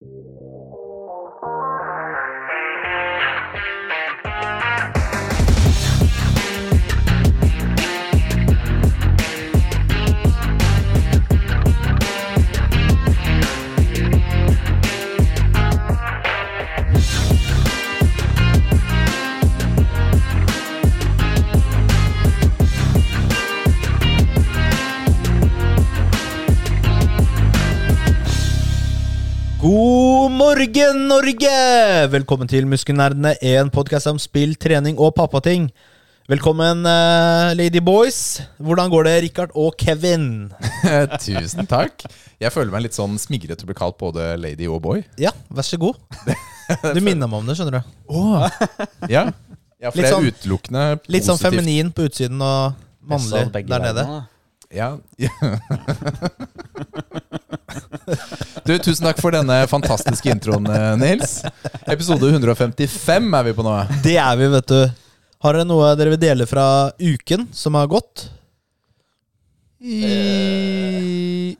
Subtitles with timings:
[0.00, 0.57] God morgen,
[30.58, 30.86] Norge!
[31.06, 31.50] Norge!
[32.10, 35.68] Velkommen til Muskelnerdene, en podkast om spill, trening og pappating.
[36.26, 38.42] Velkommen, uh, ladyboys.
[38.58, 40.50] Hvordan går det, Richard og Kevin?
[41.22, 42.02] Tusen takk.
[42.42, 45.06] Jeg føler meg litt sånn smigret til å bli kalt både lady og boy.
[45.22, 45.94] Ja, vær så god.
[46.96, 47.82] Du minner meg om det, skjønner du.
[49.14, 49.30] Ja,
[49.78, 52.74] ja for Litt det er sånn- utelukkende Litt sånn feminin på utsiden og
[53.06, 54.10] mannlig der nede.
[54.74, 54.98] Ja.
[57.68, 58.16] ja.
[58.66, 61.38] Du, tusen takk for denne fantastiske introen, eh, Nils.
[61.88, 63.74] Episode 155 er vi på nå.
[64.04, 64.80] Det er vi, vet du.
[65.44, 66.64] Har dere noe dere vil dele fra
[66.98, 68.26] uken som har gått?
[69.80, 71.56] I...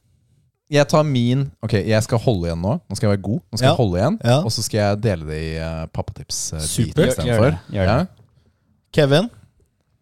[0.69, 2.75] Jeg tar min Ok, jeg skal holde igjen nå.
[2.83, 3.39] Nå skal jeg være god.
[3.49, 3.71] Nå skal Ja.
[3.73, 4.39] jeg holde igjen Ja.
[4.45, 6.41] Og så skal jeg dele det i uh, pappatips.
[6.53, 7.15] Uh, Supert.
[7.17, 8.09] Gjør- gjør det, gjør det.
[8.93, 9.31] Kevin,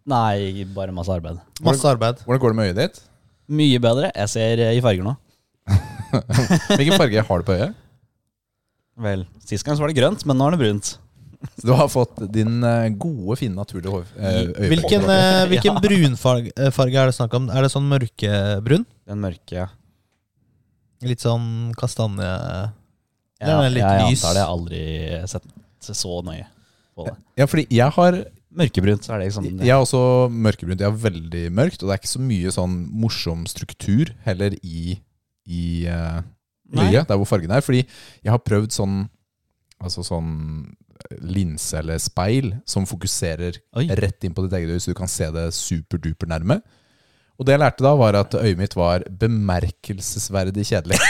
[0.06, 1.38] Nei, bare masse arbeid.
[1.66, 2.20] masse arbeid.
[2.24, 3.00] Hvordan går det med øyet ditt?
[3.50, 4.10] Mye bedre.
[4.14, 5.16] Jeg ser eh, i farger nå.
[6.78, 7.74] Hvilken farge har du på øyet?
[8.96, 10.92] Vel, Sist gang så var det grønt, men nå er det brunt.
[11.60, 14.38] Så du har fått din eh, gode, fine, naturlige hår, eh.
[14.72, 17.50] Hvilken, eh, hvilken brunfarge farge er det snakk om?
[17.52, 18.86] Er det sånn mørkebrun?
[19.06, 19.68] Den mørke
[21.04, 22.24] Litt sånn kastanje...
[23.36, 24.22] Ja, Den er litt jeg lys.
[24.24, 24.40] antar det.
[24.40, 24.84] Jeg har aldri
[25.28, 26.46] sett så nøye
[26.96, 27.12] på det.
[27.36, 28.16] Ja, fordi jeg har
[28.56, 30.00] Mørkebrunt, så er det sånn Jeg har også
[30.32, 30.80] mørkebrunt.
[30.80, 34.96] Jeg har veldig mørkt, og det er ikke så mye sånn morsom struktur heller i,
[35.46, 36.22] i uh,
[36.76, 37.64] øyet, der hvor fargen er.
[37.64, 37.84] Fordi
[38.24, 39.04] jeg har prøvd sånn
[39.76, 40.30] Altså sånn
[41.20, 43.84] linse eller speil som fokuserer Oi.
[44.00, 46.62] rett inn på ditt eget øye, så du kan se det superduper nærme.
[47.36, 50.96] Og det jeg lærte da, var at øyet mitt var bemerkelsesverdig kjedelig.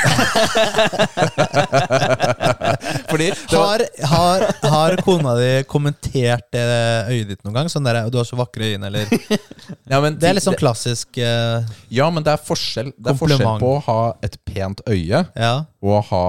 [3.11, 6.65] Fordi var, Har, har, har kona di kommentert det
[7.13, 7.71] øyet ditt noen gang?
[7.73, 9.07] Sånn der, 'Du har så vakre øyne', eller
[9.93, 13.19] ja, men Det er litt sånn klassisk uh, Ja, men det er forskjell, det er
[13.21, 15.55] forskjell på å ha et pent øye Ja.
[15.83, 16.27] og å ha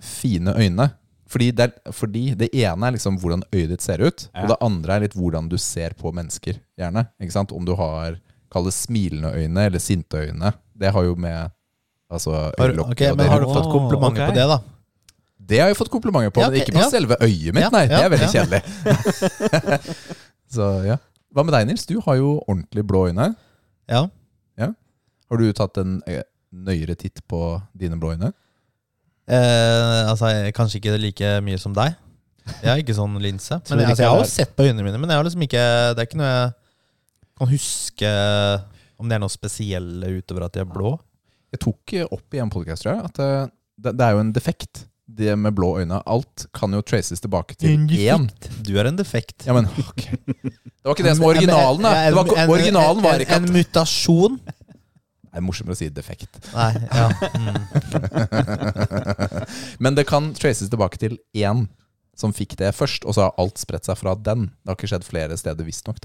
[0.00, 0.90] fine øyne.
[1.30, 4.42] Fordi det, er, fordi det ene er liksom hvordan øyet ditt ser ut, Ja.
[4.42, 6.58] og det andre er litt hvordan du ser på mennesker.
[6.80, 7.52] gjerne, ikke sant?
[7.52, 8.16] Om du har
[8.52, 10.52] kall det smilende øyne eller sinte øyne.
[10.80, 11.50] Det har jo med
[12.10, 14.30] altså, Har, okay, men har du fått komplimenter okay.
[14.32, 14.60] på det, da?
[15.50, 16.90] Det har jeg fått komplimenter på, Ja, men ikke på ja.
[16.90, 17.64] selve øyet mitt.
[17.64, 18.32] Ja, Nei, det er veldig ja.
[18.38, 18.62] kjedelig.
[20.54, 20.98] Så ja.
[21.30, 21.86] Hva med deg, Nils?
[21.86, 23.32] Du har jo ordentlig blå øyne.
[23.90, 24.08] Ja.
[25.30, 28.32] Har du tatt en eh, nøyere titt på dine blå øyne?
[29.30, 31.94] Eh, altså, kanskje ikke like mye som deg.
[32.64, 33.60] Jeg har ikke sånn linse.
[33.70, 35.62] Men jeg, altså, jeg har jo sett på øynene mine, men jeg har liksom ikke,
[35.94, 36.48] det er ikke noe jeg
[37.40, 38.10] kan huske
[39.00, 40.94] om det er noe spesielle utover at de er blå.
[41.50, 43.48] Jeg tok opp i en podcast, tror jeg, at eh,
[43.80, 44.84] det, det er jo en defekt.
[45.10, 45.96] Det med blå øyne.
[46.06, 48.28] Alt kan jo traces tilbake til én.
[48.62, 49.42] Du er en defekt.
[49.48, 50.04] Ja, men ok.
[50.06, 51.94] Det var ikke det som var originalen, da.
[52.06, 54.38] Det var, en- originalen var ikke at en mutasjon.
[54.46, 56.38] Det er morsommere å si defekt.
[56.54, 57.08] Nei, ja.
[57.34, 57.58] Mm.
[59.82, 61.66] Men det kan traces tilbake til én
[62.18, 64.48] som fikk det først, og så har alt spredt seg fra den.
[64.60, 66.00] Det har ikke skjedd flere steder, visstnok,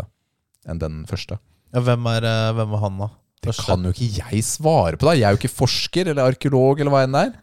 [0.70, 1.40] enn den første.
[1.74, 3.10] ja hvem, er, eh, hvem var han, da?
[3.46, 5.14] Det kan jo ikke jeg svare på, da.
[5.14, 7.36] Jeg er jo ikke forsker eller arkeolog eller hva enn det er.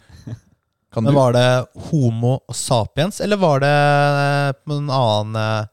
[0.93, 1.17] Kan Men du?
[1.17, 1.47] Var det
[1.89, 5.71] Homo sapiens, eller var det eh, en annen eh,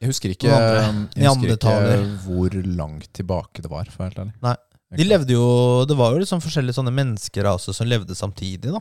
[0.00, 3.90] Jeg husker ikke, jeg husker ikke hvor langt tilbake det var.
[3.90, 4.36] For å være helt ærlig.
[4.46, 4.56] Nei.
[4.92, 5.44] De levde jo
[5.88, 8.80] Det var jo liksom forskjellige sånne menneskeraser som levde samtidig, da.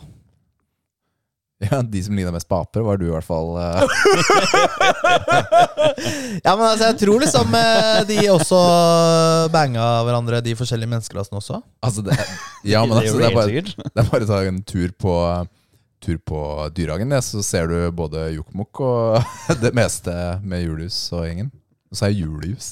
[1.71, 3.53] Ja, De som ligner mest på aper, var du i hvert fall.
[3.53, 3.85] Uh.
[6.41, 8.59] Ja, men altså, jeg tror liksom eh, de også
[9.53, 11.59] banga hverandre, de forskjellige menneskelassene også.
[11.85, 12.15] altså det,
[12.65, 15.13] ja, men altså, det, er bare, det er bare å ta en tur på,
[16.01, 16.41] tur på
[16.77, 19.33] Dyrehagen, så ser du både Jokkmokk og
[19.63, 21.51] det meste med Julius og gjengen.
[21.91, 22.71] Og så er Julius.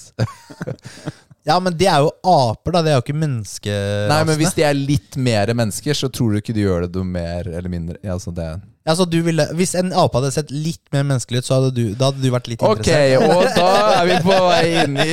[1.48, 2.82] Ja, men de er jo aper, da.
[2.84, 4.10] De er jo ikke menneskerasene.
[4.12, 6.92] Nei, men hvis de er litt mer mennesker, så tror du ikke de gjør det
[7.00, 7.98] noe mer eller mindre.
[8.04, 8.50] Ja, altså det.
[8.90, 11.84] Altså, du ville, hvis en ape hadde sett litt mer menneskelig ut, så hadde du,
[12.00, 13.22] da hadde du vært litt Ok, interessert.
[13.22, 13.70] og da
[14.00, 15.10] er vi på vei inn i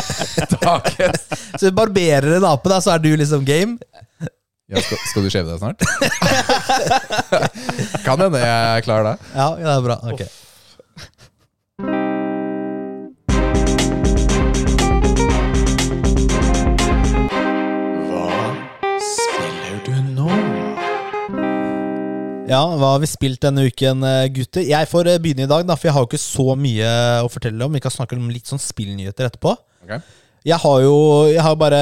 [0.60, 1.22] dagens
[1.56, 3.78] Så du barberer en ape, da, så er du liksom game.
[4.68, 5.80] ja, skal, skal du shave deg snart?
[8.06, 9.14] kan hende jeg er klar da.
[9.32, 9.96] Ja, ja, det er bra.
[10.12, 10.22] Ok.
[22.46, 24.62] Ja, hva har vi spilt denne uken, eh, gutter?
[24.62, 26.90] Jeg får eh, begynne i dag, da, for jeg har jo ikke så mye
[27.24, 27.74] å fortelle om.
[27.74, 29.56] Vi kan snakke om litt sånn spillnyheter etterpå.
[29.82, 29.98] Okay.
[30.46, 30.94] Jeg har jo
[31.26, 31.80] Jeg har bare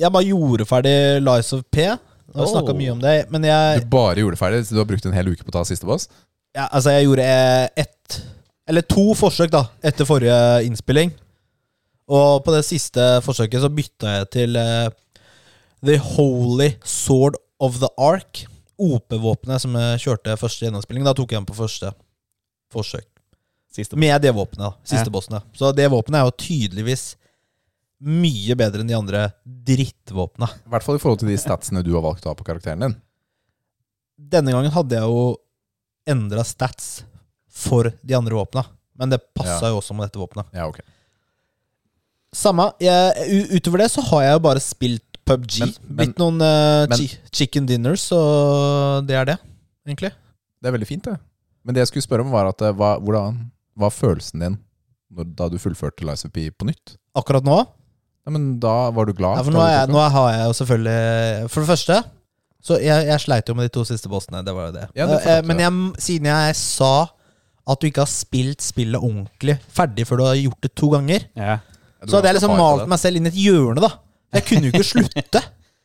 [0.00, 1.84] Jeg bare gjorde ferdig Lies of P.
[1.84, 4.88] Jeg har snakka mye om det, men jeg Du bare gjorde ferdig, så du har
[4.88, 6.08] brukt en hel uke på å ta siste boss?
[6.56, 8.22] ja, Altså, jeg gjorde eh, ett
[8.68, 11.12] Eller to forsøk, da, etter forrige innspilling.
[12.08, 14.88] Og på det siste forsøket så bytta jeg til uh,
[15.84, 18.44] The Holy Sword of the Ark.
[18.82, 21.04] OP-våpenet som jeg kjørte første gjennomspilling.
[21.06, 21.92] Da tok jeg den på første
[22.72, 23.06] forsøk.
[23.96, 24.74] Med det våpenet.
[24.84, 25.12] Siste Ja.
[25.14, 25.34] bossen.
[25.38, 25.40] ja.
[25.56, 27.14] Så det våpenet er jo tydeligvis
[28.02, 30.48] mye bedre enn de andre drittvåpna.
[30.66, 32.80] I hvert fall i forhold til de statsene du har valgt å ha på karakteren
[32.84, 32.96] din.
[34.18, 35.36] Denne gangen hadde jeg jo
[36.06, 37.04] endra stats
[37.48, 38.64] for de andre våpna,
[38.98, 39.70] Men det passa Ja.
[39.70, 40.46] jo også med dette våpenet.
[40.52, 40.84] Ja, okay.
[42.34, 42.72] Samme.
[42.80, 45.58] Jeg, utover det så har jeg jo bare spilt PubG.
[45.60, 49.38] Men- men- Blitt noen uh, men- chicken dinners, og det er det,
[49.86, 50.12] egentlig.
[50.62, 51.18] Det er veldig fint, det.
[51.64, 53.36] Men det jeg skulle spørre om, var at eh, hva, hvordan
[53.78, 54.58] var følelsen din
[55.14, 56.96] når, da du fullførte Lies of P på nytt?
[57.14, 57.60] Akkurat nå
[58.26, 59.36] Ja, men da var du glad?
[59.38, 61.96] ja, for nå, er jeg, nå har jeg jo selvfølgelig For det første
[62.62, 64.42] Så jeg, jeg sleit jo med de to siste bossene.
[64.46, 64.84] Det var jo det.
[64.98, 65.72] Ja, det Eh, Men jeg,
[66.02, 66.92] siden jeg sa
[67.66, 71.26] at du ikke har spilt spillet ordentlig ferdig før du har gjort det to ganger,
[71.36, 71.58] Ja.
[72.02, 73.90] Ja, så hadde jeg liksom malt meg selv inn i et hjørne, da.
[74.32, 75.42] Jeg kunne jo ikke slutte.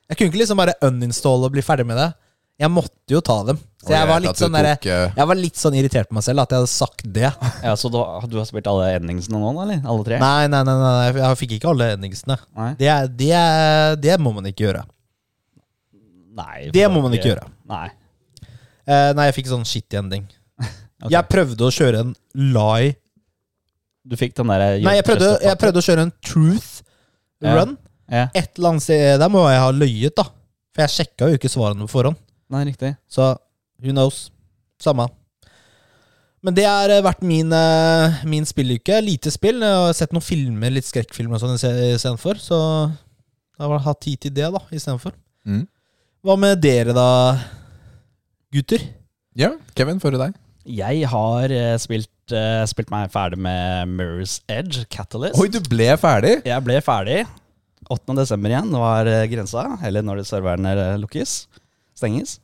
[0.08, 2.10] Jeg kunne ikke liksom bare uninstalle og bli ferdig med det.
[2.58, 3.58] Jeg måtte jo ta dem.
[3.84, 6.42] Så jeg var litt sånn der, eh, Jeg var litt sånn irritert på meg selv
[6.42, 7.30] at jeg hadde sagt det.
[7.64, 9.82] ja, Så du, har- du har spilt alle endingsene nå, eller?
[9.86, 10.18] Alle tre?
[10.20, 12.38] Nei, nei, nei, nei jeg fikk ikke alle endingsene.
[12.80, 12.90] Det,
[13.20, 14.84] det, det må man ikke gjøre.
[16.38, 17.48] Nei, Det må man ikke gjøre.
[17.70, 17.88] Nei.
[18.88, 20.26] Eh, nei, jeg fikk sånn shitty ending.
[20.64, 21.12] okay.
[21.14, 22.16] Jeg prøvde å kjøre en
[22.56, 22.96] lie
[24.08, 26.70] Du fikk den derre Nei, jeg prøvde, jeg prøvde å kjøre en truth
[27.44, 27.54] Ja.
[27.60, 27.76] run.
[28.08, 28.28] Ja.
[28.32, 30.28] Et eller annet sted der må jeg ha løyet, da.
[30.76, 32.20] For jeg sjekka jo ikke svarene på forhånd.
[32.54, 32.94] Nei, riktig.
[33.12, 33.34] Så
[33.84, 34.28] who knows?
[34.80, 35.08] Samme.
[36.46, 39.00] Men det har eh, vært min, eh, min spilluke.
[39.04, 39.64] Lite spill.
[39.66, 42.40] Jeg har sett noen filmer, litt skrekkfilmer og sånn istedenfor.
[42.40, 42.60] Så
[43.58, 45.16] jeg har hatt tid til det, da, istedenfor.
[45.48, 45.66] Mm.
[46.26, 47.08] Hva med dere, da,
[48.54, 48.86] gutter?
[49.38, 50.38] Ja, Kevin, før deg.
[50.78, 52.12] Jeg har eh, spilt,
[52.68, 55.40] spilt meg ferdig med Mirror's Edge, Catalyst.
[55.42, 56.38] Oi, du ble ferdig!
[56.46, 57.22] Jeg ble ferdig.
[57.94, 58.16] 8.
[58.18, 61.38] desember igjen var eh, grensa, eller når det serverne eh, lukkes.
[61.98, 62.38] Stenges.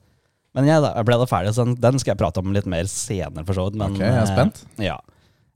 [0.53, 2.87] Men jeg, jeg ble da ferdig, så den, den skal jeg prate om litt mer
[2.89, 3.79] senere, for så vidt.
[3.81, 4.63] Men, Ok, jeg er eh, spent.
[4.81, 4.99] Ja.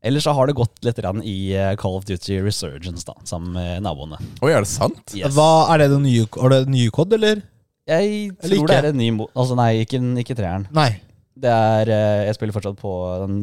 [0.07, 3.84] Ellers så har det gått litt i eh, Call of Duty Resurgence, da, sammen med
[3.86, 4.19] naboene.
[4.42, 5.04] Oi, er det sant?
[5.13, 5.34] Yes.
[5.36, 7.42] Hva, er det det nye, er det nye kod, eller?
[7.88, 9.10] Jeg tror eller det er en ny.
[9.31, 10.68] Altså nei, ikke, ikke treeren.
[10.75, 10.92] Nei.
[11.38, 12.92] Det er eh, Jeg spiller fortsatt på
[13.22, 13.36] den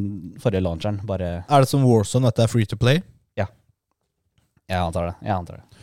[0.42, 3.00] forrige launcheren, bare Er det som Warzone, at det er free to play?
[3.38, 3.46] Ja.
[4.70, 5.14] Jeg antar det.
[5.22, 5.73] Jeg antar det.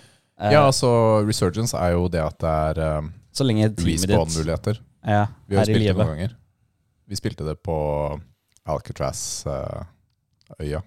[0.41, 0.89] Eh, Ja, altså,
[1.27, 4.79] Resurgence er jo det at det er um, så lenge teamet ditt respawn-muligheter.
[5.05, 6.31] ja, Vi har jo spilt det noen ganger.
[7.11, 7.75] Vi spilte det på
[8.71, 10.81] Alcatraz-øya.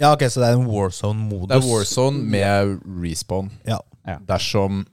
[0.00, 1.48] Ja, ok, så det er en Warzone-modus.
[1.50, 3.50] det er Warzone med respawn.
[3.68, 3.80] Ja.
[4.06, 4.16] Ja.
[4.24, 4.86] Dersom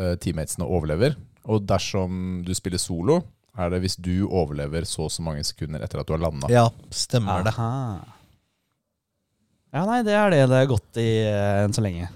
[0.00, 3.18] uh, teammatesene overlever, og dersom du spiller solo,
[3.58, 6.46] er det hvis du overlever så og så mange sekunder etter at du har landa.
[6.52, 7.52] Ja, stemmer det.
[9.74, 12.08] Ja, nei, det er det det har gått i uh, enn så lenge.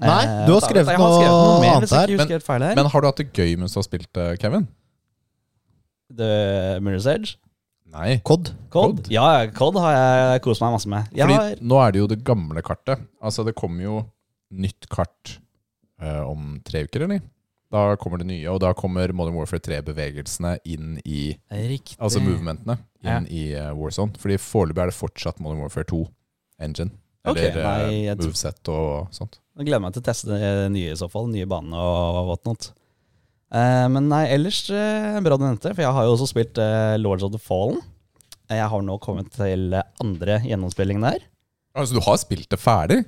[0.00, 2.12] Nei, Eh, du har skrevet noe, har skrevet noe mer, annet her.
[2.16, 2.74] Men, feil her.
[2.78, 4.66] Men har du hatt det gøy mens du har spilt, eh, Kevin?
[6.10, 7.36] The Mirror's Edge?
[7.90, 8.18] Nei.
[8.24, 8.52] Cod.
[8.70, 9.08] Cod?
[9.10, 11.10] Ja, Cod har jeg kost meg masse med.
[11.14, 13.02] Jeg Fordi har, nå er det jo det gamle kartet.
[13.22, 13.96] Altså, det kommer jo
[14.50, 15.36] nytt kart
[16.02, 17.20] uh, om tre uker, eller?
[17.70, 21.94] Da kommer det nye, og da kommer Modern Warfare 3-bevegelsene inn i Riktig.
[22.02, 23.20] Altså movementene inn Ja.
[23.30, 24.16] i uh, Warzone.
[24.18, 26.90] Fordi foreløpig er det fortsatt Modern Warfare 2-engine.
[27.26, 29.38] Eller Eller nei, jeg moveset og sånt.
[29.60, 31.26] Jeg gleder meg til å teste det nye i så fall.
[31.28, 32.70] Nye baner og whatnot.
[33.52, 36.94] Eh, men nei, ellers eh, bra du nevnte, for jeg har jo også spilt eh,
[37.02, 37.80] Lords of the Fallen.
[38.48, 41.26] Eh, Jeg har nå kommet til andre gjennomspilling der.
[41.76, 43.02] Altså, du har spilt det ferdig?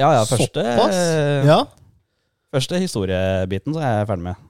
[0.00, 1.58] Ja, ja, første, eh, Ja.
[2.54, 4.46] første historiebiten så er jeg ferdig med.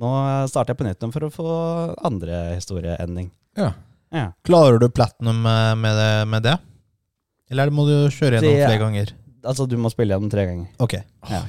[0.00, 0.10] Nå
[0.50, 1.50] starter jeg på nytt for å få
[2.06, 3.28] andre historieending.
[3.60, 3.74] Ja.
[4.14, 4.28] Ja.
[4.46, 6.56] Klarer du platinum eh, med det, med det?
[7.52, 9.12] Eller må du kjøre gjennom Det- flere ganger?
[9.44, 10.68] Altså, du må spille gjennom tre ganger.
[10.82, 10.94] Ok.
[11.30, 11.40] Ja.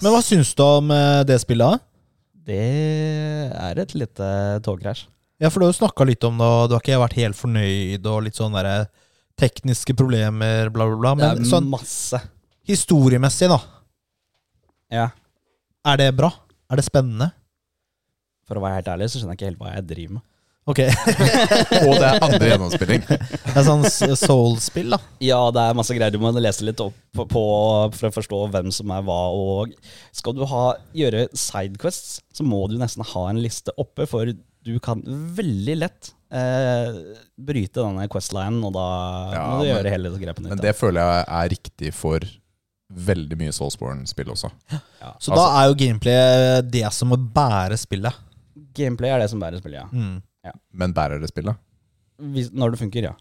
[0.00, 1.76] Men hva syns du om eh, det spillet?
[1.76, 1.88] da?
[2.42, 2.58] Det
[3.54, 4.28] er et lite
[4.66, 5.04] togkrasj.
[5.42, 7.38] Ja, for du har jo snakka litt om det, og du har ikke vært helt
[7.38, 8.86] fornøyd, og litt sånn derre
[9.40, 11.12] tekniske problemer, bla, bla, bla.
[11.18, 12.20] Det Men er sånn masse.
[12.68, 13.58] historiemessig, da.
[14.92, 15.06] Ja.
[15.88, 16.30] Er det bra?
[16.70, 17.32] Er det spennende?
[18.46, 20.24] For å være helt ærlig så skjønner jeg ikke helt hva jeg driver med.
[20.70, 20.78] Ok.
[21.88, 23.02] Og det er andre gjennomspilling.
[23.08, 24.98] Det er sånn soul-spill, da.
[25.24, 26.14] Ja, det er masse greier.
[26.14, 27.42] Du må lese litt opp på, på
[27.96, 29.16] for å forstå hvem som er hva.
[29.34, 29.74] Og
[30.14, 30.62] skal du ha,
[30.94, 34.06] gjøre sidequests, så må du nesten ha en liste oppe.
[34.06, 34.30] For
[34.62, 35.02] du kan
[35.34, 36.94] veldig lett eh,
[37.42, 38.86] bryte denne Quest-linen, og da
[39.34, 40.62] Ja, må du men- gjøre hele grepet Men nytt.
[40.68, 42.30] det føler jeg er riktig for
[42.92, 44.50] veldig mye Soulsborne-spill også.
[45.18, 48.14] Så da er jo gameplay det som må bære spillet.
[48.76, 49.88] Gameplay er det som bærer spillet, ja.
[49.90, 50.20] Mm.
[50.72, 51.58] Men bærer det spillet?
[52.32, 53.14] Hvis, når det funker, ja.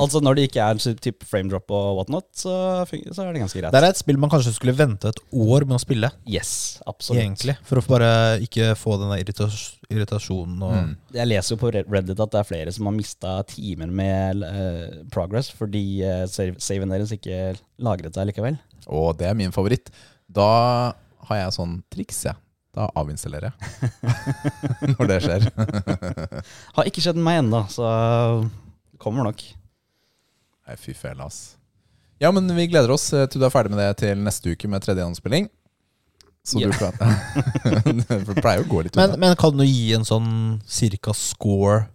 [0.00, 2.52] Altså Når det ikke er type frame drop og whatnot, så,
[2.88, 3.74] så er det ganske greit.
[3.74, 7.20] Det er et spill man kanskje skulle vente et år med å spille, Yes, absolutt.
[7.20, 7.56] egentlig.
[7.68, 8.10] For å bare
[8.44, 10.94] ikke få den irritas irritasjonen Mm.
[11.14, 15.04] Jeg leser jo på Reddit at det er flere som har mista timer med uh,
[15.12, 18.56] progress fordi uh, saven deres ikke lagret seg likevel.
[18.88, 19.92] Og det er min favoritt.
[20.26, 20.94] Da
[21.28, 22.36] har jeg sånn triks, jeg.
[22.76, 23.90] Da avinstallerer jeg.
[24.98, 25.46] Når det skjer.
[26.76, 27.86] Har ikke skjedd med meg ennå, så
[28.92, 29.44] det kommer nok.
[30.66, 31.56] Nei, fy fela, ass.
[32.20, 34.68] Ja, men vi gleder oss eh, til du er ferdig med det til neste uke
[34.68, 35.48] med tredje gjennomspilling.
[36.46, 36.70] Så yeah.
[36.70, 36.94] du kan
[38.26, 40.28] For det pleier jo å gå litt men, men kan du gi en sånn
[40.70, 41.88] cirka score?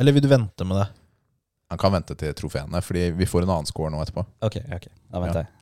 [0.00, 0.88] Eller vil du vente med det?
[1.70, 4.24] Han kan vente til trofeene, fordi vi får en annen score nå etterpå.
[4.46, 5.50] Ok, ok, da venter jeg.
[5.50, 5.55] Ja,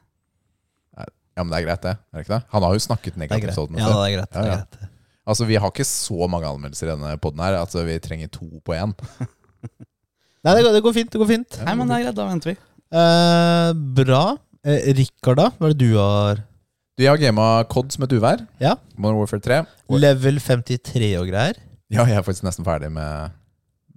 [1.42, 1.94] men det er greit, det.
[2.12, 2.42] Er det ikke det?
[2.54, 4.30] Han har jo snakket negativt om den Ja, det er greit.
[4.30, 4.56] Det Ja, er ja.
[4.62, 4.90] greit.
[5.26, 7.56] Altså, Vi har ikke så mange anmeldelser i denne poden her.
[7.58, 8.92] Altså, Vi trenger to på én.
[10.44, 11.10] Nei, det går, det går fint.
[11.14, 11.58] Det går fint.
[11.64, 12.56] Nei, men det er greit, da venter vi.
[12.94, 13.70] Eh,
[14.04, 14.22] bra.
[14.64, 15.46] Eh, Rikard, da?
[15.56, 16.42] Hva er det du har?
[16.94, 18.44] Du, Jeg har gama COD som et uvær.
[18.62, 18.74] Ja.
[19.00, 19.62] Modern Warfare 3.
[19.88, 19.98] Oi.
[19.98, 21.56] Level 53 og greier?
[21.90, 23.32] Ja, jeg er faktisk nesten ferdig med,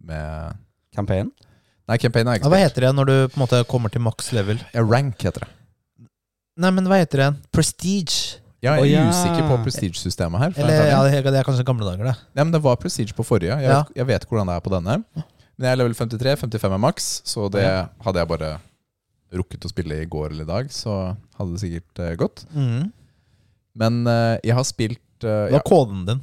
[0.07, 0.55] med
[0.95, 1.29] Campaign?
[1.87, 4.01] Nei, campaign er Ja, ikke hva heter det når du på en måte kommer til
[4.03, 4.57] maks level?
[4.73, 5.51] Ja, rank heter det.
[6.57, 7.29] Nei, men hva heter det?
[7.53, 8.39] Prestige?
[8.65, 9.01] Ja, jeg er Å, ja.
[9.13, 10.53] usikker på prestige-systemet her.
[10.55, 12.15] for Eller ja, det det er kanskje gamle dager, det.
[12.33, 13.53] Nei, men Det var prestige på forrige.
[13.53, 13.83] Jeg, Ja.
[13.83, 14.95] vet, jeg vet hvordan det er på denne.
[15.57, 16.35] Men jeg er level 53.
[16.41, 17.63] 55 er maks, så det
[18.01, 18.59] hadde jeg bare
[19.33, 22.45] rukket å spille i går eller i dag, så hadde det sikkert eh, gått.
[22.53, 22.91] Mhm.
[23.77, 26.21] Men eh, jeg har spilt eh, Hva ja, er koden din?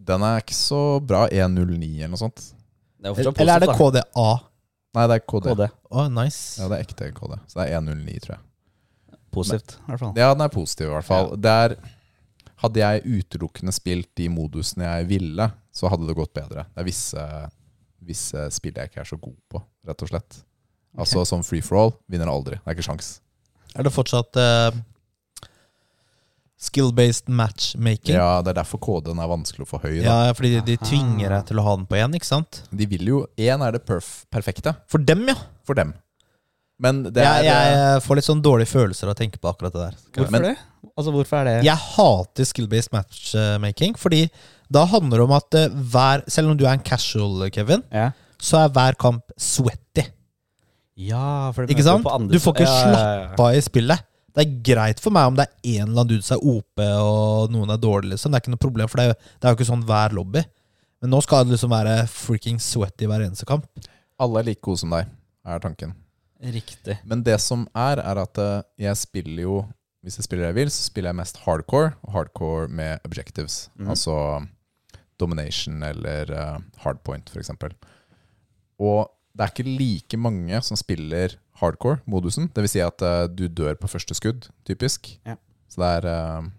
[0.00, 1.26] Den er ikke så bra.
[1.28, 2.40] 109 eller noe sånt.
[3.00, 4.30] Det er jo fortsatt Eller er det positivt, KDA?
[4.96, 5.52] Nei, det er KD.
[5.54, 5.66] KD.
[5.90, 6.58] Å, nice.
[6.60, 7.38] Ja, det er ekte KD.
[7.46, 8.44] Så det er 109, tror jeg.
[9.30, 10.14] Positivt, i hvert fall.
[10.18, 11.32] Ja, den er positiv i hvert fall.
[11.38, 11.76] Der
[12.60, 16.66] hadde jeg utelukkende spilt de modusene jeg ville, så hadde det gått bedre.
[16.74, 17.26] Det er visse,
[18.10, 20.40] visse spill jeg ikke er så god på, rett og slett.
[20.98, 22.58] Altså som free for all vinner aldri.
[22.58, 23.12] Det er ikke sjans.
[23.78, 24.74] Er det fortsatt eh,
[26.60, 28.14] skill-based matchmaking?
[28.14, 30.02] Ja, Det er derfor KD-en er vanskelig å få høy.
[30.04, 32.62] Ja, fordi de, de tvinger deg til å ha den på én, ikke sant?
[32.70, 35.36] De vil jo Én er det perf perfekte For dem, ja.
[35.64, 35.94] for dem.
[36.80, 39.72] Men det er jeg, jeg får litt sånn dårlige følelser av å tenke på akkurat
[39.74, 39.96] det der.
[40.16, 40.56] Hvorfor Men- det?
[40.96, 44.22] Altså, hvorfor er det Jeg hater skill-based matchmaking, fordi
[44.72, 48.10] da handler det om at eh, hver Selv om du er en casual, Kevin, Ja,
[48.40, 50.06] så er hver kamp sweaty.
[50.96, 52.04] ja for det Ikke sant?
[52.04, 53.26] på andre- Du får ikke Ja, ja, ja.
[53.28, 54.00] slappa av i spillet.
[54.34, 56.82] Det er greit for meg om det er en eller annen dude som er OP
[56.86, 58.30] og noen er dårlig, liksom.
[58.30, 60.14] Det er ikke noe problem, for det er, jo- det er jo ikke sånn hver
[60.14, 60.44] lobby.
[61.00, 63.66] Men nå skal det liksom være freaking sweaty hver eneste kamp.
[64.20, 65.08] Alle er like gode som deg,
[65.48, 65.94] er tanken.
[66.40, 66.98] Riktig.
[67.04, 69.58] Men det som er, er at eh, jeg spiller jo
[70.02, 71.90] Hvis jeg spiller det jeg vil, så spiller jeg mest hardcore.
[72.06, 73.68] Og hardcore med objectives.
[73.76, 73.90] Mm.
[73.92, 74.14] Altså
[75.20, 77.50] domination eller uh, hardpoint, f.eks.
[78.80, 81.32] Og det er ikke like mange som spiller
[81.62, 82.50] hardcore-modusen.
[82.52, 85.08] Vil si at uh, du dør på første skudd, typisk.
[85.24, 85.38] Ja.
[85.70, 86.50] Så det er, uh,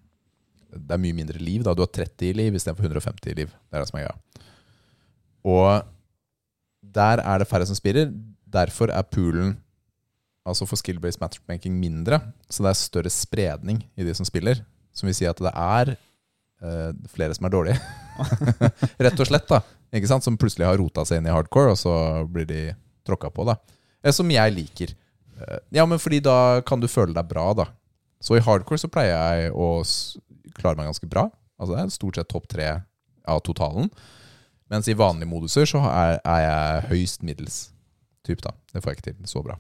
[0.74, 1.62] det er mye mindre liv.
[1.62, 3.52] da Du har 30 i liv istedenfor 150 liv.
[3.54, 4.48] Det er det som er greia.
[5.46, 5.86] Og
[6.82, 8.10] der er det færre som spiller.
[8.50, 9.60] Derfor er poolen
[10.42, 12.18] altså for skill-based matchmaking mindre.
[12.50, 14.64] Så det er større spredning i de som spiller.
[14.90, 15.94] Som vil si at det er
[16.66, 17.78] uh, flere som er dårlige.
[19.06, 19.62] Rett og slett, da.
[19.94, 20.24] Ikke sant?
[20.24, 21.94] Som plutselig har rota seg inn i hardcore, og så
[22.32, 22.62] blir de
[23.08, 23.46] tråkka på.
[23.50, 23.58] da
[24.04, 24.94] Eh, Som jeg liker.
[25.42, 27.66] Eh, ja, men fordi da kan du føle deg bra, da.
[28.22, 29.82] Så i hardcore så pleier jeg å
[30.58, 31.28] klare meg ganske bra.
[31.60, 32.70] Altså det er stort sett topp tre
[33.28, 33.90] av totalen.
[34.72, 37.72] Mens i vanlige moduser så er, er jeg høyst middels
[38.26, 38.52] typ, da.
[38.74, 39.58] Det får jeg ikke til så bra.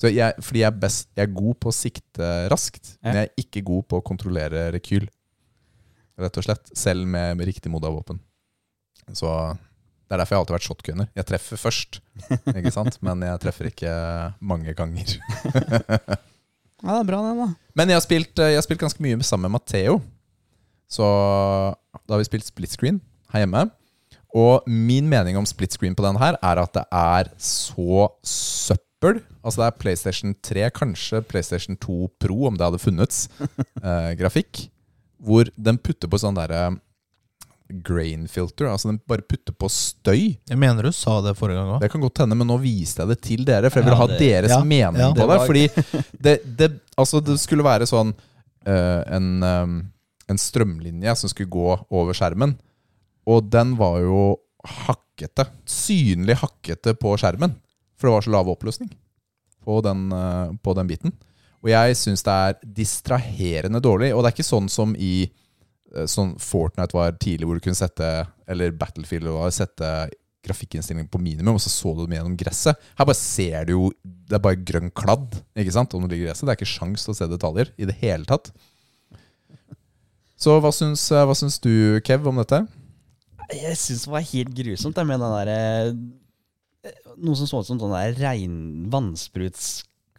[0.00, 3.08] Så jeg, fordi jeg er, best, jeg er god på å sikte raskt, Ja.
[3.10, 5.08] men jeg er ikke god på å kontrollere rekyl.
[6.18, 6.70] Rett og slett.
[6.78, 8.20] Selv med, med riktig mod av våpen.
[9.12, 9.30] Så
[10.04, 11.08] det er derfor jeg alltid har vært shotgunner.
[11.16, 12.00] Jeg treffer først,
[12.54, 12.98] ikke sant?
[13.04, 13.94] men jeg treffer ikke
[14.40, 15.16] mange ganger.
[16.84, 17.46] Ja, det er bra, det, da.
[17.80, 20.02] Men jeg har spilt, jeg har spilt ganske mye sammen med Matheo.
[20.90, 21.06] Så
[22.04, 23.00] da har vi spilt split screen
[23.32, 23.62] her hjemme.
[24.34, 29.22] Og min mening om split screen på den her er at det er så søppel.
[29.40, 33.28] Altså det er PlayStation 3, kanskje PlayStation 2 Pro, om det hadde funnets,
[33.80, 34.66] eh, grafikk.
[35.24, 36.74] Hvor den putter på sånn derre
[37.70, 38.66] grain filter.
[38.68, 40.36] Altså den bare putter på støy.
[40.50, 41.80] Jeg mener du sa det forrige gang òg.
[41.80, 44.02] Det kan godt hende, men nå viste jeg det til dere, for jeg ville Ja,
[44.02, 45.10] ha det- deres ja, mening ja.
[45.12, 45.68] på Det var- Fordi
[46.20, 48.12] det, det, altså det skulle være sånn
[48.66, 49.90] uh, en, um,
[50.28, 52.56] en strømlinje som skulle gå over skjermen.
[53.26, 55.46] Og den var jo hakkete.
[55.66, 57.56] Synlig hakkete på skjermen.
[57.96, 58.90] For det var så lav oppløsning
[59.64, 61.12] på den, uh, på den biten.
[61.64, 64.12] Og jeg syns det er distraherende dårlig.
[64.14, 65.30] Og det er ikke sånn som i
[66.10, 68.08] sånn Fortnite var tidlig, hvor du kunne sette
[68.50, 69.90] Eller Battlefield var sette
[70.44, 72.80] grafikkinnstillingen på minimum, og så så du dem gjennom gresset.
[72.98, 76.26] Her bare ser du jo Det er bare grønn kladd ikke sant, om du ligger
[76.26, 76.46] i gresset.
[76.46, 78.50] Det er ikke sjans til å se detaljer i det hele tatt.
[80.40, 82.64] Så hva syns, eh, hva syns du, Kev, om dette?
[83.54, 85.58] Jeg syns det var helt grusomt, det med den derre
[87.14, 88.56] Noe som så ut som sånn der regn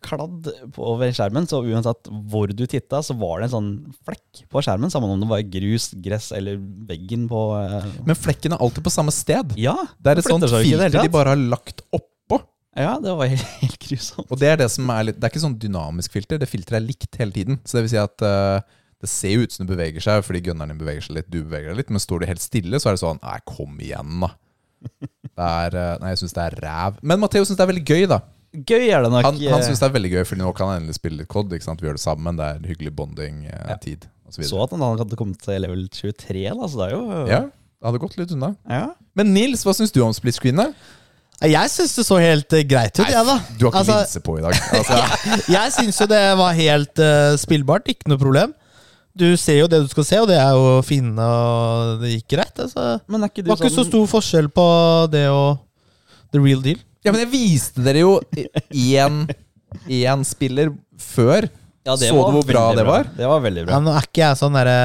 [0.05, 1.47] på- over skjermen.
[1.49, 3.69] Så uansett hvor du titta, så var det en sånn
[4.05, 4.91] flekk på skjermen.
[4.93, 6.57] Samme om det var grus, gress eller
[6.89, 9.55] veggen på eh, Men flekken er alltid på samme sted.
[9.59, 12.41] Ja, Det er et sånt filter de bare har lagt oppå.
[12.77, 14.29] ja, det var helt, helt grusomt.
[14.31, 16.37] Og det er det som er litt Det er ikke sånn dynamisk filter.
[16.41, 17.59] Det filteret er likt hele tiden.
[17.65, 18.59] Så det vil si at eh,
[19.01, 21.41] det ser jo ut som det beveger seg fordi gunneren din beveger seg litt, du
[21.43, 24.15] beveger deg litt, men står du helt stille, så er det sånn Nei, kom igjen,
[24.23, 24.29] da.
[25.35, 26.97] Det er, eh, nei, jeg syns det er ræv.
[27.03, 28.19] Men Matheo syns det er veldig gøy, da.
[28.63, 29.27] Gøy er det nok.
[29.27, 31.31] Han, han eh, syns det er veldig gøy, for nå kan han endelig spille litt
[31.31, 31.55] COD.
[31.57, 31.83] Ikke sant?
[31.83, 32.39] Vi gjør det sammen.
[32.39, 34.09] Det er en hyggelig bonding-tid.
[34.31, 37.41] så så, at han hadde kommet til level 23, da, så det er jo Ja,
[37.45, 38.55] det hadde gått litt unna.
[38.69, 38.85] ja.
[39.15, 40.59] Men Nils, hva syns du om split screen?
[41.43, 43.35] Jeg syns det så helt eh, greit ut, jeg, ja, da.
[43.59, 44.59] Du har ikke Altså, linse på i dag.
[44.79, 48.55] Altså, Jeg syns jo det var helt uh, spillbart, ikke noe problem.
[49.15, 52.35] Du ser jo det du skal se, og det er jo finne, og det gikk
[52.35, 52.55] greit.
[52.59, 52.97] Altså.
[53.07, 54.67] Men er ikke Det var ikke så sånn stor forskjell på
[55.11, 55.61] det og
[56.35, 56.79] the real deal.
[57.05, 58.17] Ja, men jeg viste dere jo
[58.73, 59.25] én
[59.91, 60.71] én spiller
[61.01, 61.47] før.
[61.85, 63.09] Ja, det Så var du hvor bra det var?
[63.13, 63.75] Det var veldig bra.
[63.75, 64.77] Ja, nå er ikke jeg sånn derre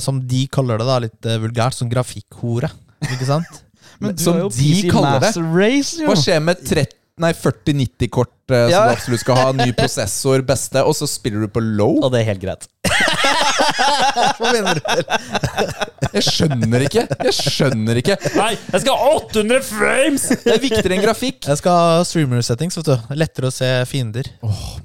[0.00, 2.70] som de kaller det, da, litt eh, vulgært, sånn grafikkhore.
[3.04, 3.58] Ikke sant?
[4.00, 5.32] Men du som er jo de PC kaller det.
[5.52, 6.08] Race, jo.
[6.08, 8.82] Hva skjer med 30 Nei, 4090-kort eh, som Ja.
[8.88, 9.46] du absolutt skal ha?
[9.58, 11.98] Ny prosessor, beste, og så spiller du på low?
[12.04, 12.68] Og det er helt greit.
[14.38, 14.82] Hva mener du?
[16.14, 17.04] Jeg skjønner ikke!
[17.28, 20.24] Jeg skjønner ikke Nei, jeg skal ha 800 frames!
[20.44, 21.42] Det er viktigere enn grafikk.
[21.50, 23.14] Jeg skal ha streamer settings, vet du.
[23.18, 24.30] Lettere å se fiender.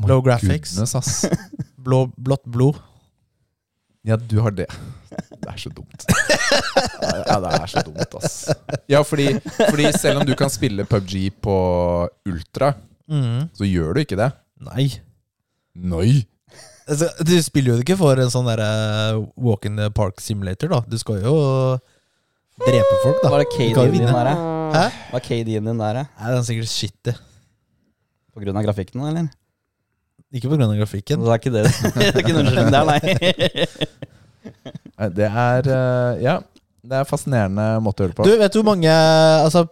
[0.09, 0.75] Low graphics.
[0.75, 1.61] Goodness, ass.
[1.83, 2.81] Blå, blått blod.
[4.07, 4.67] Ja, du har det.
[5.43, 6.05] Det er så dumt.
[7.27, 8.35] Ja, det er så dumt, ass.
[8.91, 11.55] Ja, fordi, fordi selv om du kan spille PubG på
[12.29, 12.73] ultra,
[13.09, 13.49] Mm.
[13.51, 14.29] så gjør du ikke det.
[14.63, 14.85] Nei.
[15.75, 16.23] Nei.
[16.87, 20.79] Altså, du spiller jo ikke for en sånn derre walk in the park simulator, da.
[20.87, 21.33] Du skal jo
[22.63, 23.29] drepe folk, da.
[23.33, 24.23] Var det Du kan jo KD-en din vinne.
[24.23, 24.41] der?
[24.77, 24.85] Hæ?
[25.11, 25.99] Var KD-en din der?
[26.07, 27.13] Nei, den er sikkert shitty.
[28.33, 29.27] På grunn av grafikken, eller?
[30.33, 31.21] Ikke på grunn av grafikken.
[31.21, 31.65] Det er ikke det.
[31.99, 32.99] det er ikke noe unnskyldning der, nei.
[35.17, 36.37] Det er eh, Ja,
[36.83, 38.27] det er fascinerende måte å gjøre det på.
[38.27, 39.65] Du, vet du hvor mange Altså,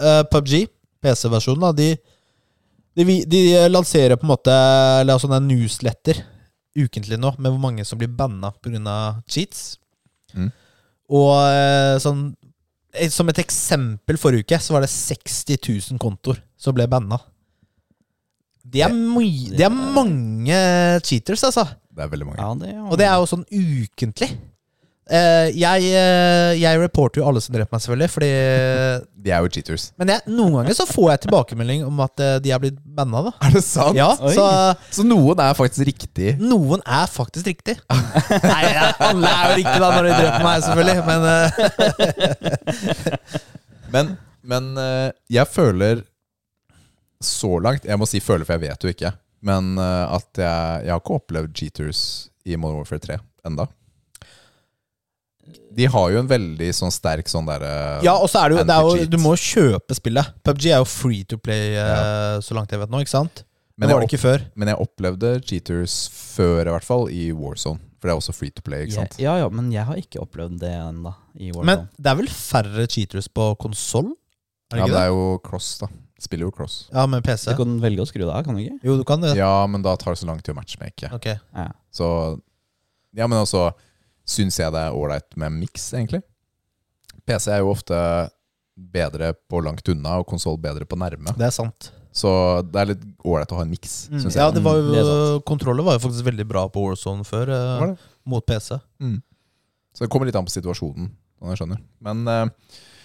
[0.00, 0.68] uh, PubG,
[1.04, 1.88] PC-versjonen, da, de,
[2.96, 4.54] de, de lanserer på en måte
[5.02, 6.22] Eller sånne newsletter
[6.74, 9.20] ukentlig nå, med hvor mange som blir banna pga.
[9.30, 9.76] cheats.
[10.34, 10.50] Mm.
[11.14, 12.24] Og eh, sånn
[12.96, 15.60] eh, Som et eksempel forrige uke, så var det 60
[15.92, 17.20] 000 kontoer som ble banna.
[18.64, 18.94] Det er,
[19.54, 20.58] det er mange
[21.04, 21.66] cheaters, altså.
[21.94, 22.40] Det er veldig mange.
[22.40, 24.30] Ja, det, Og det er jo sånn ukentlig.
[25.04, 28.08] Eh, jeg, uh, jeg reporter jo alle som dreper meg, selvfølgelig.
[28.14, 28.28] Fordi,
[29.24, 29.82] De er jo cheaters.
[30.00, 33.18] men jeg, noen ganger så får jeg tilbakemelding om at uh, de er blitt banna.
[33.26, 33.96] da Er det sant?
[33.98, 34.44] Ja, Så
[34.96, 36.28] Så noen er faktisk riktig.
[36.40, 37.74] noen er faktisk riktig.
[38.48, 41.00] Nei, ja, alle er jo riktige da når de dreper meg, selvfølgelig.
[41.10, 41.20] Men
[43.94, 44.08] Men,
[44.42, 44.64] men
[45.30, 46.00] jeg føler
[47.22, 49.12] så langt Jeg må si føler, for jeg vet jo ikke.
[49.46, 52.00] Men at jeg, jeg har ikke opplevd cheaters
[52.48, 53.66] i Modern Warfare 3 enda.
[55.74, 57.70] De har jo en veldig sånn sterk sånn derre
[58.06, 60.28] ja, og så er det jo, det er jo Du må kjøpe spillet.
[60.46, 62.38] PubG er jo free to play, ja.
[62.44, 63.00] så langt jeg vet nå.
[63.02, 63.42] ikke sant?
[63.74, 64.44] Men det jeg var det ikke før.
[64.54, 67.80] Men jeg opplevde cheaters før, i hvert fall, i Warzone.
[67.98, 68.84] For det er også free to play.
[68.86, 69.16] ikke sant?
[69.18, 71.10] Ja, ja, men jeg har ikke opplevd det ennå.
[71.66, 74.12] Men det er vel færre cheaters på konsoll?
[74.72, 75.02] Er Ja, det det?
[75.02, 75.88] er jo cross, da.
[76.22, 76.76] Spiller jo cross.
[76.94, 77.50] Ja, med PC.
[77.50, 78.78] Du kan velge å skru det av, kan du ikke?
[78.86, 79.34] Jo, du kan det.
[79.36, 81.10] Ja, men da tar det så lang tid å matchmake.
[81.18, 81.36] Okay.
[81.52, 81.66] Ja.
[81.92, 82.06] Så
[83.14, 83.72] Ja, men også
[84.24, 86.22] syns jeg det er ålreit med miks, egentlig.
[87.28, 87.96] PC er jo ofte
[88.76, 91.32] bedre på langt unna, og konsoll bedre på nærme.
[91.38, 91.90] Det er sant.
[92.14, 92.30] Så
[92.70, 94.20] det er litt ålreit å ha en miks, Mm.
[94.22, 96.82] syns Ja, det var Mm, det er jo, kontroller var jo faktisk veldig bra på
[96.84, 97.98] Warzone før, eh, Var det?
[98.24, 98.78] mot PC.
[99.00, 99.22] Mm.
[99.94, 101.10] Så det kommer litt an på situasjonen,
[101.40, 101.78] om jeg skjønner.
[102.00, 102.46] Men eh,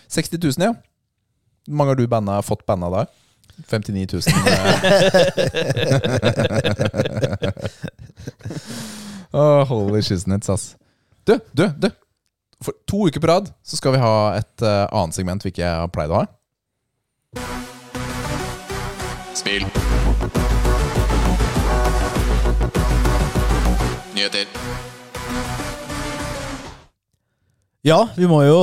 [0.10, 0.74] 60 000, ja.
[1.68, 3.06] Hvor mange har du banna, fått banna da?
[3.68, 4.22] 59 000.
[9.34, 10.76] oh, holy shiznits, ass.
[11.30, 11.92] Du, du, du.
[12.66, 15.68] For to uker på rad så skal vi ha et uh, annet segment vi ikke
[15.70, 16.30] har pleid å ha.
[19.38, 19.68] Spill.
[24.16, 24.50] Nyheter.
[27.86, 28.58] Ja, vi må jo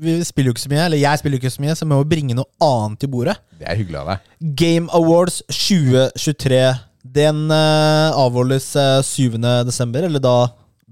[0.00, 1.90] vi spiller jo ikke så mye, eller jeg spiller jo ikke så mye, så vi
[1.92, 3.36] må bringe noe annet til bordet.
[3.60, 4.32] Det er hyggelig av deg.
[4.62, 6.62] Game Awards 2023.
[7.18, 9.36] Den uh, avholdes uh, 7.
[9.68, 10.38] desember, eller da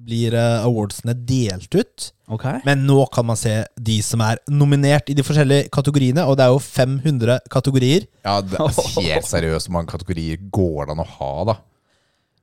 [0.06, 2.08] blir eh, awardsene delt ut.
[2.32, 2.60] Okay.
[2.66, 6.46] Men nå kan man se de som er nominert i de forskjellige kategoriene, og det
[6.46, 8.06] er jo 500 kategorier.
[8.26, 11.56] Ja, det er Helt seriøst, hvor mange kategorier går det an å ha, da?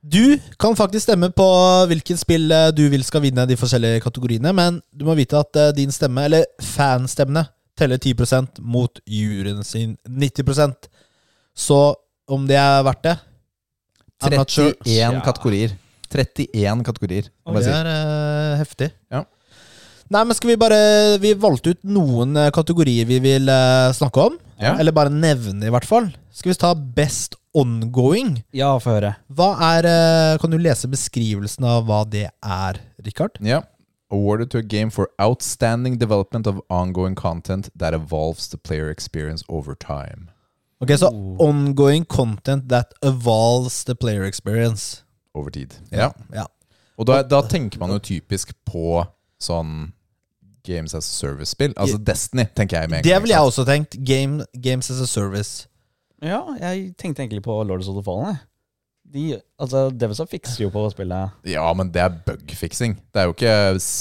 [0.03, 1.45] Du kan faktisk stemme på
[1.87, 5.59] hvilken spill eh, du vil skal vinne de forskjellige kategoriene, men du må vite at
[5.59, 7.45] eh, din stemme, eller fanstemmene,
[7.79, 10.85] teller 10% mot juryen sin 90%
[11.57, 11.77] Så
[12.29, 13.15] om det er verdt det
[14.23, 14.75] I'm not sure.
[14.85, 15.21] 31 Ja.
[15.25, 15.73] kategorier.
[16.21, 17.29] 31 kategorier.
[17.47, 18.91] Og Det er uh, heftig.
[19.11, 19.23] Ja.
[20.13, 20.77] Nei, men skal vi bare
[21.23, 24.35] Vi valgte ut noen eh, kategorier vi vil uh, snakke om.
[24.61, 24.75] Ja.
[24.79, 26.11] Eller bare nevne, i hvert fall.
[26.31, 28.43] Skal vi ta Best Ongoing?
[28.55, 29.13] Ja, få høre.
[29.33, 33.39] Hva er uh, Kan du lese beskrivelsen av hva det er, Richard?
[33.41, 33.63] Ja.
[34.13, 39.43] Awarded to a game for outstanding development of ongoing content that evolves the player experience
[39.49, 40.29] over time.
[40.83, 41.37] Ok, Så Oh.
[41.39, 45.02] ongoing content that evolves the player experience.
[45.33, 45.73] Over tid.
[45.91, 46.11] Ja.
[46.33, 46.45] ja.
[46.97, 49.01] Og da, da tenker man jo typisk på
[49.41, 49.91] sånn
[50.63, 51.73] Games as a Service-spill.
[51.75, 53.97] Altså Destiny, tenker jeg med en Det ville jeg også tenkt.
[54.05, 55.67] Game, games as a service.
[56.23, 58.27] Ja, jeg tenkte egentlig på Lords of the Fallen.
[58.27, 58.37] jeg.
[59.13, 61.33] De, altså, Devisa fikser jo på spillet.
[61.45, 62.95] Ja, men det er bugfiksing.
[63.13, 63.51] Det er jo ikke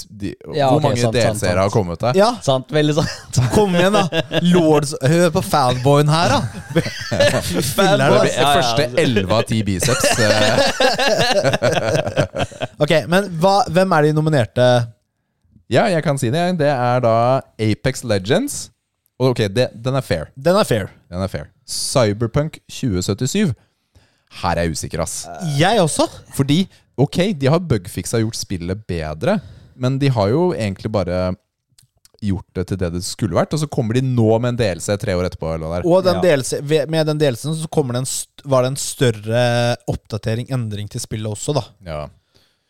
[0.09, 2.17] de, Ja, Hvor okay, mange DLC-er har kommet der?
[2.17, 2.73] Ja, Sant?
[2.73, 3.41] Veldig sant.
[3.53, 4.23] kom igjen, da!
[4.55, 6.41] Lords Hør på fanboyen her, da!
[7.75, 8.31] Fanboy.
[8.39, 10.07] Første 11 av 10 biceps.
[10.17, 10.33] eh,
[12.83, 14.69] Ok, men hva, hvem er de nominerte?
[15.73, 16.47] Ja, jeg kan si det.
[16.61, 17.15] Det er da
[17.61, 18.71] Apex Legends.
[19.21, 20.33] Og ok, det, den er fair.
[20.41, 20.89] Den er fair.
[21.13, 21.53] Den er fair.
[21.69, 23.53] Cyberpunk 2077.
[24.41, 25.27] Her er jeg usikker, ass.
[25.59, 26.07] Jeg også.
[26.37, 26.63] Fordi,
[26.97, 29.39] ok, de har bugfixa gjort spillet bedre,
[29.77, 31.35] men de har jo egentlig bare
[32.23, 34.95] gjort det til det det skulle vært, og så kommer de nå med en DLC
[35.03, 35.49] tre år etterpå.
[35.59, 35.83] Er.
[35.85, 36.23] Og den Ja.
[36.23, 40.89] DLC, med den delelsen så kommer det en, st- var det en større oppdatering, endring
[40.89, 41.65] til spillet også, da.
[41.85, 42.09] Ja.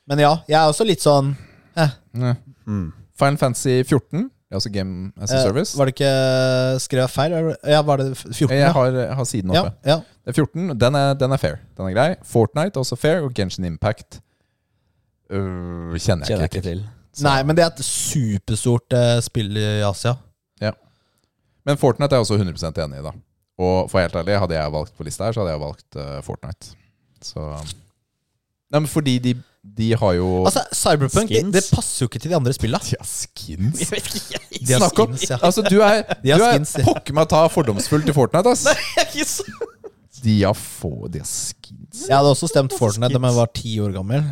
[0.09, 1.37] Men ja, jeg er også litt sånn
[1.77, 2.35] eh, Ja.
[2.66, 5.79] Final Fantasy 14, er også Game as a eh, Service.
[5.79, 7.37] Var det ikke skrevet feil?
[7.65, 8.51] Ja, var det 14?
[8.57, 9.73] Jeg har, jeg har siden oppe.
[9.85, 9.97] ja.
[9.97, 10.01] ja.
[10.23, 11.57] Det er 14, den er, den er fair.
[11.77, 12.11] Den er grei.
[12.23, 14.21] Fortnite også fair, og Genshin Impact
[15.31, 16.85] øh, kjenner jeg Kjenner jeg ikke til.
[17.12, 20.15] Så- Nei, men det er et superstort eh, spill i Asia.
[20.61, 20.71] Ja.
[21.67, 23.12] Men Fortnite er jeg også 100 enig i, da.
[23.59, 26.23] Og for helt ærlig, hadde jeg valgt på lista her, så hadde jeg valgt uh,
[26.25, 26.73] Fortnite.
[27.23, 27.41] Så
[28.73, 31.53] Nei, men fordi de, de har jo Altså, Cyberpunk det, Skins?
[31.55, 32.79] det passer jo ikke til de andre spilla.
[32.83, 33.79] De har skins.
[33.81, 34.40] Jeg vet ikke, jeg.
[34.66, 35.37] De har Snakk skins, ja.
[35.42, 36.85] Altså, du er, De har du er skins, ja.
[36.88, 38.64] pokker meg ta fordomsfull til Fortnite, ass.
[38.66, 39.44] Jeg er ikke så
[40.25, 42.03] De har få De har skins.
[42.09, 44.22] Jeg hadde også stemt Fortnite da jeg var ti år gammel.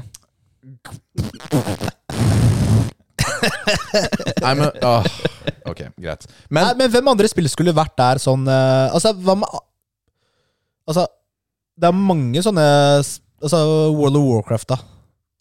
[4.42, 5.04] Nei, men åh,
[5.70, 6.26] Ok, greit.
[6.50, 9.48] Men Nei, men hvem andre spill skulle vært der sånn uh, Altså, hva med
[10.90, 11.06] Altså,
[11.78, 12.64] det er mange sånne
[13.40, 13.58] Altså,
[13.96, 14.78] World of Warcraft, da.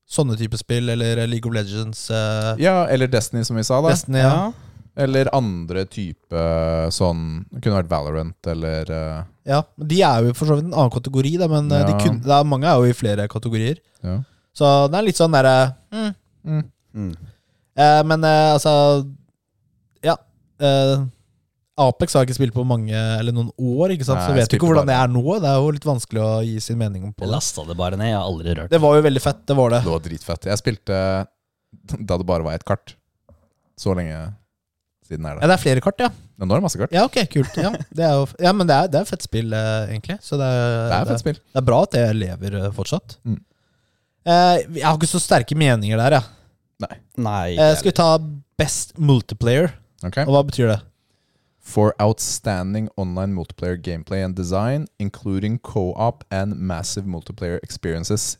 [0.10, 3.92] Sånne type spill, eller League of Legends, eh, Ja, eller Destiny, som vi sa, da.
[3.94, 4.52] Destiny, ja.
[5.00, 6.40] Eller andre type
[6.92, 9.60] sånn Det kunne vært Valorant eller eh, ja.
[9.78, 11.84] De er jo for så vidt en annen kategori, da, men ja.
[11.88, 12.00] de Ja.
[12.02, 13.78] kun, er, mange er jo i flere kategorier.
[14.04, 14.18] ja.
[14.60, 16.10] Så det er litt sånn derre mm.
[16.50, 16.64] Mm.
[16.98, 17.14] Mm.
[17.78, 18.74] eh, Men eh, altså
[20.04, 20.18] Ja.
[20.60, 21.06] Eh,
[21.80, 24.20] Apex har ikke spilt på mange eller noen år, ikke sant?
[24.20, 25.24] Nei, så jeg vet du ikke hvordan det er nå.
[25.40, 27.36] Det er jo litt vanskelig å gi sin mening om på Jeg det.
[27.38, 28.10] lasta det bare ned.
[28.12, 29.80] Jeg har aldri rørt Det var jo veldig fett, det var det.
[29.88, 30.50] Det var dritfett.
[30.52, 31.00] Jeg spilte
[32.10, 32.96] da det bare var ett kart.
[33.80, 34.18] Så lenge
[35.08, 35.48] siden er Ja, det.
[35.50, 36.10] det er flere kart, ja.
[36.38, 36.92] Men nå er det masse kart.
[36.96, 37.56] Ja, ok, kult.
[37.58, 40.20] Ja, det er jo, ja men det er, det er fett spill, eh, egentlig.
[40.26, 41.40] Så det er, Det er fett spill.
[41.40, 43.18] det er bra at det lever eh, fortsatt.
[43.26, 43.40] Mm.
[44.30, 46.36] Eh, jeg har ikke så sterke meninger der, jeg.
[47.20, 47.56] Nei.
[47.60, 48.10] Eh, skal vi ta
[48.60, 49.72] Best Multiplayer?
[50.06, 50.22] Ok.
[50.28, 50.80] Og hva betyr det?
[51.70, 58.40] For outstanding online multiplayer gameplay and design, including co-op and massive multiplayer experiences,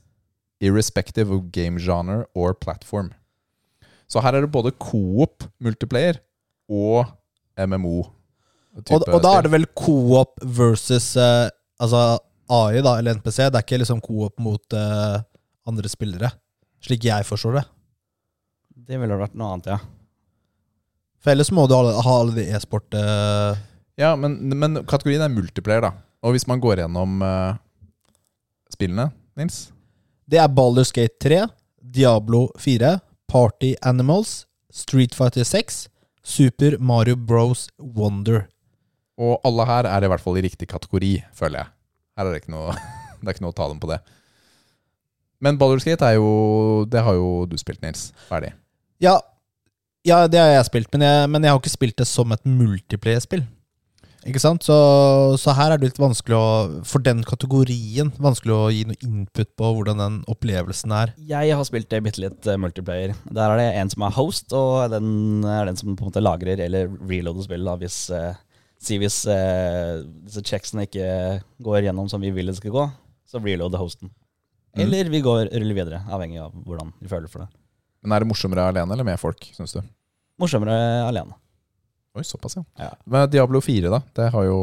[0.60, 3.14] irrespective of game genre or platform.
[4.10, 6.18] Så her er det både co-op multiplayer
[6.70, 7.06] og
[7.68, 8.00] MMO.
[8.80, 12.18] Og, og da er det vel co-op versus uh, altså
[12.50, 13.38] AI, da, eller NPC.
[13.38, 15.22] Det er ikke liksom co-op mot uh,
[15.70, 16.32] andre spillere.
[16.82, 17.66] Slik jeg forstår det.
[18.90, 19.80] Det ville vært noe annet, ja.
[21.20, 23.58] For ellers må du ha, alle de e-sport uh...
[24.00, 25.92] Ja, men, men kategorien er multiplayer, da.
[26.24, 27.58] Og hvis man går gjennom uh,
[28.72, 29.70] spillene, Nils
[30.30, 31.42] Det er Baldur's Gate 3,
[31.80, 32.94] Diablo 4,
[33.32, 35.88] Party Animals, Street Fighter 6,
[36.24, 37.68] Super Mario Bros.
[37.80, 38.46] Wonder.
[39.20, 41.72] Og alle her er i hvert fall i riktig kategori, føler jeg.
[42.20, 42.76] Her er det ikke noe
[43.20, 44.00] Det er ikke noe å ta dem på det.
[45.44, 48.10] Men Baldur's Gate er jo Det har jo du spilt, Nils.
[48.30, 48.54] Ferdig.
[49.04, 49.18] Ja,
[50.08, 52.46] Ja, det har jeg spilt, men jeg, men jeg har ikke spilt det som et
[52.48, 53.44] multiplayer-spill.
[54.28, 54.66] Ikke sant?
[54.68, 54.76] Så,
[55.40, 56.48] så her er det litt vanskelig å
[56.88, 61.14] For den kategorien vanskelig å gi noe input på hvordan den opplevelsen er.
[61.30, 63.16] Jeg har spilt det bitte litt eh, multiplayer.
[63.32, 66.24] Der er det en som er host, og den er den som på en måte
[66.24, 67.86] lagrer eller reloader spillet.
[67.86, 68.42] Hvis, eh,
[68.84, 72.90] si hvis eh, disse checksene ikke går gjennom som vi vil det skal gå,
[73.30, 74.12] så reloader hosten.
[74.76, 74.84] Mm.
[74.84, 77.59] Eller vi går ruller videre, avhengig av hvordan vi føler for det.
[78.04, 79.82] Men er det morsommere alene eller med folk, syns du?
[80.40, 80.76] Morsommere
[81.08, 81.36] alene.
[82.18, 82.64] Oi, såpass, ja.
[82.80, 82.94] Ja.
[83.06, 84.00] Men Diablo 4, da?
[84.16, 84.58] Det har jo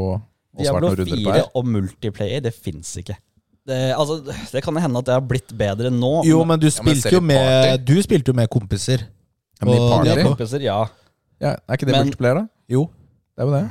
[0.56, 1.42] også vært noen runder på her.
[1.42, 3.16] Diablo 4 og multiplayer, det fins ikke.
[3.66, 4.20] Det, altså,
[4.52, 6.20] det kan hende at det har blitt bedre nå.
[6.26, 7.84] Jo, men du spilte, spilte men jo med?
[7.86, 9.02] Du spilte jo med kompiser.
[9.60, 10.26] Ja, men i og- ja, party?
[10.30, 10.78] kompiser, ja.
[11.42, 12.48] Ja, er ikke det Men- multiplayer, da?
[12.68, 12.84] Jo.
[13.36, 13.70] Det er jo det.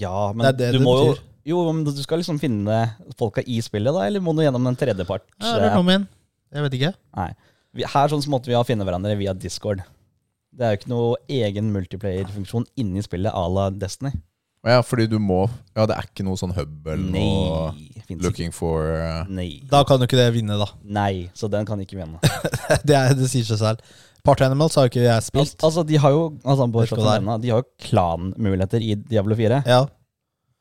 [0.00, 1.16] ja, men Det er det du må jo.
[1.48, 4.76] Jo, men du skal liksom finne folka i spillet, da, eller må du gjennom en
[4.76, 5.22] tredjepart?
[5.40, 6.06] Ja, det eller kom min
[6.52, 6.94] Jeg vet ikke.
[7.16, 7.30] Nei.
[7.76, 9.82] Vi, her sånn så måtte vi ha finne hverandre via Discord.
[10.54, 14.14] Det er jo ikke noe egen multiplayer-funksjon inni spillet à la Destiny.
[14.66, 15.44] Ja, fordi du må
[15.76, 17.84] Ja, det er ikke noe sånn hub eller noe Nei.
[18.00, 18.16] Ikke.
[18.24, 19.60] looking for uh, Nei.
[19.70, 20.66] Da kan jo ikke det vinne, da.
[20.82, 22.18] Nei, så den kan ikke vinne.
[22.88, 23.84] Det, er, det sier seg selv.
[24.26, 25.54] Part Animals har jo ikke jeg Al spilt.
[25.64, 29.84] altså, de har jo altså, denne, De har jo klanmuligheter i Diablo 4, Ja.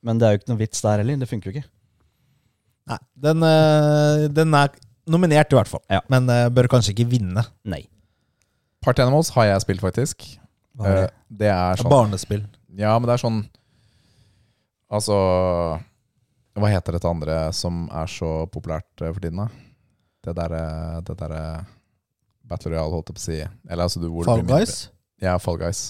[0.06, 1.17] men det er jo ikke noe vits der heller.
[1.24, 1.67] Det funker jo ikke.
[2.88, 4.70] Nei, den, eh, den er
[5.12, 5.82] nominert, i hvert fall.
[5.91, 6.02] Ja.
[6.12, 7.43] Men eh, bør kanskje ikke vinne.
[7.67, 7.84] Nei.
[8.86, 10.26] Party Animals har jeg spilt, faktisk.
[10.78, 11.06] Hva er det?
[11.10, 12.43] Eh, det er sånn Barnespill.
[12.78, 13.39] Ja, men det er sånn
[14.93, 15.15] Altså
[16.58, 19.48] Hva heter dette andre som er så populært eh, for tiden, da?
[20.28, 20.62] Det derre
[21.08, 21.34] Det der,
[22.48, 23.39] Battle Royale, holdt jeg på å si.
[23.67, 24.78] Eller altså du hvor det Fall blir mindre- Guys.
[25.24, 25.82] Ja, Fall Guys.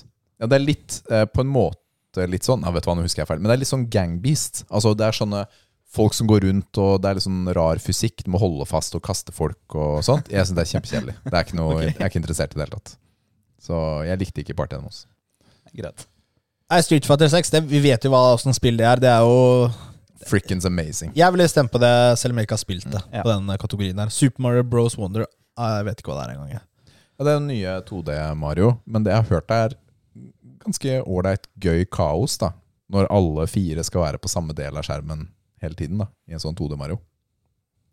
[0.41, 3.05] Ja, det er litt eh, På en måte litt sånn Ja, vet du hva, nå
[3.05, 3.41] husker jeg feil.
[3.43, 4.63] Men det er litt sånn gangbeast.
[4.71, 5.43] Altså det er sånne
[5.93, 8.25] folk som går rundt, og det er litt sånn rar fysikk.
[8.25, 10.29] Du må holde fast og kaste folk og sånt.
[10.31, 11.17] Jeg syns det er kjempekjedelig.
[11.25, 11.83] Det er ikke noe, Ok.
[11.87, 12.93] Jeg er ikke interessert i det hele tatt.
[13.67, 15.05] Så jeg likte ikke Party Animals.
[15.75, 16.07] Greit.
[16.67, 19.01] Nei, Street Fighter 6, det, vi vet jo hva åssen spill det er.
[19.01, 19.69] Det er jo
[20.27, 21.13] Frickens amazing.
[21.15, 23.01] Jeg ville stemt på det, selv om jeg ikke har spilt det.
[23.13, 23.23] Ja.
[23.23, 24.97] På den eh, kategorien der Super Mario Bros.
[24.99, 25.23] Wonder
[25.55, 26.57] ah, Jeg vet ikke hva det er engang.
[26.57, 29.77] Ja, det er den nye 2D-Mario, men det jeg har hørt er
[30.65, 32.51] ganske ålreit gøy kaos, da.
[32.91, 35.25] Når alle fire skal være på samme del av skjermen
[35.61, 36.07] hele tiden, da.
[36.27, 36.99] I en sånn 2D-Mario.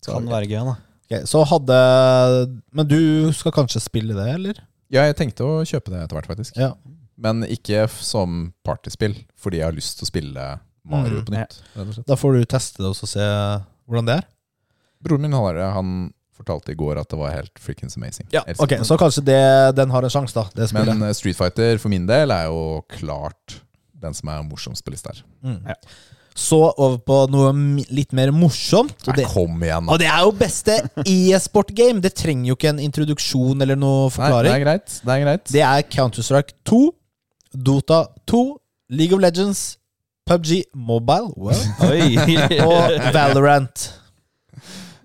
[0.05, 0.77] Så- Kan være gøy, da.
[1.05, 4.55] Okay, så hadde Men du skal kanskje spille det, eller?
[4.91, 6.57] Ja, jeg tenkte å kjøpe det etter hvert, faktisk.
[6.57, 6.73] Ja.
[7.17, 11.61] Men ikke som partyspill, fordi jeg har lyst til å spille Mario Mm, på nytt.
[11.77, 11.85] Ja.
[12.07, 13.21] Da får du teste det og se
[13.89, 14.25] hvordan det er.
[15.03, 15.73] Broren min har det.
[15.73, 18.27] Han fortalte i går at det var helt frikkens amazing.
[18.33, 18.71] Ja, Ok.
[18.85, 20.45] Så kanskje det, den har en sjanse, da.
[20.55, 20.87] Det spillet.
[20.99, 23.61] Men eh, Street Fighter for min del er jo klart
[23.95, 25.23] den som er morsomst på lista her.
[25.45, 25.67] Mm.
[25.69, 25.75] Ja.
[26.35, 27.53] Så over på noe
[27.95, 28.97] litt mer morsomt.
[29.07, 29.93] Og Nei, det, kom igjen, da.
[29.95, 32.01] og det er jo beste e-sport-game!
[32.03, 34.53] Det trenger jo ikke en introduksjon eller noe Nei, det forklaring.
[34.57, 34.97] er greit.
[35.05, 35.47] Det er greit.
[35.55, 36.81] Det er Counter-Strike 2,
[37.55, 38.43] Dota 2,
[38.99, 39.63] League of Legends,
[40.27, 42.17] PubG Mobile well, Oi.
[42.67, 43.87] og Valorant.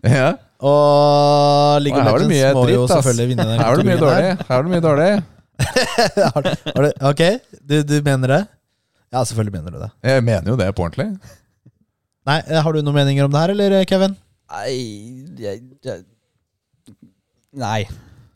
[0.02, 0.32] Ja.
[0.60, 4.32] Og League of Legends må jo selvfølgelig vinne den Her var det mye dårlig.
[4.48, 5.12] Her var det mye dårlig.
[7.10, 7.22] Ok,
[7.70, 8.40] du, du mener det?
[9.10, 9.92] Ja, selvfølgelig mener du det.
[10.06, 11.10] Jeg mener jo det på ordentlig.
[12.30, 14.14] Nei, eh, Har du noen meninger om det her, eller Kevin?
[14.50, 14.76] Nei
[15.40, 16.04] jeg, jeg,
[17.58, 17.82] Nei.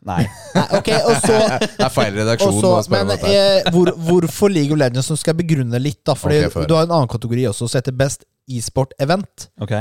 [0.04, 0.20] Nei.
[0.56, 2.58] Nei, ok, og så Det er feil redaksjon.
[2.58, 5.08] Også, å spørre om men dette eh, hvor, hvorfor League of Legends?
[5.08, 6.02] som skal jeg begrunne litt.
[6.04, 6.66] da Fordi okay.
[6.68, 9.48] Du har en annen kategori også som heter Best e-sport event.
[9.62, 9.78] Ok.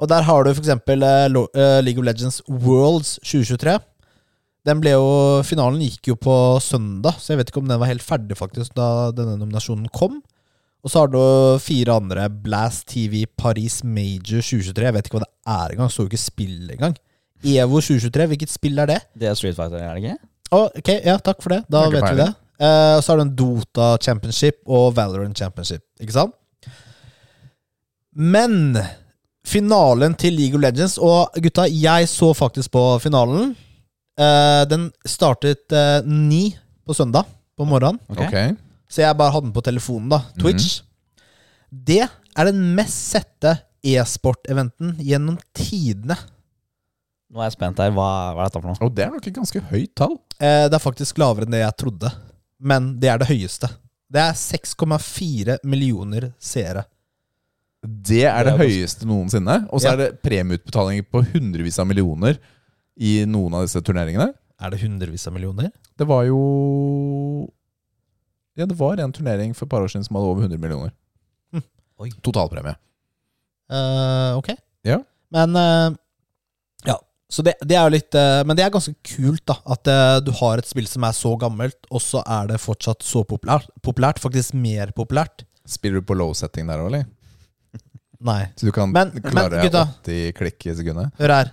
[0.00, 0.72] Og der har du f.eks.
[0.72, 3.76] Uh, eh, League of Legends Worlds 2023.
[4.68, 5.06] Den ble jo,
[5.46, 8.74] Finalen gikk jo på søndag, så jeg vet ikke om den var helt ferdig faktisk
[8.76, 10.18] da denne nominasjonen kom.
[10.80, 11.20] Og så har du
[11.60, 12.26] fire andre.
[12.30, 14.86] Blast TV Paris Major 2023.
[14.86, 15.92] Jeg vet ikke hva det er engang.
[15.92, 16.96] Så jo ikke spill engang.
[17.40, 19.00] EVO 2023, hvilket spill er det?
[19.16, 20.16] Det er Street Fighter, er det ikke?
[20.52, 21.62] Oh, ok, ja, takk for det.
[21.72, 22.30] Da vet vi det.
[22.60, 25.84] Eh, og så har du en Dota Championship og Valorant Championship.
[26.02, 26.34] Ikke sant?
[28.12, 28.76] Men
[29.46, 33.54] finalen til League of Legends Og gutta, jeg så faktisk på finalen.
[34.20, 36.50] Uh, den startet uh, ni
[36.84, 37.24] på søndag
[37.56, 38.02] på morgenen.
[38.10, 38.26] Okay.
[38.26, 38.69] Ok.
[38.90, 40.18] Så jeg bare hadde den på telefonen, da.
[40.40, 40.80] Twitch.
[41.70, 43.52] Det er den mest sette
[43.86, 46.16] e-sport-eventen gjennom tidene.
[47.30, 47.92] Nå er jeg spent her.
[47.94, 48.80] Hva, hva er dette for noe?
[48.88, 50.16] Og det er nok et ganske høyt tall.
[50.42, 52.10] Eh, det er faktisk lavere enn det jeg trodde.
[52.58, 53.70] Men det er det høyeste.
[54.10, 56.82] Det er 6,4 millioner seere.
[57.80, 59.60] Det er det Det er høyeste noensinne.
[59.70, 59.92] Og så Ja.
[59.94, 62.36] er det premieutbetalinger på hundrevis av millioner
[62.98, 64.34] i noen av disse turneringene.
[64.60, 65.70] Er det hundrevis av millioner?
[65.96, 67.48] Det var jo
[68.60, 70.92] Ja, det var en turnering for et par år siden som hadde over 100 millioner.
[71.54, 71.62] Hm.
[72.04, 72.10] Oi.
[72.24, 72.76] Totalpremie.
[73.70, 74.50] Uh, ok.
[74.86, 74.98] Ja.
[75.32, 75.94] Men uh,
[76.88, 76.96] ja.
[77.30, 79.56] Så det, det er jo litt uh, Men det er ganske kult, da.
[79.70, 79.86] At
[80.26, 83.70] du har et spill som er så gammelt, og så er det fortsatt så populært.
[83.86, 85.46] populært faktisk mer populært.
[85.68, 87.06] Spiller du på low setting der òg, eller?
[88.30, 88.42] Nei.
[88.58, 89.86] Så du kan Men- men, klare gutta.
[90.02, 91.14] 80 klikk i sekundet?
[91.22, 91.52] Hør her.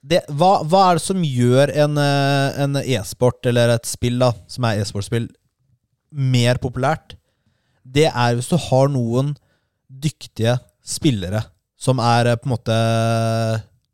[0.00, 4.64] Det, hva, hva er det som gjør en, en e-sport, eller et spill da som
[4.66, 5.26] er e-sportspill,
[6.12, 7.16] mer populært?
[7.84, 9.32] Det er hvis du har noen
[9.90, 11.44] dyktige spillere
[11.80, 12.80] som er eh, på en måte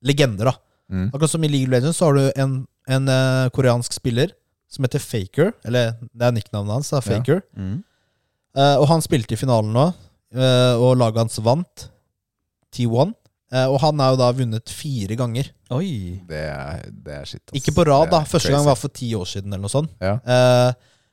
[0.07, 0.53] legender.
[0.53, 1.09] da Mm.
[1.11, 2.53] Akkurat som i League of Legends så har du en,
[2.87, 4.31] en uh, koreansk spiller
[4.71, 5.49] som heter Faker.
[5.67, 6.91] Eller det er nicknavnet hans.
[6.95, 7.81] da, Faker Mm.
[8.55, 9.89] Uh, Og han spilte i finalen nå,
[10.39, 11.89] uh, og laget hans vant.
[12.71, 13.17] T1.
[13.51, 15.51] Eh, og han er jo da vunnet fire ganger.
[15.75, 16.21] Oi.
[16.29, 17.43] Det er, det er shit.
[17.51, 17.59] ass.
[17.59, 18.21] Ikke på rad, da.
[18.23, 18.55] Første crazy.
[18.57, 19.91] gang var for ti år siden, eller noe sånt.
[20.03, 20.17] Ja.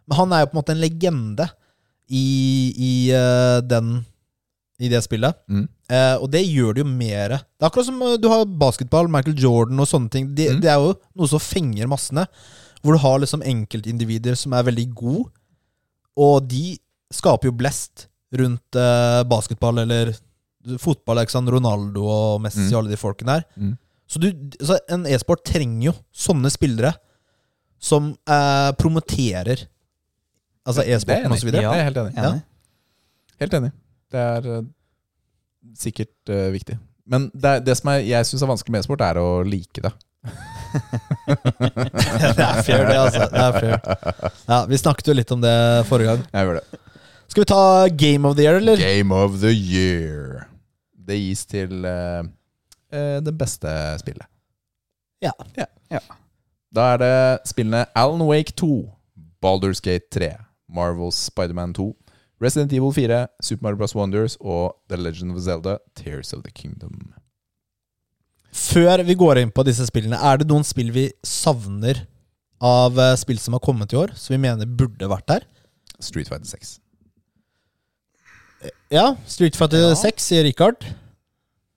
[0.07, 1.45] Men han er jo på en måte en legende
[2.09, 2.23] i,
[2.75, 3.93] i, uh, den,
[4.83, 5.37] i det spillet.
[5.47, 5.67] Mm.
[5.91, 7.37] Uh, og det gjør det jo mer.
[7.37, 10.27] Det er akkurat som uh, du har basketball, Michael Jordan og sånne ting.
[10.35, 10.59] Det, Mm.
[10.61, 12.25] det er jo noe som fenger massene.
[12.83, 15.29] Hvor du har liksom enkeltindivider som er veldig gode,
[16.19, 16.75] og de
[17.15, 20.11] skaper jo blest rundt uh, basketball eller
[20.83, 21.21] fotball.
[21.23, 21.49] Ikke sant?
[21.53, 22.73] Ronaldo og Messi Mm.
[22.73, 23.45] og alle de folkene der.
[23.55, 23.77] Mm.
[24.07, 24.27] Så du,
[24.61, 26.91] så en e-sport trenger jo sånne spillere
[27.83, 28.11] som
[28.77, 29.63] promoterer
[30.63, 31.49] Altså e-sporten osv.?
[31.51, 31.73] Ja.
[31.73, 32.13] Det er helt enig.
[32.17, 32.31] Ja.
[33.43, 33.71] Helt enig.
[34.13, 34.63] Det er uh,
[35.79, 36.77] sikkert uh, viktig.
[37.09, 39.91] Men det, det som er, jeg syns er vanskelig med e-sport, er å like det.
[42.37, 43.27] det er fair, det, altså.
[43.27, 43.75] Det er fair.
[44.47, 45.55] Ja, vi snakket jo litt om det
[45.89, 46.23] forrige gang.
[46.31, 46.81] Jeg gjør det.
[47.33, 47.63] Skal vi ta
[48.05, 48.79] Game of the Year, eller?
[48.79, 50.45] Game of the year.
[50.93, 52.23] Det gis til uh,
[53.25, 54.29] det beste spillet.
[55.23, 55.33] Ja.
[56.73, 57.15] Da er det
[57.51, 58.71] spillene Alan Wake 2,
[59.43, 60.31] Baldur's Gate 3,
[60.73, 61.89] Marvels Spiderman 2,
[62.43, 63.93] Resident Evil 4, Super Mario Bros.
[63.95, 67.13] Wonders og The Legend of Zelda, Tears of the Kingdom.
[68.53, 72.03] Før vi går inn på disse spillene, er det noen spill vi savner
[72.63, 75.47] av eh, spill som har kommet i år, som vi mener burde vært der?
[76.03, 76.75] Street Fighter 6.
[78.93, 79.95] Ja, Street Fighter Ja.
[79.97, 80.85] 6, sier Richard.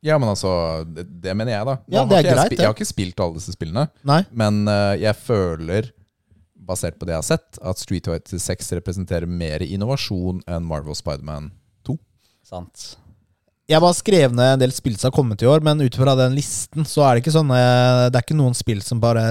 [0.04, 1.76] Ja, men altså, det, det mener jeg, da.
[1.90, 4.20] Ja, det er jeg greit, spi- Jeg har ikke spilt alle disse spillene, Nei.
[4.30, 5.88] men uh, jeg føler,
[6.66, 10.96] basert på det jeg har sett, at Street Fighter 6 representerer mer innovasjon enn Marvel
[10.98, 11.50] Spiderman
[11.86, 11.96] 2.
[12.46, 12.88] Sant.
[13.66, 16.14] Jeg bare skrev ned en del spill som har kommet i år, men ut fra
[16.18, 19.24] den listen så er det ikke sånn eh, Det er ikke noen spill som bare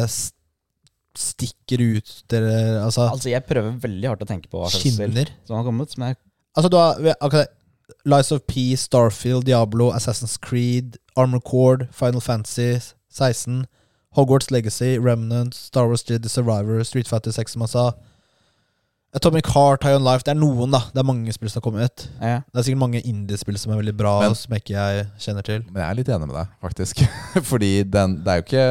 [1.15, 5.21] stikker ut eller, Altså, Altså, jeg prøver veldig hardt å tenke på hva slags spill
[5.47, 5.93] som har kommet.
[5.95, 6.17] Som er
[6.55, 7.45] Altså, du har okay,
[8.07, 12.79] Lies of P, Starfield, Diablo, Assassin's Creed, Armor Cord, Final Fantasy
[13.15, 13.65] 16,
[14.15, 17.85] Hogwarts Legacy, Remnant, Star Wars Jedi Survivor, Street Fighter 6, som han sa.
[19.15, 20.23] Atomic Heart, High On Life.
[20.27, 20.81] Det er noen, da.
[20.91, 22.07] Det er mange spill som har kommet.
[22.19, 22.41] ja.
[22.51, 25.63] Det er sikkert mange indiespill som er veldig bra, Men- som ikke jeg kjenner til.
[25.71, 27.03] Men jeg er litt enig med deg, faktisk.
[27.51, 28.67] Fordi den, det er jo ikke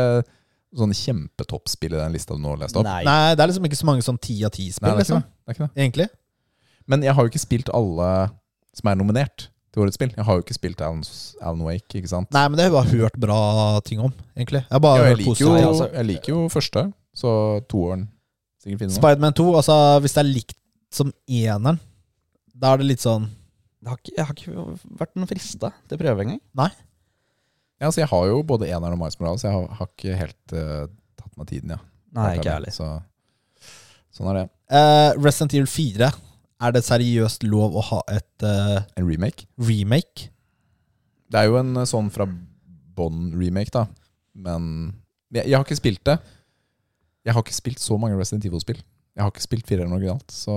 [0.75, 2.85] sånn kjempetoppspill i den lista du nå leste opp.
[2.85, 3.05] Nei.
[3.07, 5.23] Nei, det er liksom ikke så mange sånn ti av ti-spill, liksom.
[5.47, 5.57] det.
[5.57, 5.71] det.
[5.77, 6.09] Egentlig.
[6.87, 8.09] Men jeg har jo ikke spilt alle
[8.75, 10.13] som er nominert til årets spill.
[10.15, 11.03] Jeg har jo ikke spilt Alan,
[11.43, 12.31] Alan Wake, ikke sant?
[12.35, 13.39] Nei, men det har jeg bare hørt bra
[13.87, 14.63] ting om, egentlig.
[14.71, 16.85] Jeg bare Ja, jeg, liker jo, altså- jeg liker jo første,
[17.15, 17.31] så
[17.69, 18.09] toeren
[18.63, 19.01] sikkert finner noe.
[19.03, 20.59] Spiderman 2, altså hvis det er likt
[20.95, 21.81] som eneren,
[22.55, 23.27] da er det litt sånn
[23.85, 26.41] Jeg har ikke, jeg har ikke vært noen frista til prøve engang.
[26.57, 30.15] Ja, altså, jeg har jo både eneren og Miles Morales, så jeg har, har ikke
[30.17, 30.87] helt uh,
[31.21, 31.81] tatt meg tiden, ja.
[32.15, 32.73] Nei, ikke ærlig.
[32.73, 32.87] Så,
[34.15, 34.45] sånn er det.
[34.71, 36.09] Eh, Resident Evil 4.
[36.63, 39.47] Er det seriøst lov å ha et eh, En remake.
[39.59, 40.29] remake?
[41.31, 42.27] Det er jo en eh, sånn fra
[42.95, 43.87] Bond-remake, da.
[44.35, 44.93] Men
[45.35, 46.19] jeg, jeg har ikke spilt det.
[47.27, 48.79] Jeg har ikke spilt så mange Resident Evil-spill.
[49.15, 50.55] Jeg har ikke spilt fireren originalt, så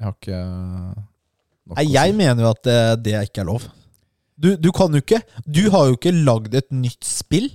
[0.00, 2.16] jeg har ikke nok Nei, å jeg si.
[2.18, 2.76] mener jo at det,
[3.06, 3.66] det ikke er lov.
[4.42, 7.50] Du, du kan jo ikke Du har jo ikke lagd et nytt spill.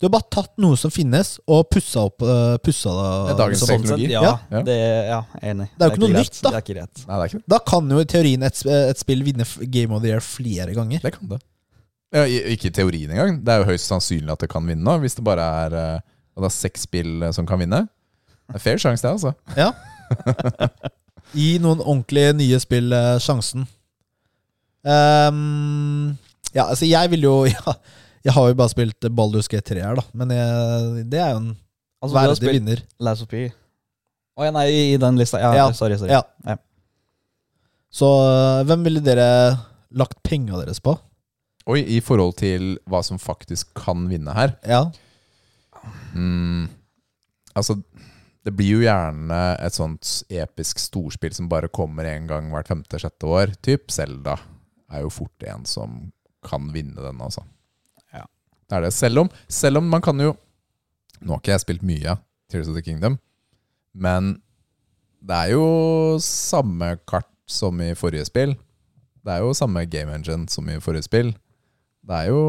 [0.00, 3.08] Du har bare tatt noe som finnes, og pussa opp uh, pussa det.
[3.10, 3.72] Det er dagens sånn.
[3.74, 4.06] teknologi.
[4.14, 4.32] Ja, Ja.
[4.48, 4.62] Ja.
[4.64, 4.76] Det,
[5.10, 5.18] ja,
[5.52, 5.66] enig.
[5.74, 6.52] Det er jo ikke noe nytt, da.
[6.54, 7.02] Det er ikke rett.
[7.04, 7.48] Nei, det er ikke det.
[7.52, 11.04] Da kan jo i teorien et, et spill vinne Game of the Year flere ganger.
[11.04, 11.40] Det kan det.
[12.16, 13.36] Ja, ikke i teorien engang.
[13.44, 16.42] Det er jo høyst sannsynlig at det kan vinne, hvis det bare er, eh, og
[16.42, 17.84] det er seks spill eh, som kan vinne.
[18.50, 19.36] Det er fair sjanse, det, altså.
[19.54, 19.70] Ja.
[21.36, 23.68] Gi noen ordentlige nye spill eh, sjansen.
[24.80, 26.16] Um,
[26.54, 27.74] ja, altså jeg vil jo ja,
[28.24, 30.04] Jeg har jo bare spilt Baldur's G3 her, da.
[30.12, 31.50] Men jeg, det er jo en
[32.00, 32.82] Altså, verdig spilt vinner.
[33.04, 33.46] Last of P.
[34.40, 35.40] Å ja, nei, i den lista.
[35.40, 35.66] Ja, Ja.
[35.76, 35.96] sorry.
[36.00, 36.12] sorry.
[36.14, 36.22] Ja.
[36.46, 36.56] Ja.
[37.92, 39.26] Så eh, hvem ville dere
[39.90, 40.94] lagt penga deres på?
[41.70, 44.54] Oi, i forhold til hva som faktisk kan vinne her.
[44.64, 44.84] Ja.
[46.16, 46.68] Mm,
[47.54, 47.76] altså,
[48.46, 53.28] det blir jo gjerne et sånt episk storspill som bare kommer en gang hvert femte-sjette
[53.28, 53.52] år.
[53.64, 54.38] Typ Zelda
[54.90, 56.00] er jo fort en som
[56.46, 57.44] kan vinne den, altså.
[58.70, 58.92] Det er det.
[58.94, 60.36] Selv om, selv om man kan jo
[61.20, 62.14] Nå har ikke jeg spilt mye
[62.50, 63.18] Tears of the Kingdom,
[63.94, 64.30] men
[65.20, 68.54] det er jo samme kart som i forrige spill.
[69.20, 71.34] Det er jo samme game engine som i forrige spill.
[72.08, 72.40] Det er jo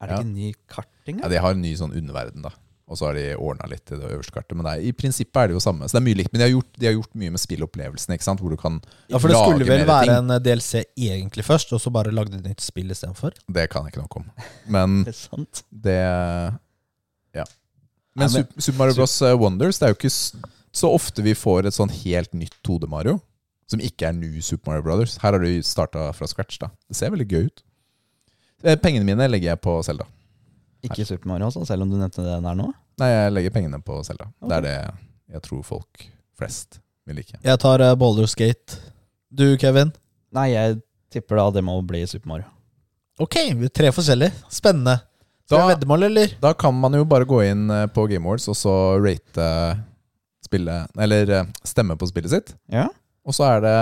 [0.00, 0.18] Er det Ja.
[0.22, 1.20] ikke ny karting?
[1.22, 2.50] Ja, de har en ny sånn underverden, da.
[2.90, 4.56] Og så har de ordna litt i det øverste kartet.
[4.58, 5.86] Men det er, i prinsippet er det jo samme.
[5.88, 6.32] Så det er mye likt.
[6.32, 8.40] Men de har gjort, de har gjort mye med spillopplevelsen, ikke sant?
[8.42, 10.14] hvor du kan Ja, For det skulle vel være ting.
[10.18, 13.32] en eh, DLC egentlig først, og så bare lagde de et nytt spill istedenfor?
[13.48, 14.30] Det kan jeg ikke noe om.
[14.68, 15.62] Men Det er sant.
[15.72, 15.98] det
[17.34, 17.44] Ja.
[18.14, 19.22] Men Nei, men- Super, Mario Bros.
[19.22, 20.12] eh, Wonders Det er jo ikke
[20.72, 23.20] så ofte vi får et sånn helt nytt 2D Mario.
[23.68, 25.16] Som ikke er new Super Mario Brothers.
[25.22, 26.58] Her har du starta fra scratch.
[26.58, 27.62] da Det ser veldig gøy ut.
[28.64, 30.04] Eh, Pengene mine legger jeg på Selda.
[30.82, 32.70] Ikke Super Mario også, selv om du nevnte det der nå?
[33.00, 34.26] Nei, jeg legger pengene på Selda.
[34.42, 34.76] Det er det
[35.32, 36.02] jeg tror folk
[36.38, 37.38] flest vil like.
[37.42, 38.76] Jeg tar uh, Boulders Gate.
[39.32, 39.92] Du, Kevin?
[40.34, 40.80] Nei, jeg
[41.12, 42.48] tipper da det må bli Super Mario.
[43.22, 44.32] Ok, vi tre forskjellige.
[44.52, 44.98] Spennende.
[45.46, 46.34] Skal Da- vi ha veddemål, eller?
[46.42, 49.46] Da kan man jo bare gå inn eh, på Game Awards og så rate
[50.44, 52.54] spillet Eller eh, stemme på spillet sitt.
[52.72, 52.88] Ja.
[53.26, 53.76] Og så er det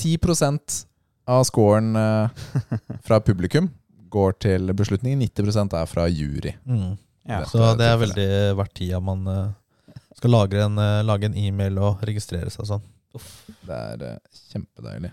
[0.00, 0.84] 10%
[1.26, 2.28] av scoren eh,
[3.06, 3.70] fra publikum
[4.14, 5.20] går til beslutningen.
[5.34, 6.54] 90% er fra jury.
[6.66, 6.94] Mm.
[7.28, 7.40] ja.
[7.42, 8.28] Det- Så det er veldig
[8.60, 12.82] verdt tida man eh, skal lage en, eh, lage en e-mail og registrere seg sånn.
[13.14, 13.28] Uff.
[13.66, 14.18] Det er eh,
[14.54, 15.10] kjempedeilig.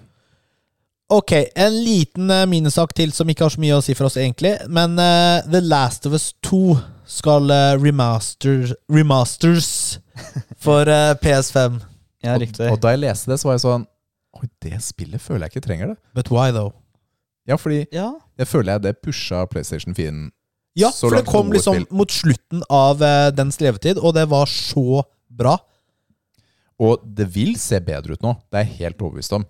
[1.11, 4.53] Ok, en liten minussak til som ikke har så mye å si for oss, egentlig.
[4.71, 6.77] Men uh, The Last of Us 2
[7.11, 7.51] skal
[7.83, 9.99] remaster, remasters
[10.63, 11.81] for uh, PS5.
[12.23, 12.69] ja, Og, riktig.
[12.71, 13.83] og da jeg leste det, så var jeg sånn
[14.39, 15.97] Oi, det spillet føler jeg ikke trenger det.
[16.15, 16.71] But why, though?
[17.49, 18.11] Ja, fordi Ja.
[18.37, 20.31] jeg føler jeg det pusha PlayStation 4
[20.75, 21.11] Ja, Så langt.
[21.11, 21.87] Ja, for det kom liksom spill.
[21.91, 25.57] mot slutten av uh, dens levetid, og det var så bra.
[26.79, 28.35] Og det vil se bedre ut nå.
[28.49, 29.43] Det er jeg helt overbevist om.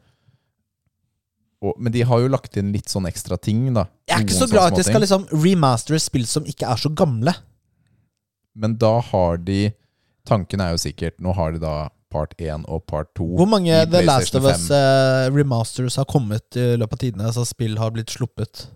[1.61, 3.85] Og, men de har jo lagt inn litt sånn ekstra ting, da.
[4.09, 6.89] Jeg er ikke så glad at de skal liksom remastere spill som ikke er så
[6.89, 7.35] gamle.
[8.57, 9.71] Men da har de
[10.27, 13.25] Tanken er jo sikkert Nå har de da part 1 og part 2.
[13.39, 17.27] Hvor mange The Last of Us uh, remasters har kommet i løpet av tidene?
[17.31, 18.67] Altså spill har blitt sluppet.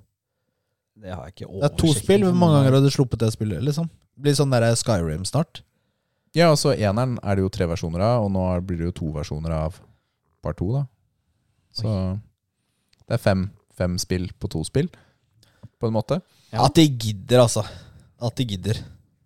[0.96, 2.26] Det har jeg ikke Det er to spill.
[2.26, 3.64] Hvor mange ganger har du sluppet det spillet?
[3.68, 3.90] liksom?
[4.16, 5.62] Blir sånn der Skyrim snart.
[6.36, 9.12] Ja, altså Eneren er det jo tre versjoner av, og nå blir det jo to
[9.16, 9.78] versjoner av
[10.44, 10.72] part 2.
[10.76, 10.84] da
[11.76, 11.92] Så
[13.06, 14.90] det er fem, fem spill på to spill,
[15.80, 16.20] på en måte.
[16.52, 16.66] Ja.
[16.66, 17.64] At de gidder, altså.
[18.20, 18.80] At de gidder.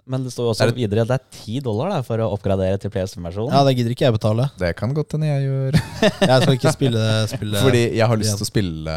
[0.10, 2.28] Men det står jo også det- videre at det er 10 dollar da, for å
[2.34, 3.54] oppgradere til PS5-versjonen.
[3.54, 4.48] Ja, det gidder ikke jeg betale.
[4.64, 5.78] Det kan godt hende jeg gjør.
[6.32, 8.96] Jeg skal ikke spille spille Fordi jeg har lyst til å spille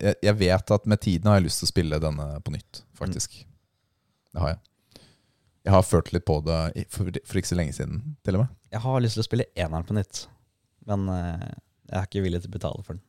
[0.00, 2.80] jeg, jeg vet at med tiden har jeg lyst til å spille denne på nytt,
[2.96, 3.36] faktisk.
[4.32, 4.58] Det har jeg.
[5.64, 6.58] Jeg har følt litt på det
[6.92, 8.56] for, for ikke så lenge siden, til og med.
[8.74, 10.24] Jeg har lyst til å spille eneren på nytt,
[10.88, 11.44] men eh,
[11.92, 13.04] jeg er ikke villig til å betale for den.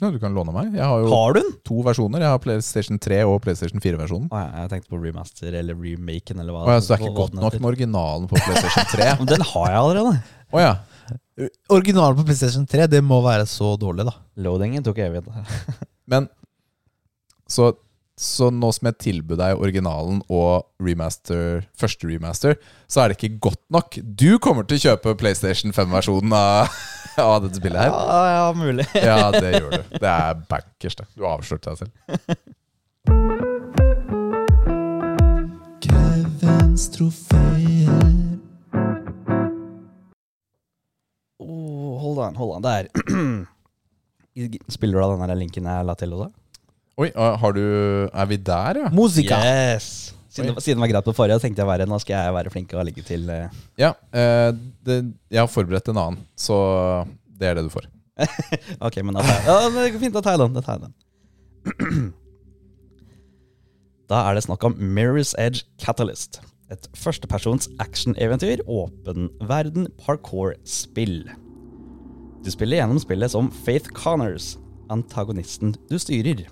[0.00, 0.70] Ja, du kan låne meg.
[0.72, 1.50] Jeg har jo Har du den?
[1.68, 2.22] to versjoner.
[2.24, 4.30] Jeg har PlayStation 3 og PlayStation 4-versjonen.
[4.32, 6.62] Å, ja, jeg tenkte på remaster eller remaken eller hva.
[6.64, 9.10] Og jeg, så det er ikke godt nok med originalen på PlayStation 3.
[9.34, 10.14] Den har jeg allerede.
[10.50, 10.72] Oh, ja.
[11.72, 14.16] Originalen på PlayStation 3, det må være så dårlig, da.
[14.44, 15.28] Loadingen tok evighet.
[16.10, 16.26] Men
[17.50, 17.70] så,
[18.20, 23.38] så nå som jeg tilbød deg originalen og remaster, første remaster, så er det ikke
[23.48, 23.96] godt nok.
[24.04, 26.68] Du kommer til å kjøpe PlayStation 5-versjonen av,
[27.24, 27.94] av dette spillet her.
[27.96, 28.84] Ja, ja, mulig.
[29.10, 29.80] Ja, det gjør du.
[29.96, 31.06] Det er bankers, det.
[31.16, 31.92] Du avslørte deg selv.
[35.86, 37.88] Kevins trofeer.
[41.40, 42.68] Oh, hold on, hold on.
[42.68, 42.92] Der.
[44.76, 46.28] Spiller du av den linken jeg la til også?
[47.00, 47.62] Oi, ah, har du
[48.12, 48.88] Er vi der, ja?
[48.92, 49.38] Musica!
[49.40, 50.10] Yes!
[50.30, 52.74] Siden, siden det var greit på forrige, tenkte jeg være, nå skal jeg være flink
[52.76, 53.94] og legge til eh, Ja.
[54.14, 54.50] Eh,
[54.86, 54.98] det,
[55.32, 56.58] jeg har forberedt en annen, så
[57.40, 57.88] det er det du får.
[58.86, 60.54] Ok, men da tar jeg ja, det går fint, da tar jeg den.
[60.54, 62.12] Da, tar jeg den.
[64.12, 66.42] da er det snakk om Mirror's Edge Catalyst.
[66.70, 71.24] Et førstepersons actioneventyr, åpen verden, parkour-spill.
[72.44, 74.54] Du spiller gjennom spillet som Faith Connors,
[74.94, 76.46] antagonisten du styrer.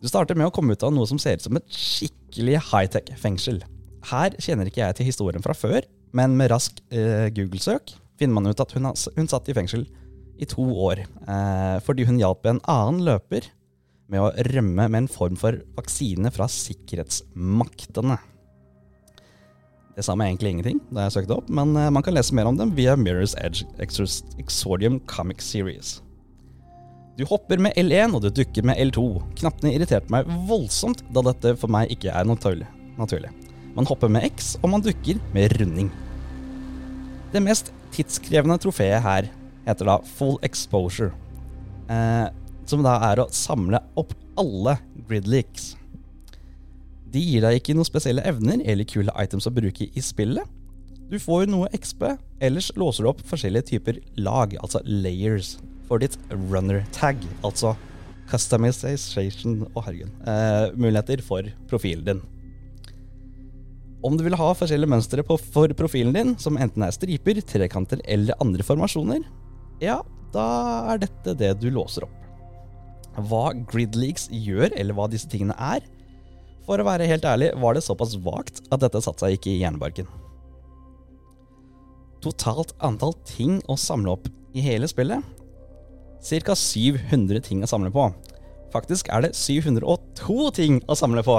[0.00, 3.10] Du starter med å komme ut av noe som ser ut som et skikkelig high-tech
[3.20, 3.60] fengsel.
[4.08, 5.84] Her kjenner ikke jeg til historien fra før,
[6.16, 9.84] men med rask eh, Google-søk finner man ut at hun, hun satt i fengsel
[10.40, 13.50] i to år eh, fordi hun hjalp en annen løper
[14.10, 18.16] med å rømme med en form for vaksine fra sikkerhetsmaktene.
[19.94, 22.48] Det sa meg egentlig ingenting da jeg søkte opp, men eh, man kan lese mer
[22.48, 25.98] om dem via Mirror's Edge Exordium Comic Series.
[27.20, 29.02] Du hopper med L1 og du dukker med L2.
[29.42, 32.64] Knappene irriterte meg voldsomt, da dette for meg ikke er naturlig.
[33.76, 35.90] Man hopper med X, og man dukker med runding.
[37.34, 39.28] Det mest tidskrevende trofeet her
[39.66, 41.12] heter da Full Exposure.
[41.92, 42.32] Eh,
[42.64, 45.74] som da er å samle opp alle gridleaks.
[47.12, 50.48] De gir deg ikke noen spesielle evner eller kule items å bruke i spillet.
[51.12, 55.58] Du får noe XP, ellers låser du opp forskjellige typer lag, altså layers,
[55.90, 57.74] for ditt runner tag, altså
[58.30, 60.12] customization oh, herregud.
[60.22, 62.20] Eh, muligheter for profilen din.
[64.06, 68.00] Om du vil ha forskjellige mønstre på, for profilen din, som enten er striper, trekanter
[68.08, 69.26] eller andre formasjoner,
[69.82, 69.98] ja,
[70.32, 70.46] da
[70.92, 72.16] er dette det du låser opp.
[73.26, 75.82] Hva Gridleaks gjør, eller hva disse tingene er,
[76.64, 79.58] for å være helt ærlig var det såpass vagt at dette satte seg ikke i
[79.58, 80.06] hjernebarken.
[82.22, 85.39] Totalt antall ting å samle opp i hele spillet
[86.20, 86.54] Ca.
[86.56, 88.10] 700 ting å samle på.
[88.70, 91.38] Faktisk er det 702 ting å samle på.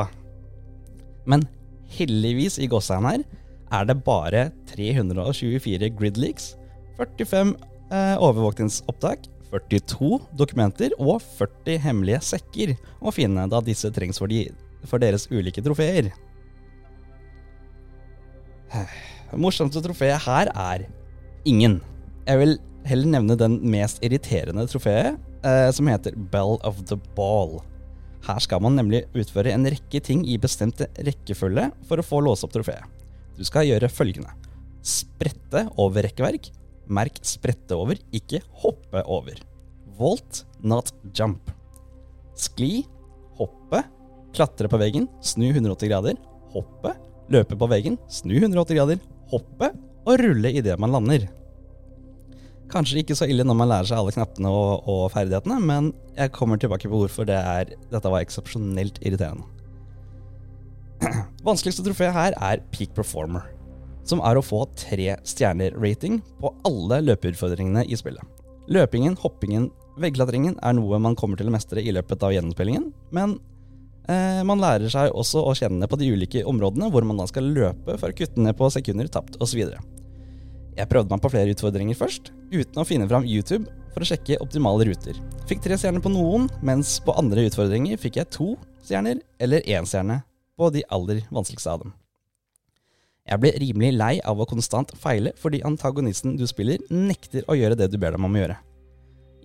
[1.30, 1.46] Men
[1.92, 6.56] heldigvis i gåsehendene her er det bare 324 gridleaks,
[6.98, 7.54] 45
[7.94, 12.74] eh, overvåkningsopptak, 42 dokumenter og 40 hemmelige sekker
[13.04, 14.50] å finne, da disse trengs for, de,
[14.88, 16.12] for deres ulike trofeer.
[18.72, 20.88] Det morsomste trofeet her er
[21.48, 21.80] ingen.
[22.28, 22.58] Jeg vil
[22.88, 27.60] heller nevne den mest irriterende trofeet, eh, som heter Bell of the Ball.
[28.26, 32.46] Her skal man nemlig utføre en rekke ting i bestemte rekkefølge for å få låse
[32.46, 32.86] opp trofeet.
[33.38, 34.34] Du skal gjøre følgende.
[34.86, 36.52] Sprette over rekkeverk.
[36.92, 39.40] Merk sprette over, ikke hoppe over.
[39.98, 41.50] Volt, not jump.
[42.38, 42.84] Skli,
[43.38, 43.84] hoppe,
[44.36, 46.18] klatre på veggen, snu 180 grader,
[46.54, 46.94] hoppe,
[47.32, 49.02] løpe på veggen, snu 180 grader,
[49.32, 49.72] hoppe
[50.06, 51.30] og rulle idet man lander.
[52.72, 56.32] Kanskje ikke så ille når man lærer seg alle knappene og, og ferdighetene, men jeg
[56.36, 59.44] kommer tilbake på hvorfor det er, dette var eksepsjonelt irriterende.
[61.48, 63.50] Vanskeligste trofé her er Peak Performer,
[64.08, 68.24] som er å få tre stjerner rating på alle løpeutfordringene i spillet.
[68.72, 69.68] Løpingen, hoppingen,
[70.00, 73.36] veggklatringen er noe man kommer til å mestre i løpet av gjennomspillingen, men
[74.08, 77.52] eh, man lærer seg også å kjenne på de ulike områdene hvor man da skal
[77.52, 79.66] løpe for å kutte ned på sekunder tapt osv.
[80.78, 84.40] Jeg prøvde meg på flere utfordringer først, uten å finne fram YouTube for å sjekke
[84.44, 85.18] optimale ruter.
[85.50, 88.54] Fikk tre stjerner på noen, mens på andre utfordringer fikk jeg to
[88.86, 90.22] stjerner eller én stjerne
[90.58, 91.94] på de aller vanskeligste av dem.
[93.28, 97.78] Jeg ble rimelig lei av å konstant feile fordi antagonisten du spiller, nekter å gjøre
[97.78, 98.58] det du ber dem om å gjøre.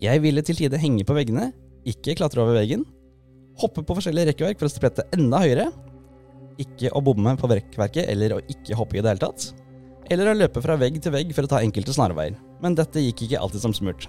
[0.02, 1.50] Jeg ville til tide henge på veggene,
[1.88, 2.84] ikke klatre over veggen,
[3.60, 5.68] hoppe på forskjellige rekkverk for å sprette enda høyere,
[6.60, 9.50] ikke å bomme på rekkverket eller å ikke hoppe i det hele tatt,
[10.10, 13.26] eller å løpe fra vegg til vegg for å ta enkelte snarveier, men dette gikk
[13.26, 14.08] ikke alltid som smurt.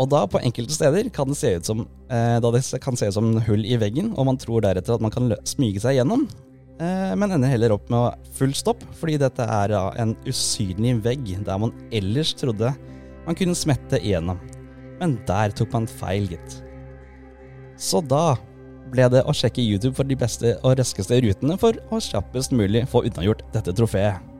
[0.00, 3.06] Og da, på enkelte steder, kan det se ut som, eh, da det kan se
[3.06, 6.26] ut som hull i veggen, og man tror deretter at man kan smyge seg gjennom,
[6.80, 11.44] eh, men ender heller opp med full stopp, fordi dette er da en usynlig vegg
[11.44, 12.74] der man ellers trodde
[13.24, 14.40] man kunne smette igjennom.
[14.98, 16.62] Men der tok man feil, gitt.
[17.76, 18.36] Så da
[18.90, 22.86] ble det å sjekke YouTube for de beste og raskeste rutene for å kjappest mulig
[22.90, 24.33] få unnagjort dette trofeet.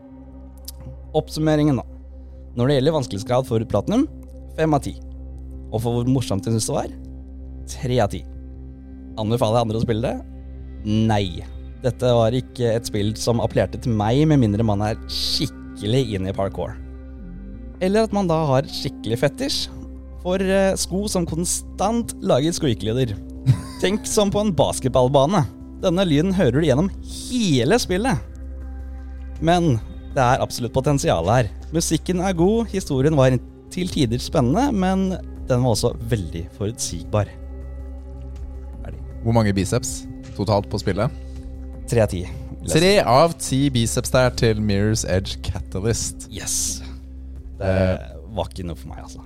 [1.14, 1.86] Oppsummeringen, da.
[2.54, 4.06] Når det gjelder vanskelighetsgrad for platinum,
[4.58, 4.94] fem av ti.
[5.72, 6.94] Og for hvor morsomt jeg syns det var,
[7.70, 8.22] tre av ti.
[9.20, 10.14] Anbefaler jeg andre å spille det?
[10.84, 11.26] Nei.
[11.84, 16.32] Dette var ikke et spill som appellerte til meg, med mindre man er skikkelig inne
[16.32, 16.74] i parkour.
[17.84, 19.66] Eller at man da har skikkelig fetisj
[20.24, 23.12] for eh, sko som konstant lager squeak-lyder.
[23.82, 25.44] Tenk som på en basketballbane.
[25.84, 28.22] Denne lyden hører du gjennom hele spillet.
[29.44, 29.74] Men
[30.14, 31.48] det er absolutt potensial her.
[31.74, 33.34] Musikken er god, historien var
[33.74, 35.08] til tider spennende, men
[35.48, 37.30] den var også veldig forutsigbar.
[39.24, 40.02] Hvor mange biceps
[40.36, 41.12] totalt på spillet?
[41.88, 42.22] Tre av ti.
[42.68, 46.28] Tre av ti biceps der til Mirror's Edge Catalyst.
[46.32, 46.82] Yes.
[47.58, 47.76] Det
[48.34, 49.24] var ikke noe for meg, altså.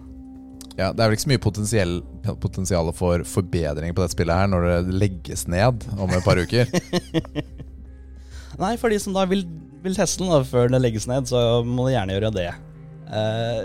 [0.79, 4.67] Ja, Det er vel ikke så mye potensial for forbedring på dette spillet her når
[4.69, 6.71] det legges ned om et par uker.
[8.59, 9.45] Nei, for de som da vil,
[9.85, 12.49] vil teste den da, før det legges ned, så må de gjerne gjøre det.
[13.09, 13.61] Eh,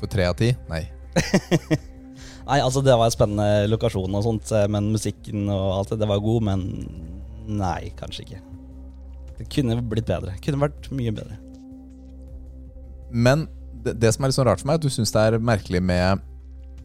[0.00, 0.52] For tre av ti?
[0.70, 0.82] Nei.
[2.48, 6.00] nei, altså det var en spennende lokasjon og sånt, eh, men musikken og alt det,
[6.02, 6.66] det var god, men
[7.60, 8.42] nei, kanskje ikke.
[9.36, 10.36] Det kunne blitt bedre.
[10.44, 11.36] Kunne vært mye bedre.
[13.12, 13.44] Men
[13.84, 15.38] det, det som er litt sånn rart for meg, er at du syns det er
[15.52, 16.24] merkelig med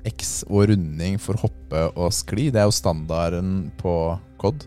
[0.08, 2.50] X og runding for hoppe og skli.
[2.54, 3.96] Det er jo standarden på
[4.42, 4.66] COD.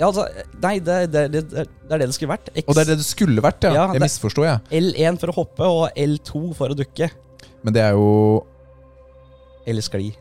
[0.00, 0.24] Ja, altså,
[0.62, 2.48] nei, det, det, det, det er det det skulle vært.
[2.54, 3.72] X, Og det er det det skulle vært, ja.
[3.76, 4.62] Ja, jeg misforsto, jeg.
[4.72, 7.10] L1 for å hoppe og L2 for å dukke.
[7.60, 8.40] Men det er jo
[9.68, 10.14] Eller skli.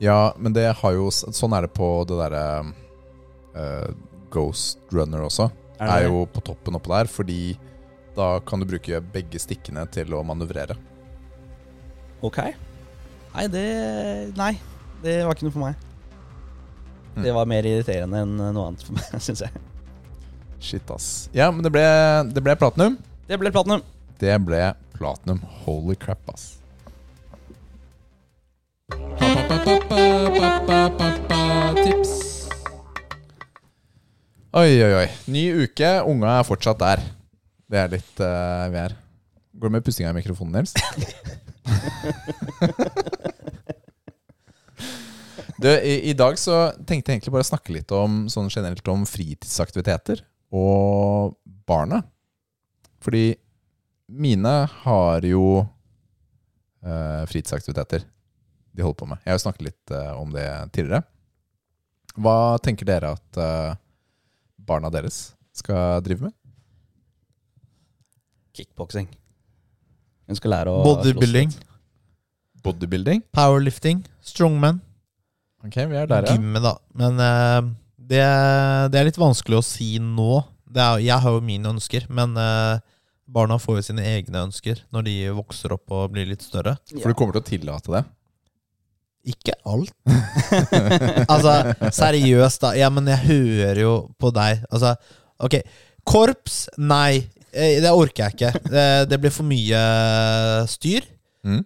[0.00, 3.90] Ja, men det har jo Sånn er det på det derre uh,
[4.30, 5.50] Ghost Runner også.
[5.80, 7.40] Er, det er jo på toppen oppå der, fordi
[8.14, 10.78] da kan du bruke begge stikkene til å manøvrere.
[12.22, 12.38] Ok.
[13.34, 13.68] Nei, det
[14.38, 14.52] Nei,
[15.02, 15.89] det var ikke noe for meg.
[17.18, 19.52] Det var mer irriterende enn noe annet for meg, syns jeg.
[20.60, 21.28] Shit, ass.
[21.32, 21.82] Ja, men det ble,
[22.30, 22.98] det ble platinum.
[23.26, 23.82] Det ble platinum.
[24.20, 25.40] Det ble platinum.
[25.64, 26.58] Holy crap, ass.
[31.80, 32.12] Tips.
[34.52, 35.08] Oi, oi, oi.
[35.32, 35.90] Ny uke.
[36.10, 36.98] Unga er fortsatt der.
[37.70, 38.92] Det er litt uh, vi er.
[39.56, 40.72] Går det med pussinga i mikrofonen deres?
[45.60, 48.86] du, i, I dag så tenkte jeg egentlig bare å snakke litt om sånn generelt
[48.92, 50.24] om fritidsaktiviteter
[50.56, 51.36] og
[51.68, 52.02] barna.
[53.00, 53.34] Fordi
[54.10, 58.04] mine har jo eh, fritidsaktiviteter
[58.72, 59.22] de holder på med.
[59.24, 61.04] Jeg har jo snakket litt eh, om det tidligere.
[62.20, 63.78] Hva tenker dere at eh,
[64.66, 65.22] barna deres
[65.56, 66.36] skal drive med?
[68.56, 69.08] Kickboksing.
[70.30, 71.52] Hun skal lære å Bodybuilding.
[72.60, 73.24] Bodybuilding?
[73.34, 74.82] powerlifting, strongman.
[75.66, 76.36] Ok, vi er der, ja.
[76.36, 76.74] Gymmet, da.
[76.96, 77.58] Men eh,
[78.10, 78.22] det,
[78.92, 80.40] det er litt vanskelig å si nå.
[80.70, 82.78] Det er, jeg har jo mine ønsker, men eh,
[83.30, 86.76] barna får jo sine egne ønsker når de vokser opp og blir litt større.
[86.96, 88.04] For du kommer til å tillate det?
[89.34, 89.92] Ikke alt.
[91.32, 91.58] altså,
[91.92, 92.72] seriøst, da.
[92.78, 94.62] Ja, men jeg hører jo på deg.
[94.72, 94.94] Altså,
[95.44, 95.58] ok.
[96.08, 96.62] Korps?
[96.80, 97.20] Nei.
[97.52, 98.52] Eh, Det orker jeg ikke.
[98.72, 99.82] Det, det blir for mye
[100.72, 101.04] styr.
[101.44, 101.60] Mm.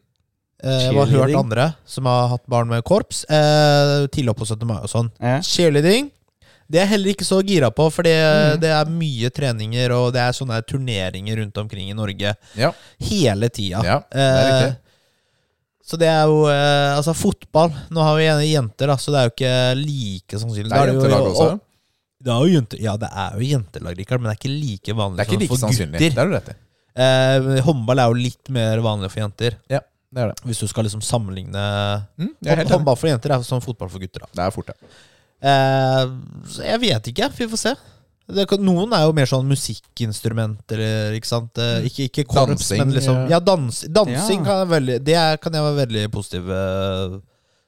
[0.65, 3.25] Eh, Jeg har hørt andre som har hatt barn med korps.
[3.29, 4.65] Eh, på 17.
[4.67, 5.11] mai og sånn.
[5.21, 5.41] Ja.
[5.41, 6.11] Cheerleading
[6.71, 8.61] det er jeg heller ikke så gira på, for det, Mm.
[8.61, 12.71] det er mye treninger og det er sånne turneringer rundt omkring i Norge Ja.
[12.99, 13.83] hele tida.
[13.85, 14.67] Ja, det er.
[14.69, 14.75] Eh,
[15.85, 19.21] så det er jo eh, Altså, fotball Nå har vi gjerne jenter, da, så det
[19.21, 20.71] er jo ikke like sannsynlig.
[20.71, 21.51] Det er det er jentelag også.
[21.53, 21.61] og-
[22.25, 24.97] Det er jo jente, ja, det er jo jentelag, Rikard, men det er ikke like
[24.97, 25.99] vanlig Det er ikke som like for sannsynlig.
[26.01, 26.15] gutter.
[26.15, 26.55] Det er du rett i.
[26.97, 29.81] Eh, håndball er jo litt mer vanlig for jenter, Ja,
[30.15, 30.45] det er det.
[30.47, 31.65] hvis du skal liksom sammenligne
[32.19, 32.31] Mm.
[32.71, 34.23] Håndball for jenter er som fotball for gutter.
[34.23, 34.77] da Det er fort, det.
[35.43, 36.05] Eh,
[36.49, 37.29] så jeg vet ikke.
[37.37, 37.75] Vi får se.
[38.25, 40.81] Det noen er jo mer sånn musikkinstrumenter,
[41.19, 41.59] ikke sant.
[41.61, 43.35] Eh, ikke, ikke korps, Dansing, men liksom ja.
[43.35, 44.45] Ja, dans, dansing Ja.
[44.47, 47.19] Kan jeg veldig, det kan jeg være veldig positiv eh,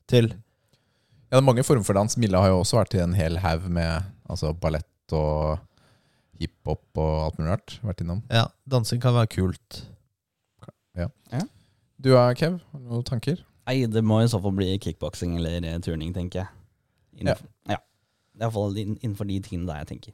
[0.09, 0.31] til.
[1.27, 2.17] Ja, det er mange former for dans.
[2.17, 5.59] Milla har jo også vært i en hel haug med altså, ballett og
[6.41, 7.77] hiphop og alt mulig rart.
[7.85, 8.23] Vært innom.
[8.33, 9.83] Ja, dansing kan være kult.
[12.07, 12.61] Du er Kev?
[12.71, 13.41] Har du Noen tanker?
[13.67, 16.51] Nei, det må i så fall bli kickboksing eller eh, turning, tenker jeg.
[17.19, 17.81] Innenfor, ja.
[18.37, 20.13] Det er iallfall innenfor de tingene der jeg tenker.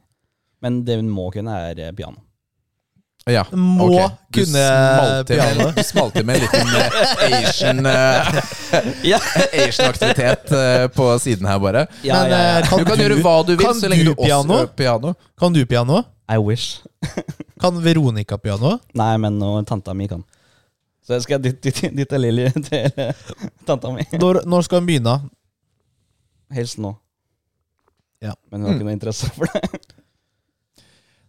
[0.63, 2.23] Men det hun må kunne, er eh, piano.
[3.31, 3.43] Ja.
[3.55, 4.15] Må ok.
[4.35, 4.63] Du kunne
[5.29, 5.67] piano.
[5.69, 7.85] med- Du smalt til med en liten eh, Asian
[9.13, 9.21] Ja,
[9.53, 11.85] Asian-aktivitet eh, på siden her, bare.
[12.07, 12.67] ja, Men, ja, ja.
[12.71, 14.59] Kan du kan du- gjøre hva du vil, så lenge du du også piano?
[14.63, 15.15] gjør piano.
[15.39, 16.01] Kan du piano?
[16.33, 16.81] I wish.
[17.61, 18.79] Kan Veronica piano?
[18.97, 20.25] Nei, men nå tanta mi kan.
[21.13, 23.23] Så jeg skal dytte, dytte, dytte Lilly til eh,
[23.69, 24.05] tanta mi.
[24.17, 25.17] Når, når skal hun begynne?
[26.57, 26.95] Helst nå.
[28.23, 28.33] Ja.
[28.51, 28.79] Men hun har Mm.
[28.81, 29.63] ikke noe interesse for det.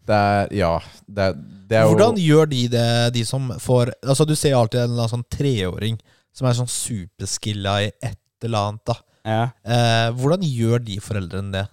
[0.03, 0.71] Det er Ja.
[1.07, 1.27] Det
[1.69, 4.89] det er jo Hvordan gjør de det, de som får Altså Du ser alltid en
[4.91, 5.95] eller annen sånn treåring
[6.36, 8.84] som er sånn superskilla i et eller annet.
[8.89, 9.43] da Ja.
[9.63, 11.63] eh, Hvordan gjør de foreldrene det?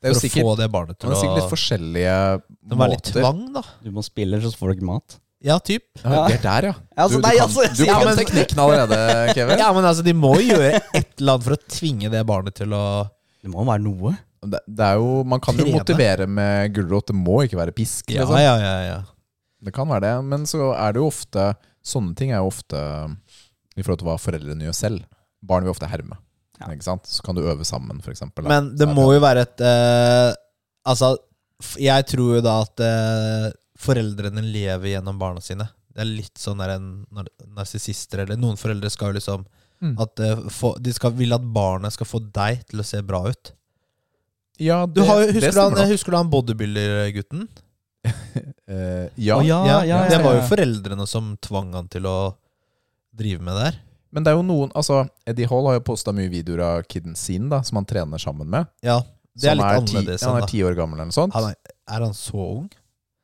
[0.00, 2.16] Det er jo For å sikkert, få det barnet det er sikkert litt forskjellige
[2.62, 3.62] Det må være litt tvang, da.
[3.82, 5.18] Du må spille, så får du ikke mat.
[5.44, 5.84] Ja, typ.
[6.02, 6.74] Ja, det er der, ja.
[6.98, 8.96] Altså, du, du kan, altså, du kan Ja, men- teknikken allerede,
[9.36, 9.58] Kevin.
[9.62, 12.56] Ja, men altså De må jo gjøre et eller annet for å tvinge det barnet
[12.58, 12.82] til å
[13.42, 14.16] Det må jo være noe.
[14.42, 15.78] Det, det er jo, man kan jo Trene.
[15.78, 17.06] motivere med gulrot.
[17.10, 18.10] Det må ikke være pisk.
[18.10, 18.38] Ja, Liksom.
[18.42, 18.98] ja, ja, ja.
[19.62, 21.52] Det kan være det, men så er det jo ofte
[21.88, 22.78] Sånne ting er jo ofte
[23.78, 25.04] i forhold til hva foreldrene gjør selv.
[25.40, 26.18] Barn vil ofte herme.
[26.58, 26.66] Ja.
[26.74, 27.06] Ikke sant?
[27.08, 28.44] Så kan du øve sammen, eksempel.
[28.50, 30.34] Men det må jo være et uh,
[30.90, 31.14] Altså,
[31.80, 33.46] jeg tror jo da at eh,
[33.78, 35.68] foreldrene lever gjennom barna sine.
[35.94, 36.90] Det er litt sånn der en
[37.56, 39.46] narsissister, eller noen foreldre skal jo liksom
[39.78, 39.94] Mm.
[40.02, 43.22] At uh, få, De skal vil at barnet skal få deg til å se bra
[43.30, 43.52] ut.
[44.58, 47.44] Ja, Du har, det husker, du han, husker du han bodybuilder-gutten?
[48.08, 49.36] uh, ja.
[49.38, 52.16] Oh, ja, ja, ja, Det var jo foreldrene som tvang han til å
[53.18, 53.78] drive med det her.
[54.10, 57.14] Men det er jo noen altså, Eddie Hall har jo posta mye videoer av kiden
[57.18, 58.66] sin, da som han trener sammen med.
[58.82, 59.02] Ja,
[59.38, 60.26] det er litt ti, annerledes.
[60.26, 61.36] Han er ti år gammel eller noe sånt.
[61.36, 62.70] Han er, er han så ung?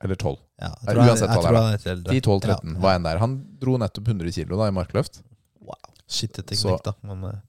[0.05, 0.39] Eller tolv.
[0.61, 3.19] Ja, Ja, jeg tror, uansett hva det er, da er 10-12-13, hva enn det er.
[3.25, 5.19] Han dro nettopp 100 kilo da i markløft.
[5.65, 5.81] Wow.
[6.07, 6.93] Skitteteknikk, da.
[7.03, 7.43] Men, uh...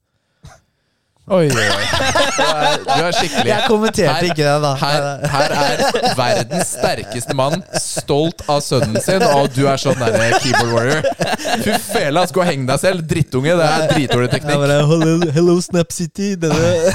[1.25, 1.49] Oi, oi.
[1.49, 4.73] Du er, du er skikkelig jeg kommenterte Her- ikke det, da.
[4.77, 5.79] her, her er
[6.19, 11.01] verdens sterkeste mann stolt av sønnen sin, og du er sånn der keyboard warrior.
[11.65, 13.55] Fy fela, gå og heng deg selv, drittunge.
[13.57, 14.61] Det er dritdårlig teknikk.
[14.67, 16.35] bare, hello, hello Snap City.
[16.37, 16.93] Denne.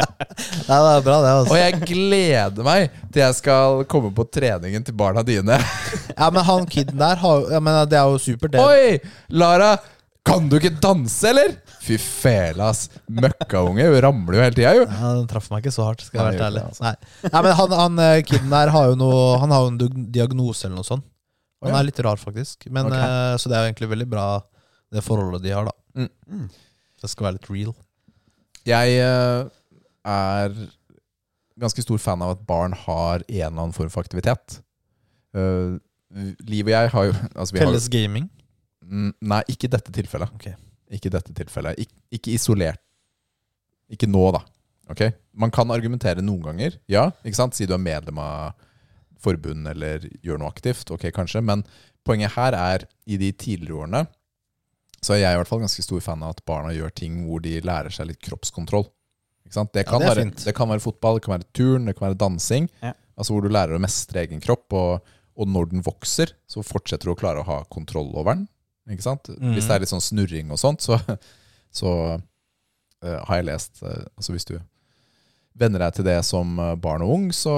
[0.68, 1.32] Nei, det er bra, det.
[1.32, 5.58] Og altså jeg gleder meg til jeg skal komme på treningen til barna dine.
[6.14, 8.62] Ja, Men han kiden der har ja, men Det er jo supert, det.
[8.62, 8.98] Oi!
[9.34, 9.74] Lara,
[10.24, 11.50] Kan du ikke danse, eller?
[11.84, 12.86] Fy fele, ass.
[13.12, 13.84] Møkkaunge.
[13.92, 14.86] Hun ramler jo hele tida, jo.
[14.88, 16.62] Ja, Den traff meg ikke så hardt, skal jeg være ærlig.
[16.70, 16.86] Altså.
[16.86, 16.94] Nei.
[17.28, 20.06] Nei, men han, han eh, kiden der har jo noe Han har jo en diag-
[20.16, 21.04] diagnose eller noe sånt.
[21.64, 22.64] Han er litt rar, faktisk.
[22.72, 22.96] Men, Ok.
[22.96, 24.24] eh, så det er jo egentlig veldig bra,
[24.92, 25.76] det forholdet de har, da.
[26.00, 26.08] Mm.
[26.40, 26.48] Mm.
[27.04, 27.76] Det skal være litt real.
[28.64, 29.44] Jeg eh,
[30.04, 30.54] er
[31.60, 34.60] ganske stor fan av at barn har en eller annen form for aktivitet.
[35.36, 35.80] Uh,
[36.46, 38.26] Liv og jeg har jo altså vi har, gaming.
[38.84, 40.30] Mm, Nei, ikke i dette tilfellet.
[40.38, 40.54] Okay.
[40.94, 41.80] Ikke dette tilfellet.
[41.80, 42.80] Ik ikke isolert.
[43.90, 44.44] Ikke nå, da.
[44.92, 45.14] Okay?
[45.32, 46.78] Man kan argumentere noen ganger.
[46.90, 47.56] Ja, ikke sant?
[47.56, 48.54] Si du er medlem av
[49.24, 50.92] forbund eller gjør noe aktivt.
[50.94, 51.42] Ok, kanskje.
[51.44, 51.64] Men
[52.06, 54.04] poenget her er, i de tidligere årene,
[55.04, 57.42] så er jeg i hvert fall ganske stor fan av at barna gjør ting hvor
[57.44, 58.86] de lærer seg litt kroppskontroll.
[59.44, 62.08] Det, kan det er være, det kan være fotball, det kan være turn, det kan
[62.08, 62.68] være dansing.
[62.82, 62.94] Ja.
[63.14, 67.06] Altså hvor du lærer å mestre egen kropp, og, og når den vokser, så fortsetter
[67.10, 68.46] du å klare å ha kontroll over den.
[68.90, 69.30] Ikke sant?
[69.30, 69.54] Mm.
[69.54, 70.98] Hvis det er litt sånn snurring og sånt, så,
[71.80, 74.56] så uh, har jeg lest uh, Altså hvis du
[75.54, 77.52] venner deg til det som eh, barn og ung, så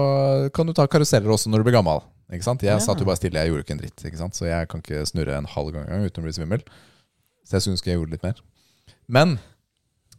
[0.52, 2.02] kan du ta karuseller også når du blir gammel.
[2.28, 2.60] Ikke sant?
[2.60, 2.82] Jeg Ja.
[2.82, 4.04] satt jo bare stille, jeg gjorde ikke en dritt.
[4.04, 4.36] Ikke sant?
[4.36, 6.60] Så jeg kan ikke snurre en halv gang uten å bli svimmel.
[7.46, 8.42] Så jeg skulle ønske jeg gjorde litt mer.
[9.08, 9.38] Men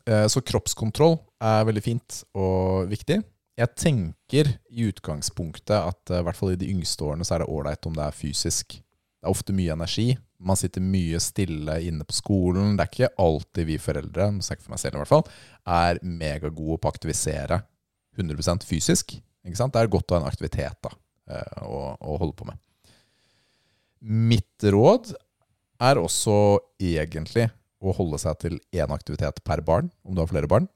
[0.09, 3.19] uh, så kroppskontroll er veldig fint og viktig.
[3.57, 7.43] Jeg tenker i utgangspunktet at eh, i hvert fall i de yngste årene så er
[7.43, 8.77] det ålreit om det er fysisk.
[8.77, 10.11] Det er ofte mye energi.
[10.37, 12.75] Man sitter mye stille inne på skolen.
[12.77, 15.25] Det er ikke alltid vi foreldre nå snakker jeg for meg selv i hvert fall,
[15.65, 17.63] er megagode på å aktivisere
[18.17, 19.17] 100% fysisk.
[19.47, 19.73] Ikke sant?
[19.73, 20.93] Det er godt å ha en aktivitet da,
[21.33, 22.61] eh, å, å holde på med.
[24.05, 25.15] Mitt råd
[25.81, 27.47] er også egentlig
[27.81, 30.69] å holde seg til én aktivitet per barn, om du har flere barn.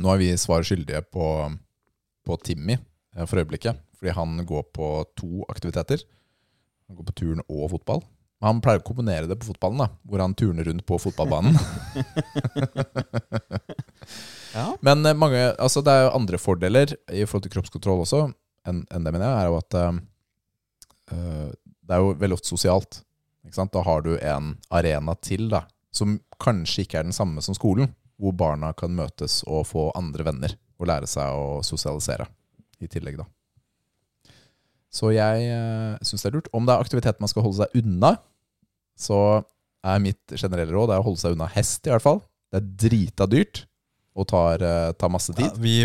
[0.00, 1.26] Nå er vi svar skyldige på,
[2.26, 4.88] på Timmy eh, for øyeblikket, fordi han går på
[5.18, 6.04] to aktiviteter.
[6.88, 8.02] Han går på turn og fotball.
[8.42, 11.58] Men han pleier å kombinere det på fotballen, da, hvor han turner rundt på fotballbanen.
[14.52, 14.76] Ja.
[14.84, 18.26] Men eh, mange, altså det er jo andre fordeler i forhold til kroppskontroll også,
[18.68, 21.46] enn en det mener jeg, er jo at eh,
[21.88, 23.00] det er jo veldig ofte sosialt.
[23.42, 27.90] Da har du en arena til da, som kanskje ikke er den samme som skolen,
[28.20, 32.26] hvor barna kan møtes og få andre venner og lære seg å sosialisere
[32.82, 33.20] i tillegg.
[33.20, 33.26] da.
[34.92, 36.50] Så jeg uh, syns det er lurt.
[36.52, 38.16] Om det er aktivitet man skal holde seg unna,
[38.98, 39.18] så
[39.82, 42.20] er mitt generelle råd er å holde seg unna hest, i hvert fall.
[42.52, 43.64] Det er drita dyrt
[44.12, 45.48] og tar, eh, tar masse tid.
[45.48, 45.76] Ja, vi,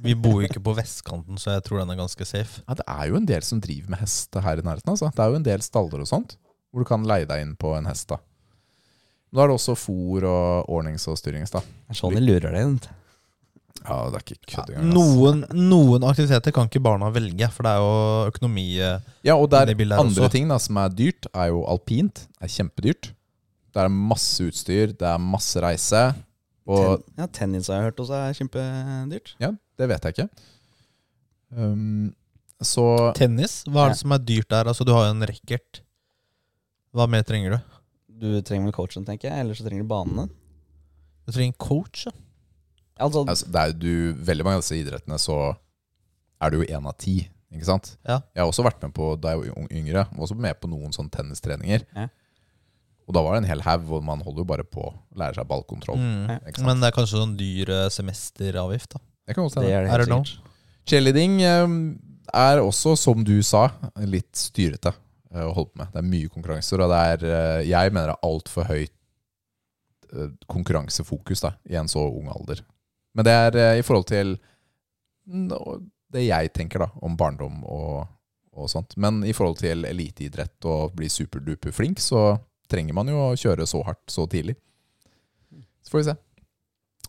[0.00, 2.62] vi bor jo ikke på vestkanten, så jeg tror den er ganske safe.
[2.64, 4.94] Ja, det er jo en del som driver med hest her i nærheten.
[4.94, 5.10] Altså.
[5.12, 6.38] Det er jo en del staller og sånt,
[6.72, 8.08] hvor du kan leie deg inn på en hest.
[8.14, 8.22] da.
[9.34, 11.50] Nå er det også fôr og ordnings og styrings.
[11.50, 11.58] da.
[11.60, 12.76] Det er sånn de lurer deg inn.
[13.84, 14.86] Ja, det er ikke kødd engang.
[14.86, 14.94] ass.
[14.94, 19.50] Noen, noen aktiviteter kan ikke barna velge, for det er jo økonomi eh, Ja, og
[19.52, 20.32] der er bildet her andre også.
[20.32, 22.22] ting da, som er dyrt, er jo alpint.
[22.38, 23.10] Det er kjempedyrt.
[23.74, 26.04] Det er masse utstyr, det er masse reise.
[26.64, 29.34] Og Ten, ja, tennis har jeg hørt også er kjempedyrt.
[29.42, 30.28] ja, det vet jeg ikke.
[31.54, 32.14] Um,
[32.64, 34.00] så Tennis, hva er det Ja.
[34.00, 34.64] som er dyrt der?
[34.70, 35.82] Altså, du har jo en racket.
[36.94, 37.58] Hva mer trenger du?
[38.20, 40.28] Du trenger vel coachen, tenker jeg, eller så trenger du banene.
[41.24, 42.14] Du trenger coach, ja.
[43.02, 43.92] Altså, altså, det er du,
[44.22, 45.38] veldig mange av disse idrettene så
[46.44, 47.16] er du jo én av ti.
[47.54, 47.94] Ikke sant?
[48.06, 48.20] Ja.
[48.34, 50.94] Jeg har også vært med på da jeg var yngre, var også med på noen
[50.94, 51.86] sånne tennistreninger.
[51.94, 52.06] Ja.
[53.04, 55.36] Og da var det en hel haug, og man holder jo bare på å lære
[55.38, 56.00] seg ballkontroll.
[56.00, 56.30] Mm.
[56.38, 56.68] Ikke sant?
[56.70, 59.02] Men det er kanskje sånn dyr eh, semesteravgift, da.
[59.24, 59.76] Det kan også det hende.
[59.76, 60.52] er det Er helt sikkert.
[60.88, 61.74] Cheerleading eh,
[62.44, 63.66] er også, som du sa,
[64.06, 64.94] litt styrete
[65.42, 65.90] å holde på med.
[65.92, 68.94] Det er mye konkurranser, og det er, eh, jeg mener det er altfor høyt
[70.12, 72.62] eh, konkurransefokus da, i en så ung alder.
[73.14, 74.36] Men det er eh, i forhold til
[75.24, 78.04] det jeg tenker da, om barndom og,
[78.54, 78.96] og sånt.
[79.00, 82.34] Men i forhold til eliteidrett og bli superduper flink, så
[82.70, 84.56] trenger man jo å kjøre så hardt så tidlig.
[85.84, 86.16] Så får vi se.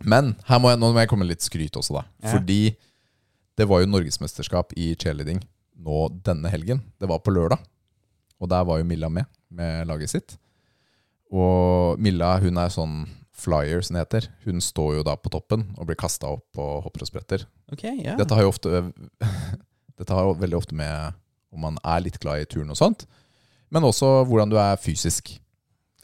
[0.03, 2.05] Men her må jeg, nå må jeg komme med litt skryt også, da.
[2.23, 2.33] Ja.
[2.35, 2.75] Fordi
[3.55, 5.39] det var jo norgesmesterskap i cheerleading
[5.85, 6.81] nå denne helgen.
[6.99, 7.61] Det var på lørdag.
[8.41, 10.35] Og der var jo Milla med, med laget sitt.
[11.33, 13.05] Og Milla hun er sånn
[13.35, 14.29] flyer, som det heter.
[14.45, 17.45] Hun står jo da på toppen og blir kasta opp og hopper og spretter.
[17.73, 18.17] Okay, yeah.
[18.19, 18.85] Dette har jo ofte
[19.99, 21.15] Dette har jo veldig ofte med
[21.55, 23.05] om man er litt glad i turn og sånt,
[23.71, 25.31] men også hvordan du er fysisk.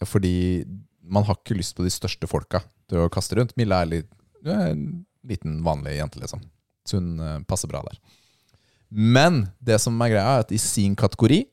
[0.08, 0.64] Fordi
[1.04, 3.52] man har ikke lyst på de største folka til å kaste rundt.
[3.60, 4.10] Milla er, litt,
[4.46, 4.86] er en
[5.28, 6.44] liten, vanlig jente, liksom.
[6.88, 8.00] Så hun eh, passer bra der.
[8.92, 11.44] Men det som er greia, er at i sin kategori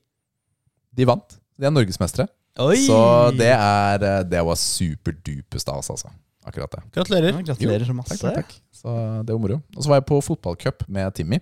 [0.99, 1.37] De vant.
[1.59, 2.27] De er norgesmestere.
[2.59, 2.79] Oi!
[2.83, 2.97] Så
[3.39, 6.11] det er eh, Det var superduper stas, altså.
[6.49, 6.81] Akkurat det.
[6.95, 7.35] Gratulerer.
[7.35, 8.17] Ja, gratulerer så masse.
[8.17, 8.61] Takk, takk, takk.
[8.79, 8.93] Så
[9.27, 9.59] det var moro.
[9.75, 11.39] Og så var jeg på fotballcup med Timmy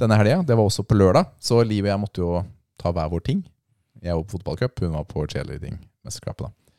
[0.00, 0.40] denne helga.
[0.46, 2.30] Det var også på lørdag, så Liv og jeg måtte jo
[2.80, 3.42] ta hver vår ting.
[4.04, 6.46] Jeg var på fotballcup, hun var på cheerleading-mesterskapet.
[6.46, 6.74] da.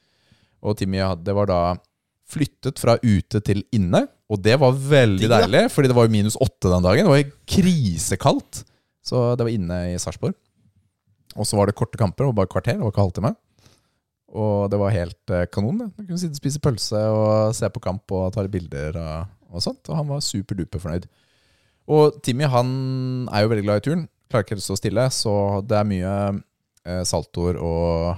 [0.64, 1.60] Og Timmy hadde, det var da
[2.28, 4.06] flyttet fra ute til inne.
[4.32, 7.08] Og det var veldig deilig, fordi det var jo minus åtte den dagen.
[7.08, 8.64] Det var jo krisekaldt.
[9.08, 10.36] Så det var inne i Sarpsborg.
[11.38, 13.36] Og så var det korte kamper, var bare kvarter, det var ikke halvtime.
[14.38, 15.78] Og det var helt eh, kanon.
[15.80, 15.88] det.
[15.96, 19.64] Du kunne sitte og spise pølse og se på kamp og ta bilder og, og
[19.64, 19.86] sånt.
[19.88, 21.06] Og han var superduper fornøyd.
[21.88, 24.06] Og Timmy han er jo veldig glad i turen.
[24.28, 25.34] Klarer ikke helt å stå stille, så
[25.64, 26.14] det er mye
[26.84, 28.18] eh, saltoer og,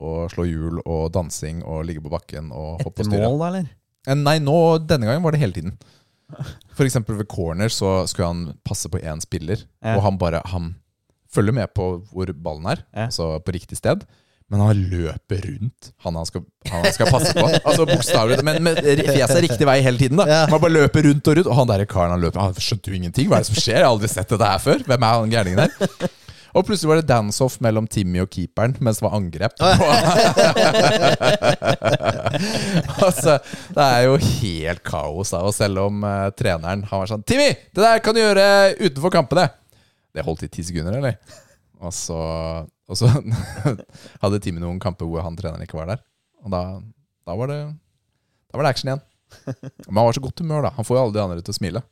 [0.00, 3.26] og slå hjul og dansing og ligge på bakken og hoppe Etter og styre.
[3.28, 3.66] mål, da, eller?
[4.08, 4.56] Eh, Nei, nå,
[4.88, 5.76] denne gangen var det hele tiden.
[6.72, 9.98] For eksempel ved corner så skulle han passe på én spiller, Ja.
[9.98, 10.72] og han bare Han
[11.34, 13.06] følger med på hvor ballen er, Ja.
[13.08, 14.04] altså på riktig sted.
[14.52, 17.46] Men han løper rundt han han skal, han han skal passe på.
[17.64, 20.18] Altså bokstavelig Men med fjeset riktig vei hele tiden.
[20.20, 20.42] da Ja.
[20.50, 21.48] Man bare løper rundt og rundt.
[21.48, 23.28] Og han der karen han løper Han skjønte jo ingenting.
[23.30, 23.78] Hva er det som skjer?
[23.80, 24.84] Jeg har aldri sett dette her før.
[24.84, 25.72] Hvem er han gærningen der?
[26.52, 29.54] Og plutselig var det dance-off mellom Timmy og keeperen mens det var angrep.
[33.06, 33.38] altså,
[33.72, 35.32] det er jo helt kaos.
[35.32, 35.40] Da.
[35.48, 38.44] Og selv om uh, treneren Han var sånn 'Timmy, det der kan du gjøre
[38.84, 39.48] utenfor kampene.'
[40.12, 41.16] Det holdt i ti sekunder, eller?
[41.82, 42.16] Og så,
[42.68, 43.08] og så
[44.22, 46.02] hadde Timmy noen kamper hvor han treneren ikke var der.
[46.44, 46.60] Og da,
[47.26, 47.60] da, var, det,
[48.52, 49.02] da var det action igjen.
[49.88, 50.74] Men han var så godt humør, da.
[50.76, 51.82] Han får jo alle de andre til å smile.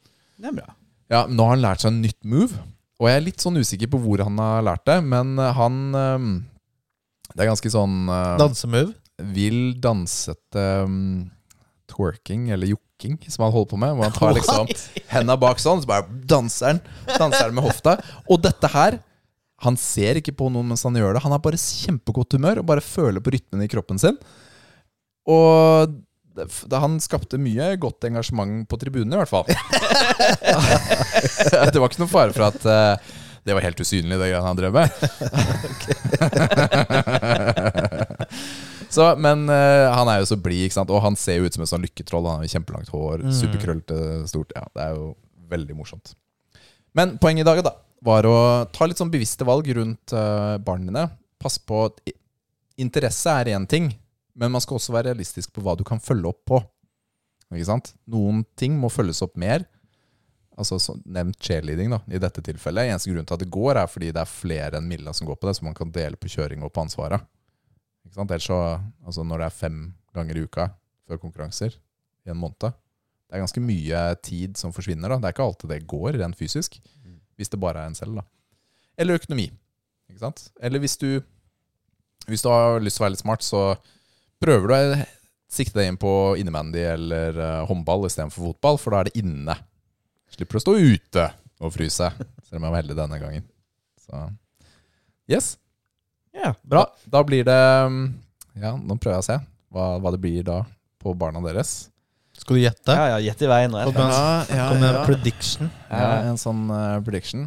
[0.41, 0.69] Det er bra.
[1.11, 2.61] Ja, Nå har han lært seg en nytt move.
[3.01, 5.77] Og jeg er litt sånn usikker på hvor han har lært det, men han
[7.31, 8.93] Det er ganske sånn øh, Dansemove.
[9.33, 11.31] vill dansete øhm,
[11.91, 13.91] twerking, eller jokking, som han holder på med.
[13.97, 14.65] Hvor han tar liksom
[15.11, 16.83] henda bak sånn, så bare danser han.
[17.11, 17.93] Danser han med hofta.
[18.31, 18.93] Og dette her
[19.61, 21.21] Han ser ikke på noen mens han gjør det.
[21.21, 24.17] Han har bare kjempegodt humør og bare føler på rytmen i kroppen sin.
[25.29, 25.93] Og
[26.73, 29.45] han skapte mye godt engasjement på tribunene, i hvert fall.
[31.75, 32.97] det var ikke noen fare for at uh,
[33.45, 34.91] det var helt usynlig, det greiene han drev med.
[38.91, 41.71] så, men uh, han er jo så blid, og han ser jo ut som et
[41.71, 42.27] sånn lykketroll.
[42.29, 43.33] Han har kjempelangt hår, Mm.
[43.41, 43.99] superkrøllete,
[44.31, 44.53] stort.
[44.57, 45.15] Ja, Det er jo
[45.51, 46.15] veldig morsomt.
[46.95, 48.37] Men poenget i dag da var å
[48.73, 51.05] ta litt sånn bevisste valg rundt uh, barna dine.
[51.39, 52.01] Pass på at
[52.81, 53.91] interesse er én ting,
[54.35, 56.61] men man skal også være realistisk på hva du kan følge opp på.
[57.53, 57.93] Ikke sant?
[58.09, 59.65] Noen ting må følges opp mer.
[60.61, 62.91] Altså så, Nevnt cheerleading da, i dette tilfellet.
[62.91, 65.39] Eneste grunn til at det går, er fordi det er flere enn Milla som går
[65.41, 67.23] på det, så man kan dele på kjøring og på ansvaret.
[68.07, 69.81] Ellers så, altså Når det er fem
[70.15, 70.71] ganger i uka
[71.07, 71.77] før konkurranser
[72.27, 75.09] i en måned Det er ganske mye tid som forsvinner.
[75.09, 76.81] da Det er ikke alltid det går rent fysisk.
[77.37, 78.17] Hvis det bare er en selv.
[78.17, 78.23] da
[78.99, 79.51] Eller økonomi.
[80.11, 80.51] Ikke sant?
[80.61, 81.23] Eller hvis du
[82.27, 83.77] Hvis du har lyst til å være litt smart, så
[84.41, 85.05] prøver du å
[85.51, 89.57] sikte deg inn på innebandy eller uh, håndball istedenfor fotball, for da er det inne.
[90.31, 91.25] Slipper å stå ute
[91.59, 92.11] og fryse.
[92.47, 93.49] Selv om jeg var heldig denne gangen.
[93.99, 94.21] Så
[95.33, 95.57] yes.
[96.37, 96.85] Ja, Bra.
[96.87, 98.03] Da, da blir det um,
[98.59, 99.39] Ja, nå prøver jeg å se
[99.71, 100.63] hva, hva det blir da
[101.01, 101.91] på barna deres.
[102.41, 102.95] Skal du gjette?
[102.97, 103.83] ja, ja gjett i vei nå.
[103.91, 105.71] Kom med, ja, kom med en prediction.
[105.91, 107.47] Ja, en sånn uh, prediction.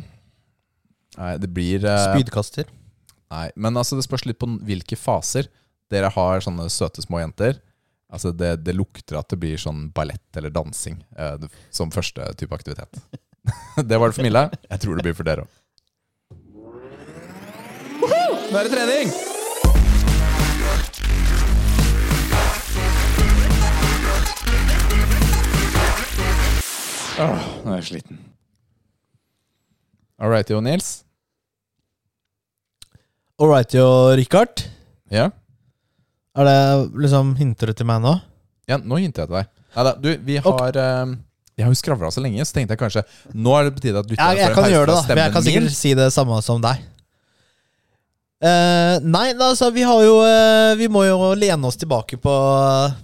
[1.17, 2.69] Nei, det blir uh, Spydkaster.
[3.34, 5.49] Nei, men altså det spørs litt på hvilke faser
[5.93, 7.59] dere har sånne søte små jenter.
[8.13, 11.41] Altså det, det lukter at det blir sånn ballett eller dansing uh,
[11.73, 13.01] som første type aktivitet.
[13.89, 14.45] det var det for Mille.
[14.69, 15.59] Jeg tror det blir for dere òg.
[18.54, 19.10] Nå er det trening!
[27.24, 28.20] Åh, nå er jeg sliten.
[30.22, 30.91] All right, Jo Nils.
[33.41, 33.88] All right, jo,
[34.18, 34.68] Richard.
[35.10, 35.32] Ja?
[36.38, 36.58] Er det
[37.01, 38.14] liksom Hinter du til meg nå?
[38.70, 39.51] Ja, nå hinter jeg til deg.
[39.74, 41.14] Neida, du, vi har eh,
[41.58, 43.01] Jeg har jo skravla så lenge, så tenkte jeg kanskje
[43.34, 44.97] Nå er det på tide at Ja, lytterne jeg får en kan pause gjøre det,
[44.97, 45.16] fra da.
[45.18, 45.78] Men jeg kan stemmen sikkert min.
[45.82, 46.86] si det samme som deg.
[48.44, 52.96] Eh, nei, altså, vi har jo uh, Vi må jo lene oss tilbake på eh,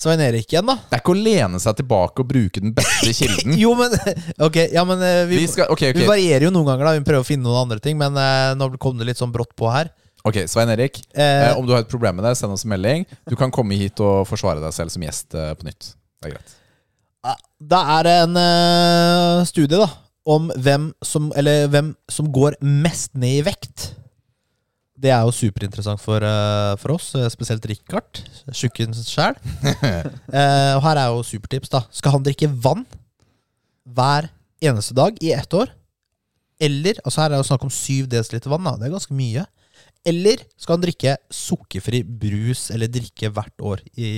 [0.00, 0.74] Svein Erik igjen, da.
[0.90, 3.54] Det er ikke å lene seg tilbake og bruke den beste kilden.
[3.62, 3.94] Jo, men
[4.46, 6.92] Ok, ja, men uh, vi, vi skal, ok, vi varierer jo noen ganger, da.
[6.98, 9.54] Vi prøver å finne noen andre ting, men uh, nå kom det litt sånn brått
[9.56, 9.88] på her.
[10.28, 11.00] ok, Svein Erik.
[11.16, 13.06] Eh, om du har et problem med det, send oss en melding.
[13.28, 15.94] Du kan komme hit og forsvare deg selv som gjest på nytt.
[16.20, 16.56] Det er greit.
[17.60, 18.36] Det er en
[19.48, 19.88] studie da
[20.28, 23.90] om hvem som, eller hvem som går mest ned i vekt.
[25.00, 28.20] Det er jo superinteressant for, uh, for oss, eh, spesielt Richard,
[28.52, 29.38] tjukken sjæl.
[29.64, 31.80] uh, og her er jo supertips, da.
[31.94, 32.82] Skal han drikke vann
[33.88, 34.28] hver
[34.60, 35.72] eneste dag i ett år?
[36.60, 38.74] Eller altså Her er det snakk om 7 dl vann, da.
[38.76, 39.46] Det er ganske mye.
[40.04, 44.10] Eller skal han drikke sukkerfri brus eller drikke hvert år i,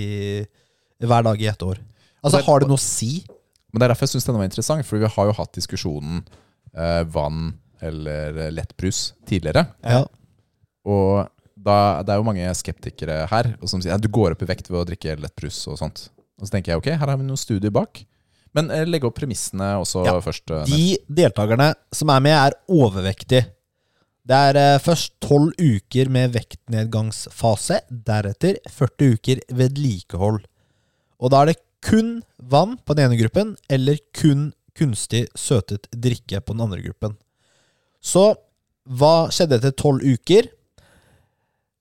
[1.03, 1.79] hver dag i ett år?
[2.23, 3.25] Altså, det- har det noe å si?
[3.73, 6.25] Men det er derfor jeg syns denne var interessant, for vi har jo hatt diskusjonen
[6.75, 9.65] eh, vann eller lettbrus tidligere.
[9.83, 10.05] Ja.
[10.89, 11.29] Og
[11.63, 14.67] da, Det er jo mange skeptikere her som sier at du går opp i vekt
[14.71, 16.09] ved å drikke lettbrus og sånt.
[16.41, 18.01] Og så tenker jeg ok, her har vi noen studier bak.
[18.53, 20.51] Men eh, legge opp premissene også Ja, først.
[20.51, 23.47] eh, De deltakerne som er med, er overvektige.
[24.27, 30.43] Det er eh, først 12 uker med vektnedgangsfase, deretter 40 uker vedlikehold.
[31.23, 36.41] Og da er det kun vann på den ene gruppen, eller kun kunstig søtet drikke
[36.41, 37.17] på den andre gruppen.
[38.03, 38.33] Så
[38.89, 40.49] hva skjedde etter 12 uker?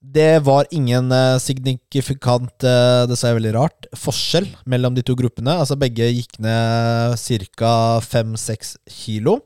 [0.02, 5.14] Det var ingen eh, signifikant, eh, det sa jeg veldig rart, forskjell mellom de to
[5.14, 5.54] gruppene.
[5.54, 7.20] Altså begge gikk ned
[7.54, 8.02] ca.
[8.02, 9.38] 5-6 kilo.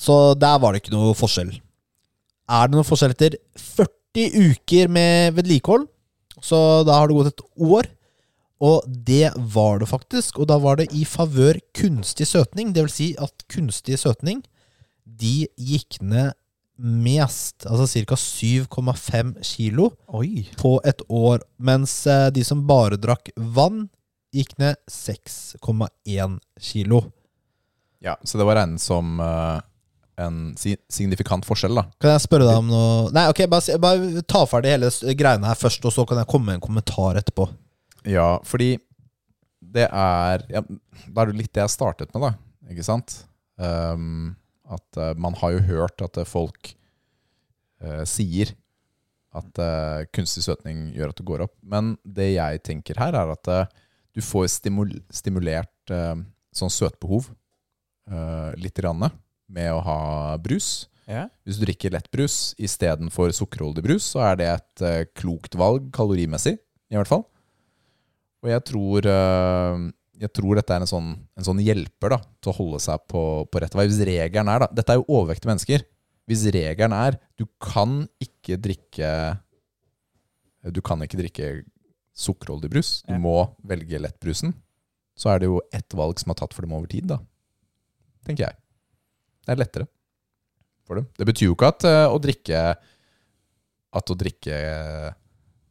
[0.00, 1.52] Så der var det ikke noe forskjell.
[2.48, 5.84] Er det noe forskjell etter 40 uker med vedlikehold?
[6.40, 7.90] Så da har det gått et år.
[8.64, 10.40] Og det var det faktisk.
[10.40, 12.72] Og da var det i favør kunstig søtning.
[12.72, 14.40] Det vil si at kunstig søtning,
[15.04, 16.32] de gikk ned
[16.80, 18.16] mest, altså ca.
[18.16, 20.48] 7,5 kilo Oi.
[20.58, 21.44] på et år.
[21.60, 23.88] Mens eh, de som bare drakk vann,
[24.34, 27.02] gikk ned 6,1 kilo.
[28.00, 29.60] Ja, Så det var regnet som uh,
[30.16, 31.84] en signifikant forskjell, da.
[32.00, 35.58] Kan jeg spørre deg om noe Nei, ok, bare, bare ta ferdig hele greiene her
[35.58, 37.48] først, og så kan jeg komme med en kommentar etterpå.
[38.08, 38.78] Ja, fordi
[39.60, 42.32] det er ja, Da er det litt det jeg startet med, da.
[42.72, 43.18] Ikke sant?
[43.60, 44.36] Ehm,
[44.70, 46.72] at uh, man har jo hørt at eh, folk
[47.82, 48.52] uh, sier
[49.36, 51.54] at uh, kunstig søtning gjør at det går opp.
[51.62, 53.50] Men det jeg tenker her, er at
[54.14, 55.92] du får stimul stimulert
[56.54, 57.28] sånn søtbehov
[58.10, 59.06] uh, litt grann,
[59.50, 60.00] med å ha
[60.42, 60.88] brus.
[61.10, 61.28] Ja.
[61.46, 66.56] Hvis du drikker lettbrus istedenfor sukkerholdig brus, så er det et klokt valg kalorimessig,
[66.90, 67.24] i hvert fall.
[68.42, 69.06] Og jeg tror,
[70.20, 73.22] jeg tror dette er en sånn, en sånn hjelper da, til å holde seg på,
[73.48, 73.86] på rett vei.
[73.88, 75.84] Hvis regelen er da, Dette er jo overvektige mennesker.
[76.28, 79.08] Hvis regelen er du kan ikke drikke
[80.70, 81.46] Du kan ikke drikke
[82.20, 83.18] sukkerholdig brus, du Ja.
[83.22, 84.52] må velge lettbrusen,
[85.16, 87.16] så er det jo ett valg som har tatt for dem over tid, da.
[88.26, 88.56] Tenker jeg.
[89.46, 89.86] Det er lettere
[90.84, 91.06] for dem.
[91.16, 92.76] Det betyr jo ikke at eh, å drikke
[93.96, 95.14] At å drikke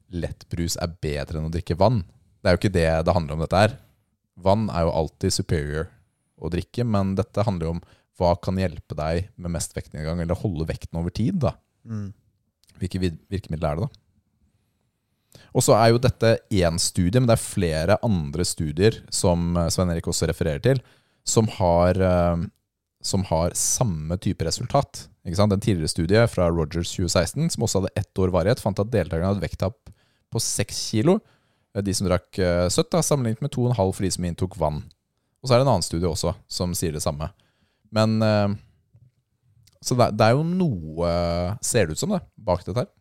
[0.10, 2.02] lettbrus er bedre enn å drikke vann.
[2.42, 3.78] Det er jo ikke det det handler om dette her.
[4.44, 5.90] Vann er jo alltid superior
[6.40, 7.82] å drikke, men dette handler jo om
[8.20, 11.40] hva kan hjelpe deg med mest vektnedgang, eller holde vekten over tid.
[11.40, 11.54] da.
[12.80, 15.40] Hvilke vid- virkemidler er det, da?
[15.54, 19.70] Og så er jo dette én studie, men det er flere andre studier som eh,
[19.70, 20.82] Svein Erik også refererer til,
[21.28, 22.44] som har, eh,
[23.02, 25.08] som har samme type resultat.
[25.26, 25.54] Ikke sant?
[25.54, 29.30] En tidligere studie fra Rogers 2016, som også hadde ett år varighet, fant at deltakerne
[29.34, 29.78] hadde vekttap
[30.34, 31.20] på 6 kilo.
[31.76, 34.82] Eh, De som drakk eh, søtt, da, sammenlignet med 2,5 for de som inntok vann.
[35.40, 37.30] Og så er det en annen studie også som sier det samme.
[37.96, 38.58] Men eh,
[39.82, 41.12] Så det, er jo noe,
[41.64, 42.92] ser det ut som, det, bak dette her.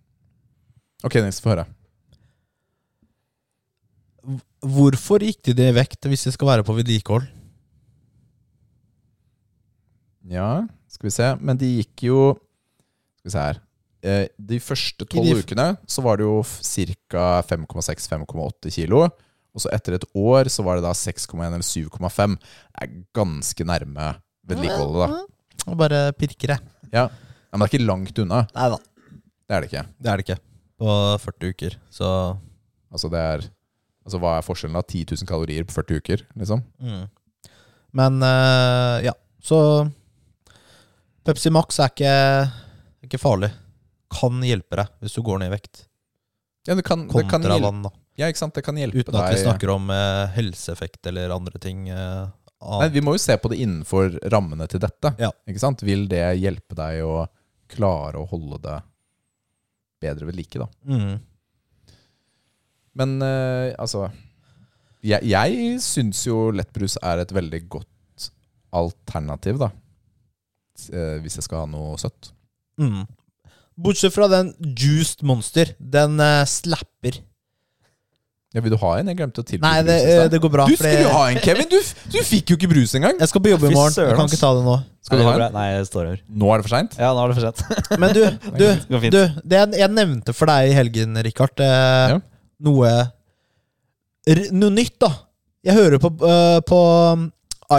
[1.06, 1.66] Ok, Nils, få høre.
[4.62, 7.26] Hvorfor gikk de det i vekt hvis de skal være på vedlikehold?
[10.28, 11.28] Ja, skal vi se.
[11.40, 12.20] Men de gikk jo
[13.18, 13.60] Skal vi se her.
[14.02, 17.24] Eh, De første tolv ukene så var det jo ca.
[17.48, 19.04] 5,6-5,8 kilo.
[19.54, 22.36] Og så etter et år så var det da 6,1 eller 7,5.
[22.38, 24.10] Det er ganske nærme
[24.48, 25.22] vedlikeholdet, da.
[25.68, 26.60] Og bare pirker jeg.
[26.92, 27.08] Ja.
[27.08, 27.08] ja,
[27.52, 28.42] Men det er ikke langt unna.
[28.54, 28.78] Nei da,
[29.48, 29.82] Det er det ikke.
[29.98, 30.38] det er det ikke.
[30.78, 32.08] På 40 uker, så
[32.92, 33.42] Altså det er
[34.06, 34.80] Altså Hva er forskjellen da?
[34.86, 36.62] 10 000 kalorier på 40 uker, liksom?
[36.80, 37.08] mm.
[37.98, 39.58] Men eh, ja, så
[41.26, 42.12] Pepsi Max er ikke,
[43.04, 43.50] ikke farlig.
[44.12, 45.84] Kan hjelpe deg hvis du går ned i vekt.
[46.68, 47.90] Ja, det kan, det kan vann, da.
[48.20, 48.54] ja, ikke sant?
[48.56, 51.86] Det kan hjelpe Uten at vi snakker om eh, helseeffekt eller andre ting.
[51.88, 52.26] eh,
[52.58, 55.14] Nei, Vi må jo se på det innenfor rammene til dette.
[55.22, 55.30] Ja.
[55.48, 55.84] Ikke sant?
[55.86, 57.22] Vil det hjelpe deg å
[57.72, 58.76] klare å holde det
[60.02, 60.68] bedre ved like, da?
[60.88, 61.18] mm.
[62.98, 64.08] Men eh, altså
[65.06, 68.30] Jeg, jeg syns jo lettbrus er et veldig godt
[68.74, 69.68] alternativ, da.
[70.92, 72.32] Eh, hvis jeg skal ha noe søtt.
[72.82, 73.04] Mm.
[73.78, 75.70] Bortsett fra den Juiced Monster.
[75.78, 77.20] Den uh, slapper.
[78.56, 79.10] Ja, Vil du ha en?
[79.12, 80.12] Jeg glemte å tilby Nei, det, brus.
[80.24, 80.64] eh, det går bra.
[80.70, 81.66] Du skulle jo ha en, Kevin!
[81.68, 81.76] Du,
[82.14, 83.18] du fikk jo ikke brus engang!
[83.20, 83.92] Jeg skal på jobb i morgen.
[84.08, 84.76] Jeg kan ikke ta det nå.
[85.04, 85.44] Skal du ha en?
[85.58, 86.22] Nei, jeg står her.
[86.32, 86.96] Nå er det for seint?
[86.96, 87.82] Ja, nå er det for sent.
[88.00, 88.22] Men du,
[88.56, 92.18] du, du det jeg, jeg nevnte for deg i helgen, Richard, eh, Ja.
[92.70, 92.94] noe
[94.32, 95.12] r, Noe nytt, da.
[95.68, 96.80] Jeg hører på, uh, på
[97.12, 97.28] um,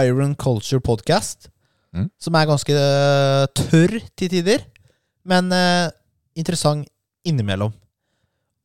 [0.04, 1.48] Iron Culture Podcast,
[1.90, 2.04] Mm.
[2.22, 4.60] som er ganske uh, tørr til tider,
[5.24, 5.90] men eh,
[6.38, 6.88] interessant
[7.26, 7.72] innimellom.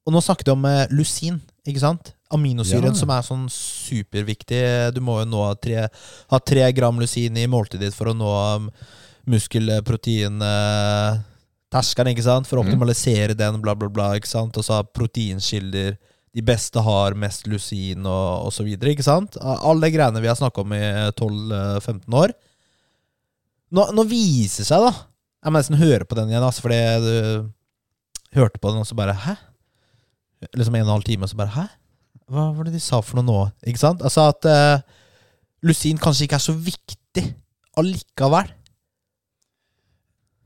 [0.06, 2.12] Og nå snakket vi om eh, lusin, ikke sant?
[2.34, 2.97] Aminosyren Ja.
[2.97, 4.93] som er sånn superviktig.
[4.95, 5.88] Du må jo nå ha tre,
[6.30, 8.70] ha tre gram lusin i måltidet ditt for å nå um,
[9.30, 11.20] muskelprotein eh,
[11.74, 12.47] terskelen, ikke sant?
[12.49, 12.70] For å Mhm.
[12.74, 14.14] optimalisere den, bla, bla, bla.
[14.16, 14.58] ikke sant?
[14.58, 15.97] Og så har proteinskilder.
[16.36, 19.38] De beste har mest lusin og, og så videre, ikke sant?
[19.41, 20.82] Alle greiene vi har snakka om i
[21.16, 22.34] 12-15 år.
[23.72, 24.93] Nå, nå viser det seg, da
[25.46, 27.52] Jeg må nesten høre på den igjen, altså, fordi du
[28.39, 29.36] hørte på den, og så bare Hæ?
[30.58, 31.66] Liksom en og en halv time, og så bare Hæ?
[32.26, 33.39] Hva var det de sa for noe nå?
[33.70, 34.02] Ikke sant?
[34.02, 34.82] Altså at uh,
[35.66, 37.26] lusin kanskje ikke er så viktig
[37.78, 38.50] allikevel.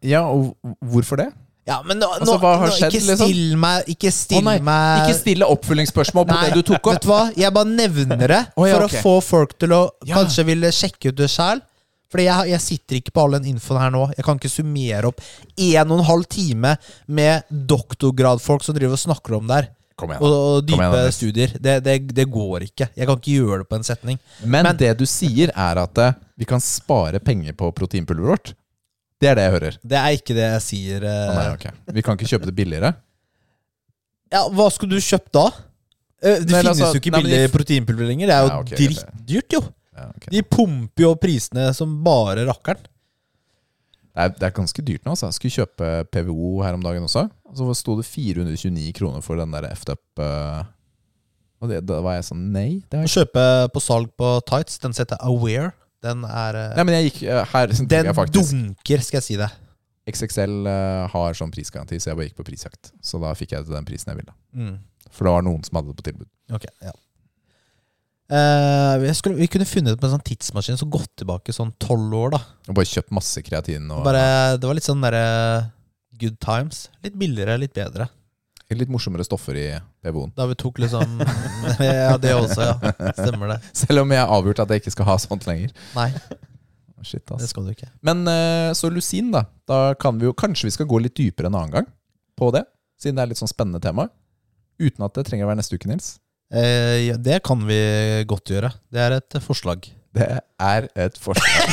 [0.03, 0.57] Ja, og
[0.91, 1.29] hvorfor det?
[1.69, 3.29] Ja, men nå, Altså, hva har nå skjedd, ikke liksom?
[3.29, 6.93] still meg Ikke still meg Ikke stille oppfølgingsspørsmål på det du tok opp.
[6.95, 7.19] Vet du hva?
[7.37, 9.01] Jeg bare nevner det oh, ja, for okay.
[9.01, 10.15] å få folk til å Ja.
[10.17, 11.61] kanskje ville sjekke ut det sjøl.
[12.09, 14.05] Fordi jeg, jeg sitter ikke på all den infoen her nå.
[14.17, 16.71] Jeg kan ikke summere opp en og en halv time
[17.05, 19.67] med doktorgradfolk som driver og snakker om det her.
[19.99, 20.23] Kom igjen.
[20.23, 21.53] Og, dype igjen, studier.
[21.59, 22.87] Det, det, det går ikke.
[22.95, 24.17] Jeg kan ikke gjøre det på en setning.
[24.41, 28.53] Men, Men- det du sier, er at eh, vi kan spare penger på proteinpulveret vårt.
[29.19, 29.79] Det er det jeg hører.
[29.91, 31.03] Det er ikke det jeg sier.
[31.03, 31.13] Uh...
[31.13, 31.33] eh.
[31.35, 31.73] nei, okay.
[31.91, 32.93] Vi kan ikke kjøpe det billigere.
[34.31, 35.49] Ja, Hva skulle du kjøpt da?
[36.23, 38.31] Eh, Det nei, finnes altså, jo ikke billig proteinpulver lenger.
[38.31, 39.61] Det er jo Ja, okay, drittdyrt, jo.
[39.99, 40.29] Ja, ok.
[40.33, 42.81] De pumper jo prisene som bare rakkeren.
[42.83, 45.13] det, er, det er ganske dyrt nå.
[45.13, 45.29] Altså.
[45.29, 47.27] Jeg skulle kjøpe PVO her om dagen også.
[47.49, 50.67] Og så sto det 429 kroner for den der effed up eh,
[51.63, 52.81] Og det, da var jeg sånn Nei.
[52.91, 53.13] Det jeg.
[53.17, 54.77] Kjøpe på salg på Tights.
[54.83, 55.73] Den heter Aware.
[56.05, 59.41] Den er eh, Nei, men jeg gikk eh, her Den faktisk dunker, skal jeg si
[59.41, 59.49] det.
[60.09, 60.65] XXL
[61.13, 62.89] har sånn prisgaranti, så jeg bare gikk på prisjakt.
[63.05, 64.33] Så da fikk jeg til den prisen jeg ville.
[64.57, 64.79] Mm.
[65.13, 66.29] For det var noen som hadde det på tilbud.
[66.57, 66.95] Ok, ja.
[68.29, 72.13] Eh, jeg skulle, vi kunne funnet på en sånn tidsmaskin som gått tilbake sånn tolv
[72.13, 72.35] år.
[72.35, 73.89] da Og bare kjøpt masse kreatin.
[73.89, 75.71] Og Bare, Det var litt sånn derre
[76.19, 76.87] good times.
[77.03, 78.09] Litt billigere, litt bedre.
[78.69, 79.67] litt morsommere stoffer i
[80.03, 80.33] PVO-en.
[80.37, 81.23] Da vi tok liksom
[81.81, 82.93] Ja, det også, ja.
[83.17, 83.61] Stemmer det.
[83.81, 85.73] Selv om jeg har avgjort at jeg ikke skal ha sånt lenger.
[85.95, 86.11] Nei,
[87.01, 87.87] Shit, det skal du ikke.
[88.03, 89.45] Men uh, så lusin, da.
[89.69, 91.87] Da kan vi jo Kanskje vi skal gå litt dypere en annen gang
[92.37, 92.65] på det?
[92.99, 94.09] Siden det er litt sånn spennende tema.
[94.79, 96.17] Uten at det trenger å være neste uke, Nils.
[96.53, 97.77] Eh, ja, det kan vi
[98.29, 98.71] godt gjøre.
[98.91, 99.85] Det er et forslag.
[100.17, 100.25] Det
[100.57, 101.59] er et forslag.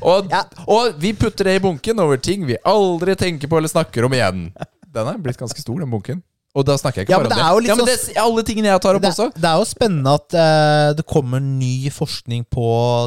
[0.00, 0.44] og, Ja.
[0.70, 4.14] og vi putter det i bunken over ting vi aldri tenker på eller snakker om
[4.16, 4.44] igjen.
[4.90, 6.22] Den er blitt ganske stor, den bunken.
[6.54, 8.68] Og da snakker jeg ikke Ja, bare om det ja, men det er alle tingene
[8.72, 9.28] jeg tar opp Det, også.
[9.36, 12.64] det er jo spennende at eh, det kommer ny forskning på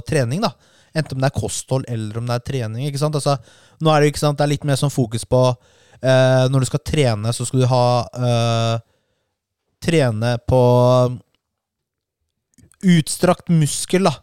[0.08, 0.40] trening.
[0.46, 0.54] da
[0.96, 2.86] Enten om det er kosthold eller om det er trening.
[2.88, 3.02] Ikke?
[3.04, 3.36] Altså,
[3.84, 5.42] nå er det, det er litt mer sånn fokus på
[6.04, 7.86] eh, Når du skal trene, så skal du ha
[8.20, 8.76] eh,
[9.84, 10.60] Trene på
[12.84, 14.14] utstrakt muskel, da.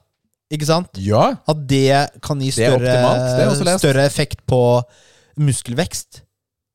[0.50, 0.98] Ikke sant?
[1.00, 4.60] Ja, At det kan gi større, større effekt på
[5.40, 6.24] muskelvekst.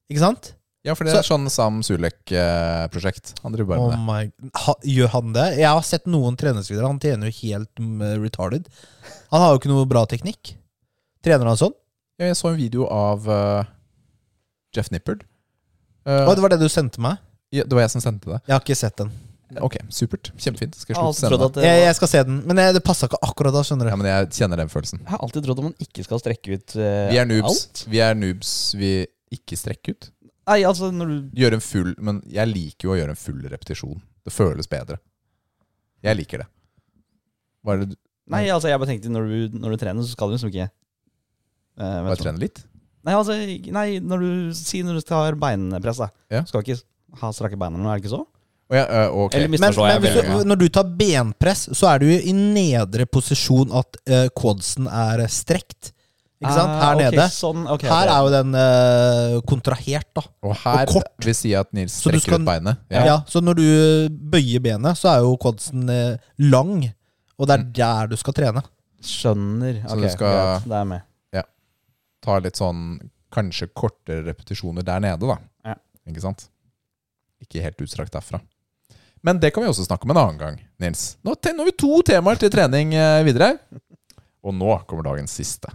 [0.09, 0.53] Ikke sant?
[0.85, 3.33] ja, for det er sånn Sam Sulek-prosjekt.
[3.41, 4.51] Han driver bare Oh med det.
[4.61, 5.45] ha, gjør han det?
[5.57, 6.85] Jeg har sett noen treningsvideoer.
[6.85, 8.69] Han trener jo helt mm, retarded.
[9.33, 10.53] Han har jo ikke noe bra teknikk.
[11.25, 11.73] Trener han sånn?
[12.21, 13.71] Ja, jeg så en video av eh,
[14.76, 15.23] Jeff Nippard.
[16.05, 17.21] Uh, det var det du sendte meg?
[17.55, 18.41] ja, det var jeg som sendte det.
[18.49, 19.11] Jeg har ikke sett den.
[19.61, 20.32] Ok, supert.
[20.41, 20.73] Kjempefint.
[20.76, 23.07] Skal Jeg jeg slutte å sende Jeg, jeg skal se den, men det, det passa
[23.07, 23.61] ikke akkurat da.
[23.63, 24.99] skjønner du Ja, men jeg kjenner den følelsen.
[25.03, 27.51] jeg har alltid trodd at man ikke skal strekke ut uh, Vi er noobs.
[27.51, 27.84] alt.
[27.93, 28.51] Vi er noobs.
[28.80, 28.91] Vi
[29.38, 30.09] ikke strekker ut.
[30.49, 33.39] Nei, altså når du Gjøre en full Men jeg liker jo å gjøre en full
[33.53, 34.01] repetisjon.
[34.26, 34.97] Det føles bedre.
[36.05, 36.49] Jeg liker det.
[37.65, 37.97] Hva er det du
[38.34, 40.65] Nei, altså jeg bare tenkte når du, når du trener, så skal du liksom ikke
[40.65, 42.63] eh, Bare du trene litt?
[43.05, 43.35] Nei, altså
[43.71, 46.07] Nei, når du sier når du skal ha beinpress, da.
[46.33, 46.43] Ja.
[46.49, 46.79] Skal ikke
[47.21, 48.23] ha strakke beina er det ikke så?
[48.65, 49.36] Oh, ja, øh, ok.
[49.37, 53.69] Eller Men, men hvis du, når du tar benpress, så er du i nedre posisjon
[53.77, 55.91] at uh, quadsen er strekt.
[56.41, 56.73] Ikke sant?
[56.73, 57.27] Ah, Her nede.
[57.32, 60.25] Sånn, okay, Her er jo den uh, kontrahert, da.
[60.43, 61.13] Og her og kort.
[61.23, 62.82] vil si at Nils strekker skal- ut beinet.
[62.91, 63.19] Ja.
[63.29, 63.63] Så når du
[64.33, 65.86] bøyer benet, så er jo quadsen
[66.49, 66.89] lang.
[67.37, 67.71] Og det er Mm.
[67.77, 68.65] der du skal trene.
[69.05, 69.83] Skjønner.
[69.86, 71.01] Så Ok, du skal- greit, det er med.
[72.25, 72.97] Ta litt sånn
[73.35, 75.37] kanskje kortere repetisjoner der nede, da.
[75.67, 75.75] Ja.
[76.09, 76.47] Ikke sant?
[77.43, 78.39] Ikke helt utstrakt derfra.
[79.25, 81.15] Men det kan vi også snakke om en annen gang, Nils.
[81.25, 83.55] Nå, nå har vi to temaer til trening eh, videre.
[84.45, 85.71] Og nå kommer dagens siste.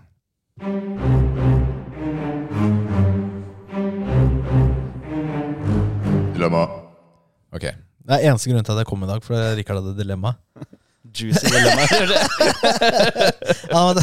[6.35, 6.66] Dilemma.
[7.55, 7.66] Ok.
[8.01, 10.36] Det er eneste grunn til at jeg kom i dag, for Rikard hadde dilemma.
[11.15, 11.85] Juicy dilemma.
[13.70, 13.97] Ja, men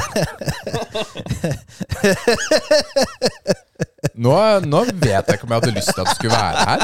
[4.17, 4.33] Nå,
[4.65, 6.79] nå vet jeg ikke om jeg hadde lyst til at du skulle være her.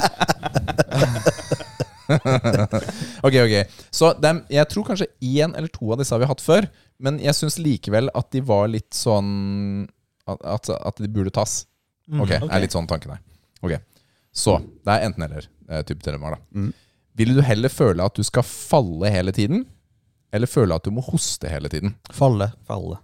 [3.23, 3.55] ok, ok.
[3.95, 6.67] Så dem, jeg tror kanskje én eller to av disse har vi hatt før.
[7.03, 9.87] Men jeg syns likevel at de var litt sånn
[10.29, 11.63] At, at, de burde tas.
[12.13, 12.47] Ok, ok.
[12.47, 13.21] er litt sånn tanken her.
[13.63, 13.73] Ok,
[14.35, 16.39] Så det er enten-eller eh, dilemmaer, da.
[16.55, 16.71] Mm.
[17.19, 19.65] Vil du heller føle at du skal falle hele tiden,
[20.33, 21.93] eller føle at du må hoste hele tiden?
[22.11, 22.49] falle.
[22.67, 22.97] Falle.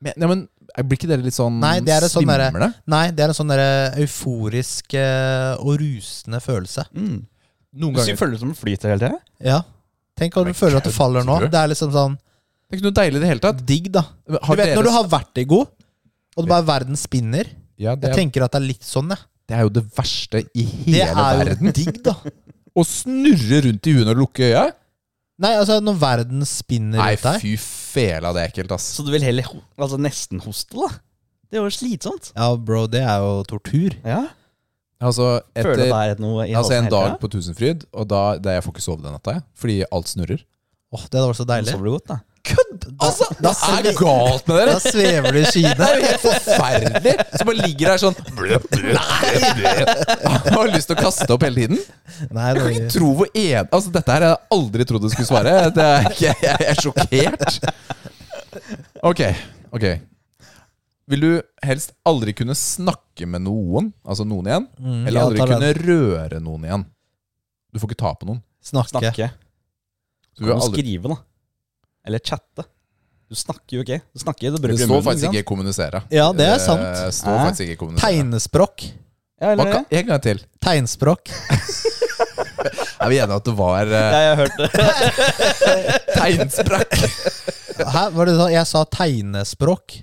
[0.00, 0.44] Men, ja, men
[0.86, 2.68] blir ikke dere litt sånn Nei, det er et sånn svimlende?
[2.86, 3.62] Nei, det er en sånn der
[3.98, 6.84] euforisk eh, og rusende følelse.
[6.94, 7.16] Mm.
[7.82, 9.18] Noen Du ganger føler det som det flyter hele tida?
[9.44, 9.58] Ja.
[10.18, 11.40] Tenk om du føler at du faller nå.
[11.42, 11.48] du?
[11.50, 13.60] Det er liksom sånn Det er ikke noe deilig i det hele tatt.
[13.66, 14.04] digg, da.
[14.28, 15.60] Du Har vet dere- når du har vertigo,
[16.38, 17.46] og det bare verden spinner.
[17.78, 19.18] ja, det, Jeg er, tenker at det er litt sånn, jeg.
[19.48, 21.16] det er jo det verste i hele verden.
[21.16, 21.72] Det er jo verden.
[21.74, 22.14] digg, da.
[22.78, 24.64] Å snurre rundt i huet når du lukker øya?
[25.38, 28.88] Nei, altså, når verden spinner Nei, rundt deg fy fela, det er ekkelt, ass.
[28.96, 30.88] Så du vil heller ho altså nesten hoste, da?
[31.48, 32.32] Det er jo slitsomt.
[32.34, 33.94] Ja, bro, det er jo tortur.
[34.02, 34.24] Ja.
[34.98, 37.18] Altså, Føler du etter det er noe i altså halsen en hele dag tida?
[37.22, 40.42] på Tusenfryd, og da, da jeg får ikke sove den natta, jeg, fordi alt snurrer.
[40.90, 41.70] Åh, det hadde vært så deilig.
[41.70, 42.18] Sover du godt, da?
[42.48, 42.84] Kødd!
[43.04, 44.72] Altså, da hva er svever- galt med dere?
[44.74, 45.74] Da svever du i skyene.
[45.78, 47.12] Det er jo helt forferdelig!
[47.38, 48.94] Så bare ligger der sånn blø, blø,
[49.58, 49.74] blø.
[50.56, 51.80] Har lyst til å kaste opp hele tiden.
[52.34, 53.68] Nei, Jeg kan ikke tro hvor en...
[53.78, 55.54] Altså, dette her har jeg aldri trodd du skulle svare.
[55.76, 57.58] Det er ikke, jeg er sjokkert.
[59.12, 59.20] Ok,
[59.76, 59.86] ok.
[61.08, 61.30] Vil du
[61.64, 66.66] helst aldri kunne snakke med noen, altså noen igjen, Mm, eller aldri kunne røre noen
[66.68, 66.84] igjen?
[67.72, 68.42] Du får ikke ta på noen.
[68.64, 68.98] Snakke.
[68.98, 69.30] Snakke.
[70.36, 71.16] Du Du kan aldri, skrive, da.
[72.08, 72.64] Eller chatte.
[73.28, 74.00] Du snakker jo ikke.
[74.16, 76.00] Du snakker, du det står faktisk ikke 'kommunisere'.
[76.08, 77.14] Ja, det er Det sant.
[77.14, 77.44] står Hæ?
[77.44, 78.08] faktisk ikke 'kommunisere'.
[78.08, 78.86] Tegnespråk.
[79.40, 80.40] Ja, eller kan, en gang til.
[80.64, 81.28] Tegnspråk.
[82.98, 84.70] Er vi enige at det var Ja, uh, jeg har hørt det.
[86.18, 86.96] tegnspråk.
[87.78, 88.48] Hæ, var det du sa?
[88.50, 89.94] Jeg sa tegnespråk,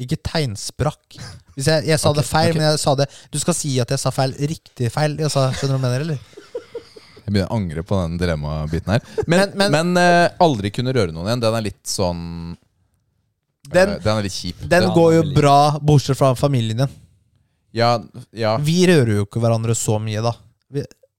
[0.00, 1.18] ikke tegnsprakk.
[1.54, 2.58] Hvis jeg, jeg sa okay, det feil, okay.
[2.58, 4.32] men jeg sa det Du skal si at jeg sa feil.
[4.40, 5.18] Riktig feil.
[5.20, 6.37] Jeg sa, skjønner du hva jeg mener, eller?
[7.28, 9.02] Jeg begynner å angre på den dilemma-biten her.
[9.28, 12.22] Men, Men- men, eh, aldri kunne røre noen igjen, den er litt sånn
[13.68, 14.62] Den, eh, Den er litt kjip.
[14.64, 16.88] den Den- går jo bra, bortsett fra familien din.
[17.76, 17.98] Ja,
[18.32, 18.56] ja.
[18.56, 20.32] Vi rører jo ikke hverandre så mye, da.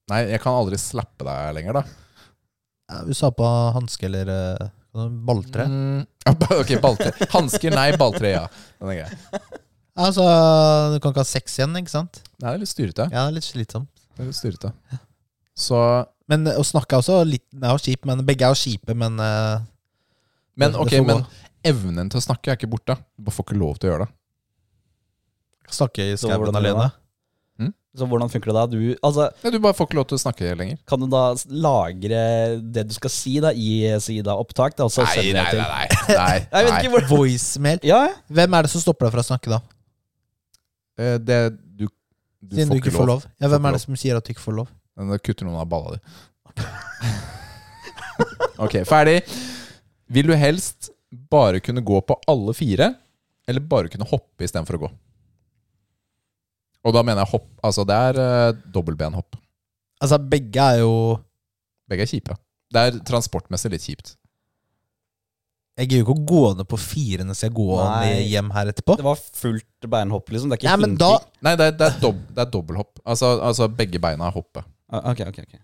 [0.09, 1.83] Nei, jeg kan aldri slappe deg lenger, da.
[2.89, 3.45] Ja, vi sa på
[3.75, 4.69] hanske eller eh,
[5.29, 5.67] balltre.
[5.69, 6.07] Mm,
[6.63, 7.13] ok, balltre.
[7.35, 7.91] Hansker, nei.
[8.01, 8.47] Balltre, ja.
[8.81, 9.43] Den er grei.
[9.99, 10.25] Altså,
[10.95, 12.21] du kan ikke ha sex igjen, ikke sant?
[12.41, 13.05] Nei, det er litt styrete.
[13.13, 13.89] Ja, det er litt slitsomt.
[14.17, 14.73] Det er litt styrete.
[15.59, 15.79] Så
[16.29, 18.93] Men å snakke er også litt Det er jo kjipt, men begge er jo kjipe,
[18.95, 19.59] men eh,
[20.59, 21.25] Men det- ok, men
[21.67, 22.95] evnen til å snakke er ikke borte.
[23.17, 24.13] Du bare får ikke lov til å gjøre det.
[25.75, 26.89] Snakke i Så skauen alene.
[27.97, 28.63] Så hvordan funker det da?
[28.69, 30.77] Du, altså, Nei, du bare får ikke lov til å snakke lenger.
[30.87, 34.75] kan du da lagre det du skal si da i sida opptak?
[34.77, 35.87] Da, og så Nei, sender nei, til- nei.
[35.89, 36.81] nei, nei, Jeg vet nei.
[36.83, 37.79] ikke hvor Voicemail.
[37.83, 38.13] Ja, ja.
[38.29, 39.59] Hvem er det som stopper deg fra å snakke, da?
[41.01, 41.39] Eh, Det,
[41.81, 41.87] du,
[42.45, 43.25] du Siden får du ikke får lov.
[43.41, 44.69] Ja, Får Hvem ikke er det som sier at du ikke får lov?
[44.99, 45.99] Men da kutter noen av balla di.
[48.65, 49.21] ok, ferdig.
[50.11, 50.91] Vil du helst
[51.31, 52.91] bare kunne gå på alle fire,
[53.47, 54.91] eller bare kunne hoppe istedenfor å gå?
[56.87, 59.35] Og da mener jeg hopp Altså, det er uh, dobbeltbenhopp.
[59.99, 60.93] Altså, begge er jo
[61.89, 62.37] Begge er kjipe.
[62.69, 64.13] Det er transportmessig litt kjipt.
[65.79, 68.69] Jeg gidder jo ikke å gå ned på fire når jeg går ned hjem her
[68.69, 68.97] etterpå.
[68.99, 70.51] Det var fullt beinhopp, liksom.
[70.51, 71.11] Det er ikke Nei, men da
[71.47, 72.99] Nei, det er, det er, dob det er dobbelthopp.
[73.07, 74.65] Altså, altså begge beina er hoppe.
[74.89, 75.57] Ah, Ok, ok, ok.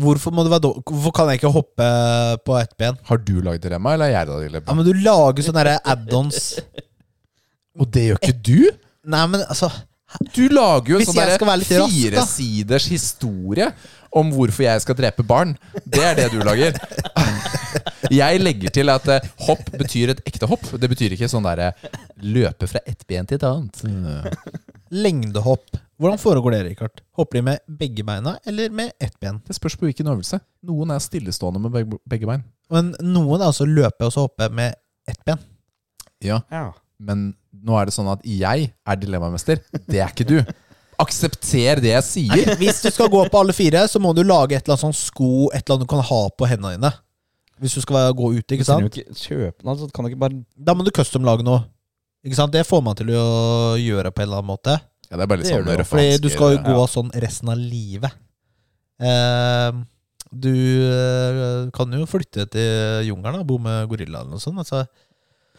[0.00, 1.86] Hvorfor må du være Hvorfor kan jeg ikke hoppe
[2.46, 2.98] på ett ben?
[3.08, 6.60] Har du lagd dilemma, eller er jeg det Ja, men du lager sånne der add-ons.
[7.80, 8.58] Og det gjør ikke du?
[9.10, 9.70] Nei, men altså
[10.34, 12.22] Du lager jo en Hvis sånn jeg skal være litt rask, da.
[12.26, 13.70] firesiders historie
[14.10, 15.52] om hvorfor jeg skal drepe barn.
[15.86, 16.74] Det er det du lager.
[18.10, 20.64] Jeg legger til at eh, hopp betyr et ekte hopp.
[20.82, 21.68] Det betyr ikke sånn derre
[22.26, 23.84] løpe fra ett ben til et annet.
[24.90, 25.78] Lengdehopp.
[26.00, 27.02] Hvordan foregår det, Rikard?
[27.18, 29.40] Hopper de med begge beina eller med ett ben?
[29.46, 30.38] Det spørs på hvilken øvelse.
[30.64, 32.44] Noen er stillestående med begge, begge bein.
[32.72, 34.74] Men noen er altså løpe og så hoppe med
[35.10, 35.38] ett ben.
[36.24, 36.70] Ja, Ja.
[36.98, 39.60] men nå er det sånn at jeg er dilemmamester.
[39.88, 40.38] Det er ikke du.
[41.00, 42.54] Aksepter det jeg sier.
[42.60, 44.96] Hvis du skal gå på alle fire, så må du lage et eller annet sånn
[44.96, 46.90] sko Et eller annet du kan ha på hendene dine.
[47.60, 48.88] Hvis du skal gå ut, ikke Du sant?
[48.88, 51.64] ikke kjøpe noe, så kan du ikke bare Da må du custom-lage noe.
[52.24, 52.52] Ikke sant?
[52.52, 54.78] Det får man til å gjøre på en eller annen måte.
[55.10, 56.64] Ja, det er bare litt Det sånn du røffe Fordi du skal jo ja.
[56.70, 58.12] gå sånn resten av livet.
[59.00, 59.70] Eh,
[60.30, 60.54] du
[61.74, 64.60] kan jo flytte til jungelen og bo med gorilla eller noe sånt.
[64.62, 64.84] Altså,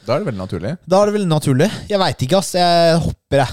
[0.05, 0.77] Da er det veldig naturlig.
[0.87, 1.69] da er det veldig naturlig.
[1.89, 2.53] Jeg veit ikke, ass.
[2.55, 3.49] Jeg hopper, jeg.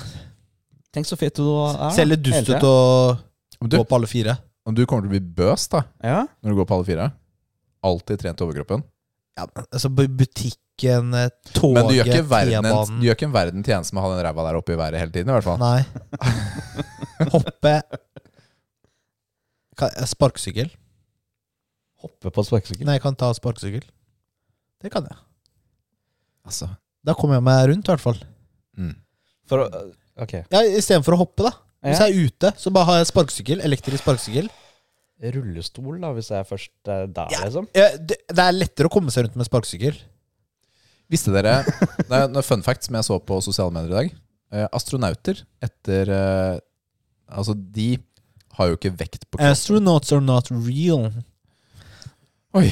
[0.94, 1.90] Tenk så fet du er.
[1.96, 3.18] Ser litt dust ut å
[3.66, 4.38] du, gå på alle fire.
[4.64, 6.26] om du kommer til å bli bøs da Ja.
[6.44, 7.12] når du går på alle fire.
[7.82, 8.82] Alltid trent overkroppen.
[9.38, 10.08] Ja, altså bu-
[10.78, 14.02] Butikken, eh, toget, Men du gjør ikke verden en, gjør ikke en verden tjeneste med
[14.02, 15.28] å ha den ræva der oppe i været hele tiden.
[15.28, 15.84] i hvert fall Nei.
[17.34, 17.72] Hoppe
[19.78, 20.70] Kan- Sparkesykkel?
[22.02, 22.86] Hoppe på sparkesykkel.
[22.86, 23.82] Nei, jeg kan ta sparkesykkel.
[24.82, 25.18] Det kan jeg.
[26.46, 26.68] Altså,
[27.04, 28.18] Da kommer jeg meg rundt, i hvert fall.
[28.78, 28.94] mm.
[29.48, 29.68] For å
[30.18, 30.32] Ok.
[30.50, 31.52] Ja, Istedenfor å hoppe, da.
[31.86, 33.60] Hvis jeg er ute, så bare har jeg sparkesykkel.
[33.62, 34.48] Elektrisk sparkesykkel.
[35.34, 37.44] Rullestol, da, hvis jeg først er der, Ja.
[37.46, 37.68] liksom.
[37.74, 39.94] Ja, det, det er lettere å komme seg rundt med sparkesykkel.
[41.08, 44.18] Visste dere Det er en fun fact som jeg så på sosiale medier i dag.
[44.54, 46.58] Eh, astronauter etter eh,
[47.28, 47.98] Altså, de
[48.56, 49.50] har jo ikke vekt på kroppen.
[49.52, 51.10] Astronauts are not real.
[52.56, 52.70] Oi.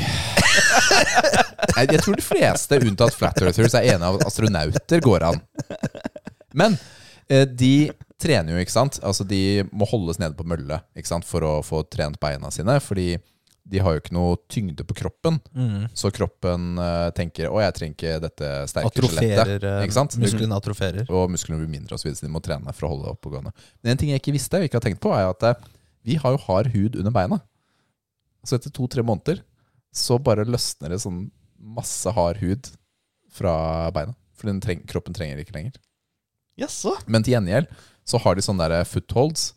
[1.77, 5.43] jeg, jeg tror de fleste, unntatt flat earthers, er enige av at astronauter går an.
[6.57, 6.79] Men
[7.29, 8.97] eh, de trener jo, ikke sant?
[9.05, 11.29] Altså, de må holdes nede på mølle ikke sant?
[11.29, 12.79] for å få trent beina sine.
[12.81, 13.11] Fordi
[13.67, 15.39] de har jo ikke noe tyngde på kroppen.
[15.57, 15.87] Mm.
[15.97, 19.67] Så kroppen uh, tenker 'Å, jeg trenger ikke dette sterke skjelettet'.
[19.67, 21.09] Eh, Musklene atroferer.
[21.11, 23.17] Og musklene blir mindre, og så videre, så de må trene for å holde det
[23.17, 23.53] oppegående.
[23.83, 25.67] Men en ting jeg ikke visste, og ikke har tenkt på, er at eh,
[26.07, 27.41] vi har jo hard hud under beina.
[28.47, 29.43] Så etter to-tre måneder
[29.97, 31.25] så bare løsner det sånn
[31.59, 32.71] masse hard hud
[33.35, 34.15] fra beina.
[34.37, 35.81] For den treng, kroppen trenger det ikke lenger.
[36.61, 36.95] Jaså?
[37.11, 37.73] Men til gjengjeld
[38.07, 39.56] så har de sånne der footholds.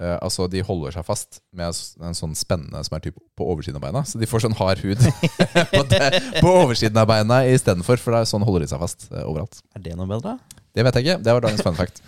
[0.00, 1.68] Eh, altså De holder seg fast med
[2.00, 4.00] en sånn spenne som er typ på oversiden av beina.
[4.08, 5.02] Så de får sånn hard hud
[5.74, 6.06] på, det,
[6.40, 8.00] på oversiden av beina istedenfor.
[8.00, 9.60] For det er sånn holder de seg fast uh, overalt.
[9.76, 10.38] Er det noe bedre?
[10.72, 11.18] Det vet jeg ikke.
[11.26, 12.00] Det var dagens fun fact.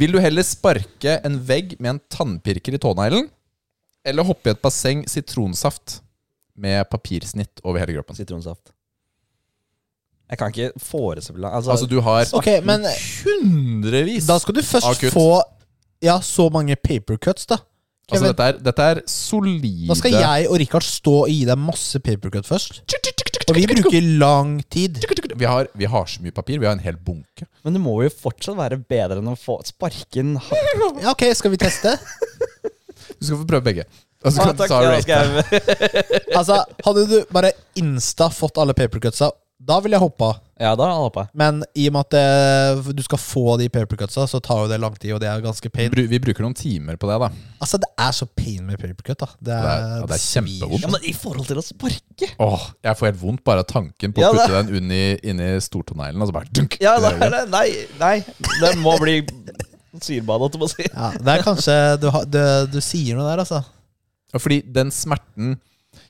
[0.00, 3.30] Vil du heller sparke en vegg med en tannpirker i tåneglen,
[4.04, 6.00] eller hoppe i et basseng sitronsaft
[6.58, 8.18] med papirsnitt over hele kroppen?
[8.18, 8.74] Sitronsaft.
[10.32, 12.86] Jeg kan ikke forestille meg altså, Altså, du har Ok, men
[13.20, 15.26] hundrevis da skal du først få
[16.02, 17.60] Ja, så mange papercuts, da.
[18.12, 21.60] Altså, dette er, dette er solide da skal jeg og Richard stå og gi deg
[21.62, 22.82] masse papercut først.
[23.48, 24.98] Og vi bruker lang tid.
[25.38, 26.58] vi har, vi har så mye papir.
[26.60, 27.46] Vi har en hel bunke.
[27.64, 31.54] Men det må jo fortsatt være bedre enn å få sparken en Ja, ok, skal
[31.54, 31.96] vi teste?
[33.18, 33.84] Du skal få prøve begge.
[34.22, 36.28] Og så Ah, kan du takk, ta rate.
[36.38, 39.30] Altså, Hadde du bare insta fått alle papercutsa,
[39.62, 40.32] da ville jeg hoppa.
[40.62, 41.30] Ja, da håper jeg.
[41.42, 44.78] Men i og med at det, du skal få de papercutsa, så tar jo det
[44.80, 45.90] lang tid, og det er ganske pain.
[45.90, 47.28] bru- Vi bruker noen timer på det, da.
[47.62, 49.28] Altså, det er så pain med papercut, da.
[49.36, 50.86] Det Det er, er- ja, det er svir kjempevondt.
[50.86, 54.12] Ja, men i forhold til å sparke Åh, Jeg får helt vondt bare av tanken
[54.14, 56.22] på å Ja, putte den inn i, inn i stortåneglen.
[56.22, 57.30] Og så bare dunk, Ja, i det øyet.
[57.36, 57.42] det.
[57.50, 57.68] Nei,
[57.98, 58.14] nei.
[58.62, 59.18] Det må bli
[60.00, 60.86] syrbad, holdt jeg på å si.
[60.88, 62.40] Ja, det er kanskje Du, har- du,
[62.72, 63.64] du sier noe der, altså.
[64.38, 65.58] Fordi den smerten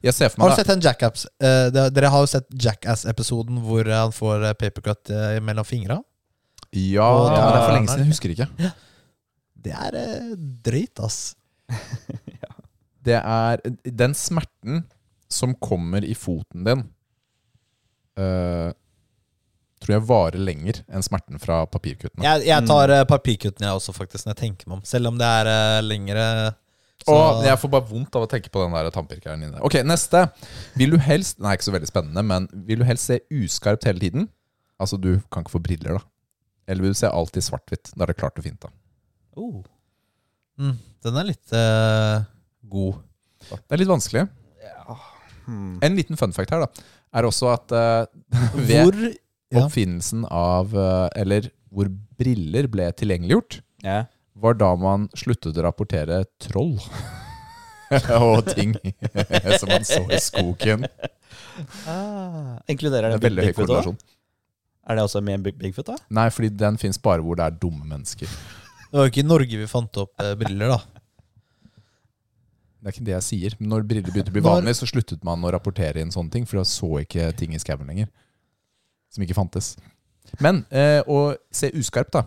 [0.03, 1.27] Jeg ser for Har du sett den Jackass?
[1.43, 6.01] eh, dere har jo sett Jackass-episoden hvor han får eh, papercut eh, mellom fingra?
[6.73, 8.07] Ja, Og det er for lenge siden.
[8.07, 8.73] Jeg husker ikke.
[9.63, 10.33] Det er eh,
[10.67, 11.21] drøyt, ass.
[13.03, 14.85] Det er den smerten
[15.33, 16.85] som kommer i foten din,
[18.21, 18.69] eh,
[19.83, 22.23] tror jeg varer lenger enn smerten fra papirkuttene.
[22.23, 24.85] Jeg, jeg tar uh, papirkuttene jeg også, faktisk, når jeg tenker meg om.
[24.87, 26.27] Selv om det er eh, lengre
[27.03, 29.61] så, Åh, jeg får bare vondt av å tenke på den der tannpirkeren inne.
[29.67, 30.25] Ok, neste.
[30.79, 34.03] Vil du helst Nei, ikke så veldig spennende, men vil du helst se uskarpt hele
[34.03, 34.29] tiden?
[34.83, 36.05] Altså, du kan ikke få briller, da.
[36.71, 37.93] Eller vil du se alltid svart-hvitt?
[37.97, 38.71] Da er det klart og fint, da.
[39.39, 39.63] Oh.
[40.61, 42.23] mm, Den er litt uh,
[42.71, 43.03] god.
[43.51, 44.27] Det er litt vanskelig.
[44.63, 44.99] Ja.
[45.47, 45.79] Hmm.
[45.83, 46.87] En liten fun fact her, da,
[47.19, 48.05] er også at uh,
[48.55, 49.65] ved Hvor ja.
[49.65, 51.89] oppfinnelsen av uh, Eller hvor
[52.21, 54.05] briller ble tilgjengeliggjort, Ja.
[54.35, 56.79] Var da man sluttet å rapportere troll.
[58.23, 58.73] og ting
[59.61, 60.87] som man så i skogen.
[61.87, 63.99] Ah, inkluderer Det det veldig høy Bigfoot korrelasjon.
[64.89, 65.99] Er det også med Big- Bigfoot, da?
[66.11, 68.27] Nei, fordi den fins bare hvor det er dumme mennesker.
[68.27, 70.81] Det var jo ikke i Norge vi fant opp eh, briller, da.
[72.83, 73.55] Det er ikke det jeg sier.
[73.61, 76.49] Men når briller begynte å bli vanlig, så sluttet man å rapportere inn sånne ting,
[76.51, 78.09] for da så ikke ting i skauen lenger.
[79.13, 79.77] Som ikke fantes.
[80.43, 82.25] Men eh, å se uskarpt, da.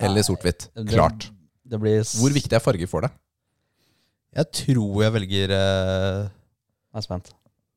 [0.00, 0.68] Eller sort-hvitt.
[0.88, 1.30] Klart.
[1.68, 3.10] Det blir s- Hvor viktig er farger for deg?
[4.36, 6.28] Jeg tror jeg velger eh,
[6.92, 7.32] Jeg er spent.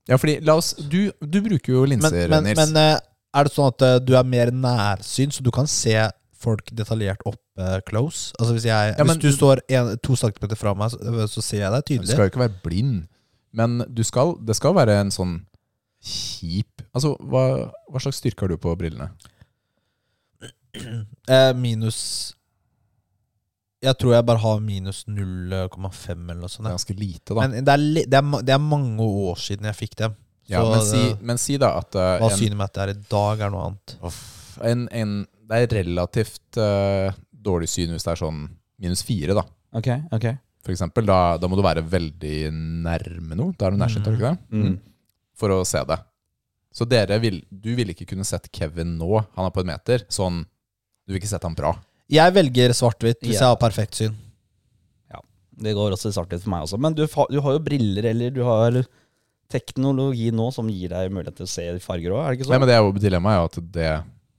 [0.08, 2.58] Ja, fordi la oss Du, du bruker jo Men, linser, men, Nils.
[2.62, 3.00] men eh,
[3.36, 5.96] er det sånn at eh, du er mer nærsyn, så du kan se
[6.46, 8.32] folk detaljert opp eh, close?
[8.40, 11.42] Altså Hvis, jeg, Ja, men- hvis du står en, to centimeter fra meg, så, så
[11.44, 12.14] ser jeg deg Du tydelig.
[12.14, 13.08] skal jo ikke være blind,
[13.56, 15.36] men du skal, det skal være en sånn
[16.06, 19.10] kjip Altså, hva, hva slags styrke har du på brillene?
[21.36, 21.98] Eh, minus
[23.86, 26.66] Jeg tror jeg bare har minus 0,5 eller noe sånt.
[26.66, 27.44] Det er ganske lite, da.
[27.48, 30.16] Men det er, li- det, er, det er mange år siden jeg fikk dem.
[30.50, 33.44] ja, men, si, det- men si da at uh, Hva synet mitt er i dag,
[33.46, 33.96] er noe annet.
[34.72, 35.14] en, en
[35.50, 37.12] Det er relativt uh,
[37.46, 38.42] dårlig syn hvis det er sånn
[38.82, 39.44] minus fire, da.
[39.78, 40.26] Ok, ok.
[40.66, 41.06] For eksempel.
[41.06, 42.38] Da, da må du være veldig
[42.88, 43.54] nærme noe.
[43.60, 44.38] Da er du nærsynt, ikke det?
[44.56, 44.80] Mm.
[45.38, 46.00] For å se det.
[46.76, 50.02] Så dere vil, du ville ikke kunne sett Kevin nå, han er på en meter.
[50.12, 50.42] Sånn
[51.06, 51.76] Du vil ikke sette ham bra.
[52.12, 53.46] Jeg velger svart-hvitt hvis Ja.
[53.46, 54.16] jeg har perfekt syn.
[55.12, 55.20] Ja,
[55.58, 56.80] Det går også i svart-hvitt for meg også.
[56.82, 58.84] Men du, du har jo briller, eller du har
[59.50, 62.52] teknologi nå som gir deg mulighet til å se farger òg, er det ikke Nei,
[62.56, 62.62] sånn?
[62.64, 63.90] men det er jo dilemmaet at det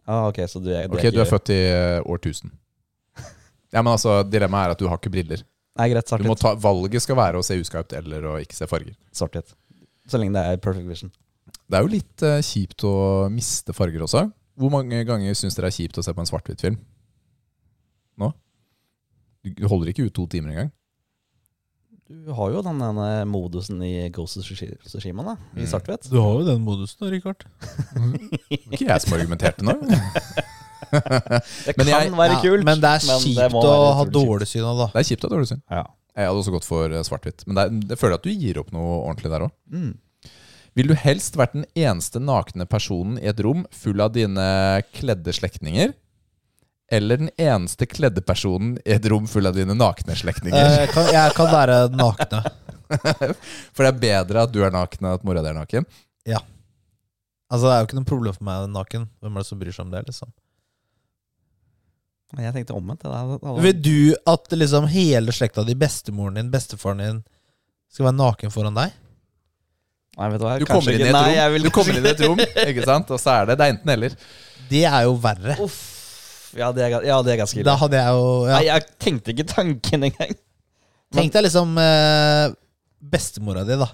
[0.06, 1.60] ah, ok, så du er, Ok, du er født i
[2.02, 2.50] årtusen.
[2.50, 2.56] år 1000.
[3.74, 5.42] Ja, men altså, dilemmaet er at du har ikke briller.
[5.76, 6.42] Nei, greit, Du må svart-hvitt.
[6.42, 8.94] ta, valget skal være å se uskarpt eller å ikke se farger.
[9.14, 9.54] Svart-hvitt.
[10.08, 11.10] Så lenge det er perfect vision.
[11.66, 12.92] Det er jo litt uh, kjipt å
[13.30, 14.22] miste farger også.
[14.56, 16.78] Hvor mange ganger syns dere er kjipt å se på en svart-hvitt-film?
[18.18, 18.32] Nå?
[19.44, 20.70] Du holder ikke ut to timer engang.
[22.06, 25.34] Du har jo den ene modusen i Ghost of Tsushima, da.
[25.56, 25.66] I Mm.
[25.72, 26.08] svart-hvitt.
[26.10, 27.44] Du har jo den modusen da, Rikard.
[28.48, 29.74] Det var ikke jeg som argumenterte nå.
[31.66, 32.64] Det kan jeg- være Ja, kult.
[32.64, 34.86] Men det er kjipt det å ha dårlig syn av, da.
[34.94, 35.62] Det er kjipt å ha dårlig syn.
[35.70, 35.82] Ja.
[36.16, 37.44] Jeg hadde også gått for eh, svart-hvitt.
[37.46, 39.50] Men det er, jeg føler at du gir opp noe ordentlig der òg.
[39.70, 39.98] Mm.
[40.76, 44.44] Vil du helst vært den eneste nakne personen i et rom full av dine
[44.92, 45.94] kledde slektninger?
[46.92, 50.82] Eller den eneste kledde personen i et rom full av dine nakne slektninger?
[50.82, 52.42] Eh, kan, jeg kan være nakne.
[53.74, 55.88] For det er bedre at du er naken enn at mora di er naken.
[56.28, 56.42] Ja.
[57.50, 59.08] Altså, Det er jo ikke noe problem for meg naken.
[59.22, 60.04] Hvem er det som bryr seg om det?
[60.10, 60.30] liksom?
[62.36, 63.06] Jeg tenkte omvendt.
[63.62, 63.98] Vil du
[64.28, 67.20] at liksom hele slekta di, bestemoren din, bestefaren din,
[67.88, 68.94] skal være naken foran deg?
[70.16, 70.54] Nei, vet du hva?
[70.56, 72.24] Du kommer inn i et Nei, rom, jeg vil du kommer kanskje inn i et
[72.24, 73.12] rom ikke sant?
[73.12, 74.16] og så er det det er enten eller.
[74.70, 75.58] Det er jo verre.
[75.66, 75.82] Uff.
[76.56, 77.68] Ja, det er, ja, det er ganske ille.
[77.68, 78.56] Da hadde jeg jo ja.
[78.56, 80.34] Nei, jeg tenkte ikke tanken engang.
[81.16, 82.56] Tenk deg liksom eh,
[83.12, 83.90] bestemora di, da.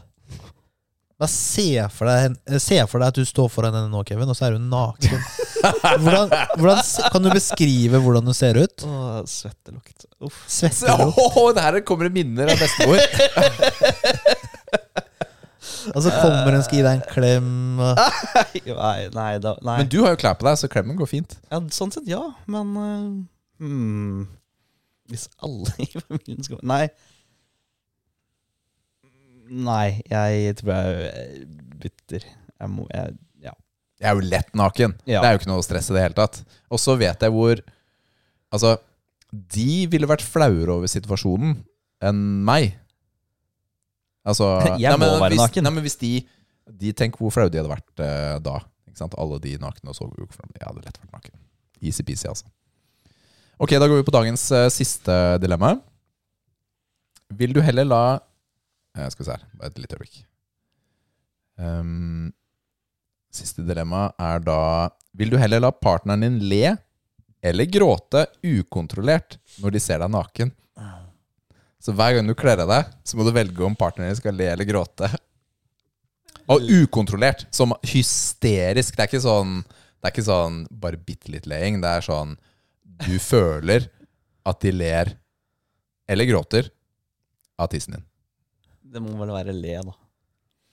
[1.23, 4.31] Da se for, deg, eh, se for deg at du står foran henne nå, Kevin,
[4.31, 5.19] og så er hun naken.
[5.63, 6.79] Hvordan, hvordan,
[7.15, 8.83] kan du beskrive hvordan hun ser ut?
[8.83, 10.09] Åh, svettelukt.
[10.19, 10.41] Uff.
[10.51, 11.21] Svettelukt.
[11.23, 12.99] Åh, det her kommer det minner av bestemor.
[15.91, 17.51] Og så kommer hun og skal gi deg en klem.
[17.83, 17.99] og-
[18.83, 19.79] Nei, nei, da, nei.
[19.83, 21.35] Men du har jo klær på deg, så klemmen går fint.
[21.51, 22.23] Ja, sånn sett, ja.
[22.51, 24.23] Men eh, hmm.
[25.13, 26.85] Hvis alle i familien skal Nei.
[29.53, 31.43] Nei, jeg tror jeg
[31.83, 32.25] bytter.
[32.63, 33.53] Jeg må jeg, Ja.
[34.01, 34.95] Jeg er jo lett naken.
[35.05, 35.21] Ja.
[35.21, 36.41] Det er jo ikke noe stress i det hele tatt.
[36.73, 37.61] Og så vet jeg hvor
[38.53, 38.75] Altså,
[39.33, 41.55] de ville vært flauere over situasjonen
[42.05, 42.75] enn meg.
[44.23, 44.49] Altså
[44.83, 45.67] Jeg må være hvis, naken.
[45.67, 46.13] Nei, men hvis de
[46.83, 48.59] De Tenk hvor flaue de hadde vært eh, da.
[48.89, 49.17] Ikke sant?
[49.21, 50.51] Alle de nakne og så ikke.
[50.59, 51.39] Jeg hadde lett vært naken.
[51.83, 52.47] Easy-peasy, altså.
[53.63, 55.75] Ok, da går vi på dagens eh, siste dilemma.
[57.39, 60.23] Vil du heller la eh, Skal vi se her, bare et lite øyeblikk.
[61.63, 62.31] Um,
[63.33, 66.73] siste dilemma er da Vil du heller la partneren din le
[67.43, 70.53] eller gråte ukontrollert når de ser deg naken?
[71.83, 74.37] Så hver gang du kler av deg, så må du velge om partneren din skal
[74.39, 75.09] le eller gråte.
[76.53, 77.47] Og ukontrollert.
[77.55, 78.95] Som hysterisk.
[78.95, 81.81] Det er ikke sånn Det er ikke sånn bare bitte litt leing.
[81.83, 82.37] Det er sånn
[83.07, 83.89] Du føler
[84.47, 85.13] at de ler
[86.11, 86.67] eller gråter
[87.63, 88.07] av tissen din.
[88.93, 89.95] Det må vel være le, da.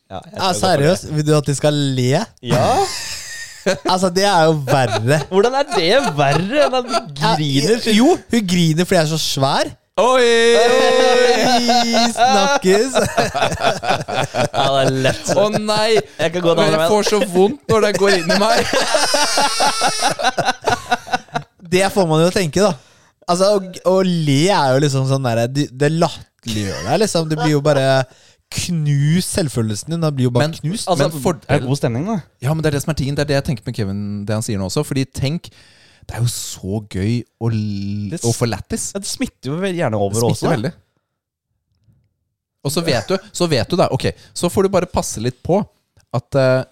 [0.09, 1.05] Ja, Ja, seriøst?
[1.13, 2.23] Vil du at de skal le?
[2.43, 2.65] Ja?
[3.91, 5.19] Altså, det er jo verre.
[5.29, 7.77] Hvordan er det verre enn at hun griner?
[7.85, 9.71] Ja, Jo, hun griner fordi jeg er så svær.
[9.99, 10.29] Oi!
[10.59, 12.93] Oi, snakkes!
[12.95, 15.31] Ja, det er lett.
[15.35, 15.89] Å nei!
[15.99, 18.39] Jeg kan gå den Men andre jeg får så vondt når det går inn i
[18.39, 18.57] meg.
[21.69, 22.73] Det får man jo tenke, da.
[23.29, 23.59] Altså, Å,
[23.91, 27.27] å le er jo liksom sånn derre Det det latterliggjør deg, liksom.
[27.29, 27.85] Det blir jo bare
[28.49, 30.01] knust selvfølelsen din.
[30.01, 30.87] Da blir jo bare Men- knust.
[30.89, 32.15] Altså, Men fordel- det er god stemning, da.
[32.41, 33.15] Ja, men det er det som er tingen.
[33.19, 34.81] Det er det jeg tenker med Kevin, det han sier nå også.
[34.87, 35.51] Fordi tenk,
[36.09, 37.49] det er jo så gøy å,
[38.09, 38.89] Det å få lættis.
[38.95, 40.47] Ja, Det smitter jo gjerne Det over også.
[40.47, 40.53] da.
[40.55, 40.71] veldig.
[42.65, 43.87] Og så vet du, så vet du det.
[43.93, 46.63] Ok, så får du bare passe litt på at, eh,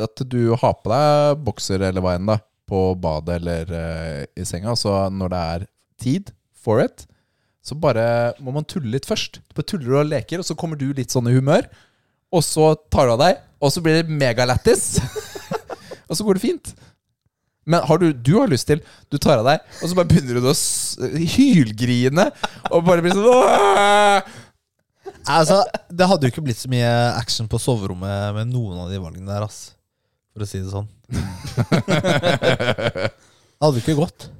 [0.00, 2.40] at du har på deg bokser eller hva enn da
[2.70, 4.76] på badet eller uh, i senga.
[4.78, 5.68] Så når det er
[6.00, 7.04] tid for it,
[7.66, 9.40] så bare må man tulle litt først.
[9.42, 11.66] Du bare tuller og leker, og så kommer du litt sånn i humør.
[12.30, 15.00] Og så tar du av deg, og så blir det megalættis.
[16.08, 16.72] og så går det fint.
[17.68, 18.80] Men har du, du har lyst til
[19.12, 20.54] Du tar av deg, og så bare begynner du å
[21.34, 22.24] hylgrine.
[22.70, 24.38] Og bare blir sånn «Åh!»
[25.28, 25.60] Altså,
[25.92, 26.88] Det hadde jo ikke blitt så mye
[27.18, 29.74] action på soverommet med noen av de valgene der, ass.
[30.32, 30.88] For å si det sånn.
[33.60, 34.30] Det hadde jo ikke gått.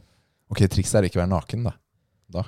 [0.51, 1.75] Ok, trikset er ikke å være naken, da.
[2.33, 2.47] da.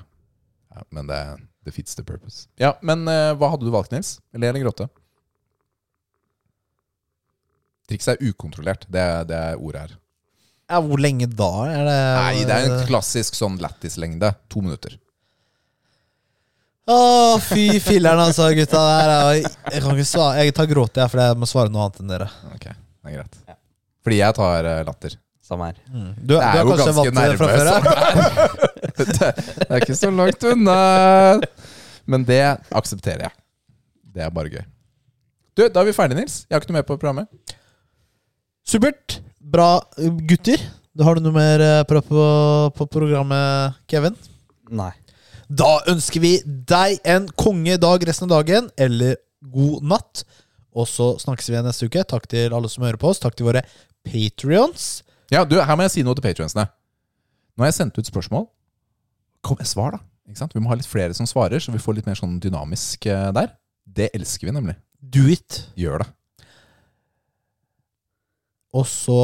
[0.73, 1.19] Ja, men det
[1.63, 2.47] det fits the purpose.
[2.59, 4.17] Ja, men uh, hva hadde du valgt, Nils?
[4.35, 4.89] Le eller gråte?
[7.87, 8.87] Trikset er ukontrollert.
[8.91, 9.93] Det, det er ordet her.
[10.73, 11.49] Ja, Hvor lenge da?
[11.69, 14.33] Er det Nei, det er en klassisk sånn lættislengde.
[14.53, 14.95] To minutter.
[16.83, 16.95] Å,
[17.39, 18.79] fy filler'n, altså, gutta.
[18.89, 19.11] Der.
[19.13, 22.01] er, jeg kan ikke svare Jeg tar gråt, jeg, for jeg må svare noe annet
[22.01, 22.27] enn dere.
[22.51, 23.37] Ok, det er greit.
[24.03, 25.15] Fordi jeg tar eh, latter.
[25.43, 25.77] Samme her.
[25.87, 27.65] Du, Det du er har jo kanskje ganske nervøs det fra før?
[27.69, 27.79] ja?
[28.93, 29.15] så Det
[29.63, 30.77] det er ikke så langt unna.
[32.11, 32.41] Men det
[32.75, 33.35] aksepterer jeg.
[34.13, 34.63] Det er bare gøy.
[35.55, 36.41] Du, Da er vi ferdige, Nils.
[36.49, 37.55] Jeg har ikke noe mer på programmet.
[38.67, 39.19] Supert.
[39.53, 39.83] Bra,
[40.25, 40.61] gutter.
[41.05, 42.21] Har du noe mer eh, på, på,
[42.73, 44.15] på programmet, Kevin?
[44.73, 44.89] Nei.
[45.45, 49.19] Da ønsker vi deg en kongedag resten av dagen, eller
[49.53, 50.23] god natt.
[50.73, 52.01] Og så snakkes vi igjen neste uke.
[52.09, 53.21] Takk til alle som hører på oss.
[53.21, 53.61] Takk til våre
[54.07, 55.03] patrions.
[55.29, 56.65] Ja, du, Her må jeg si noe til patrionsene.
[57.53, 58.47] Nå har jeg sendt ut spørsmål.
[59.45, 60.01] Kom med svar, da.
[60.31, 60.57] Ikke sant?
[60.57, 63.29] Vi må ha litt flere som svarer, så vi får litt mer sånn dynamisk eh,
[63.37, 63.53] der.
[63.85, 64.79] Det elsker vi nemlig.
[64.97, 65.61] Do it.
[65.77, 66.09] Gjør det.
[68.73, 69.21] Og så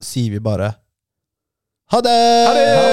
[0.00, 0.74] sier vi bare
[1.90, 2.46] ha det!
[2.46, 2.89] Ha det!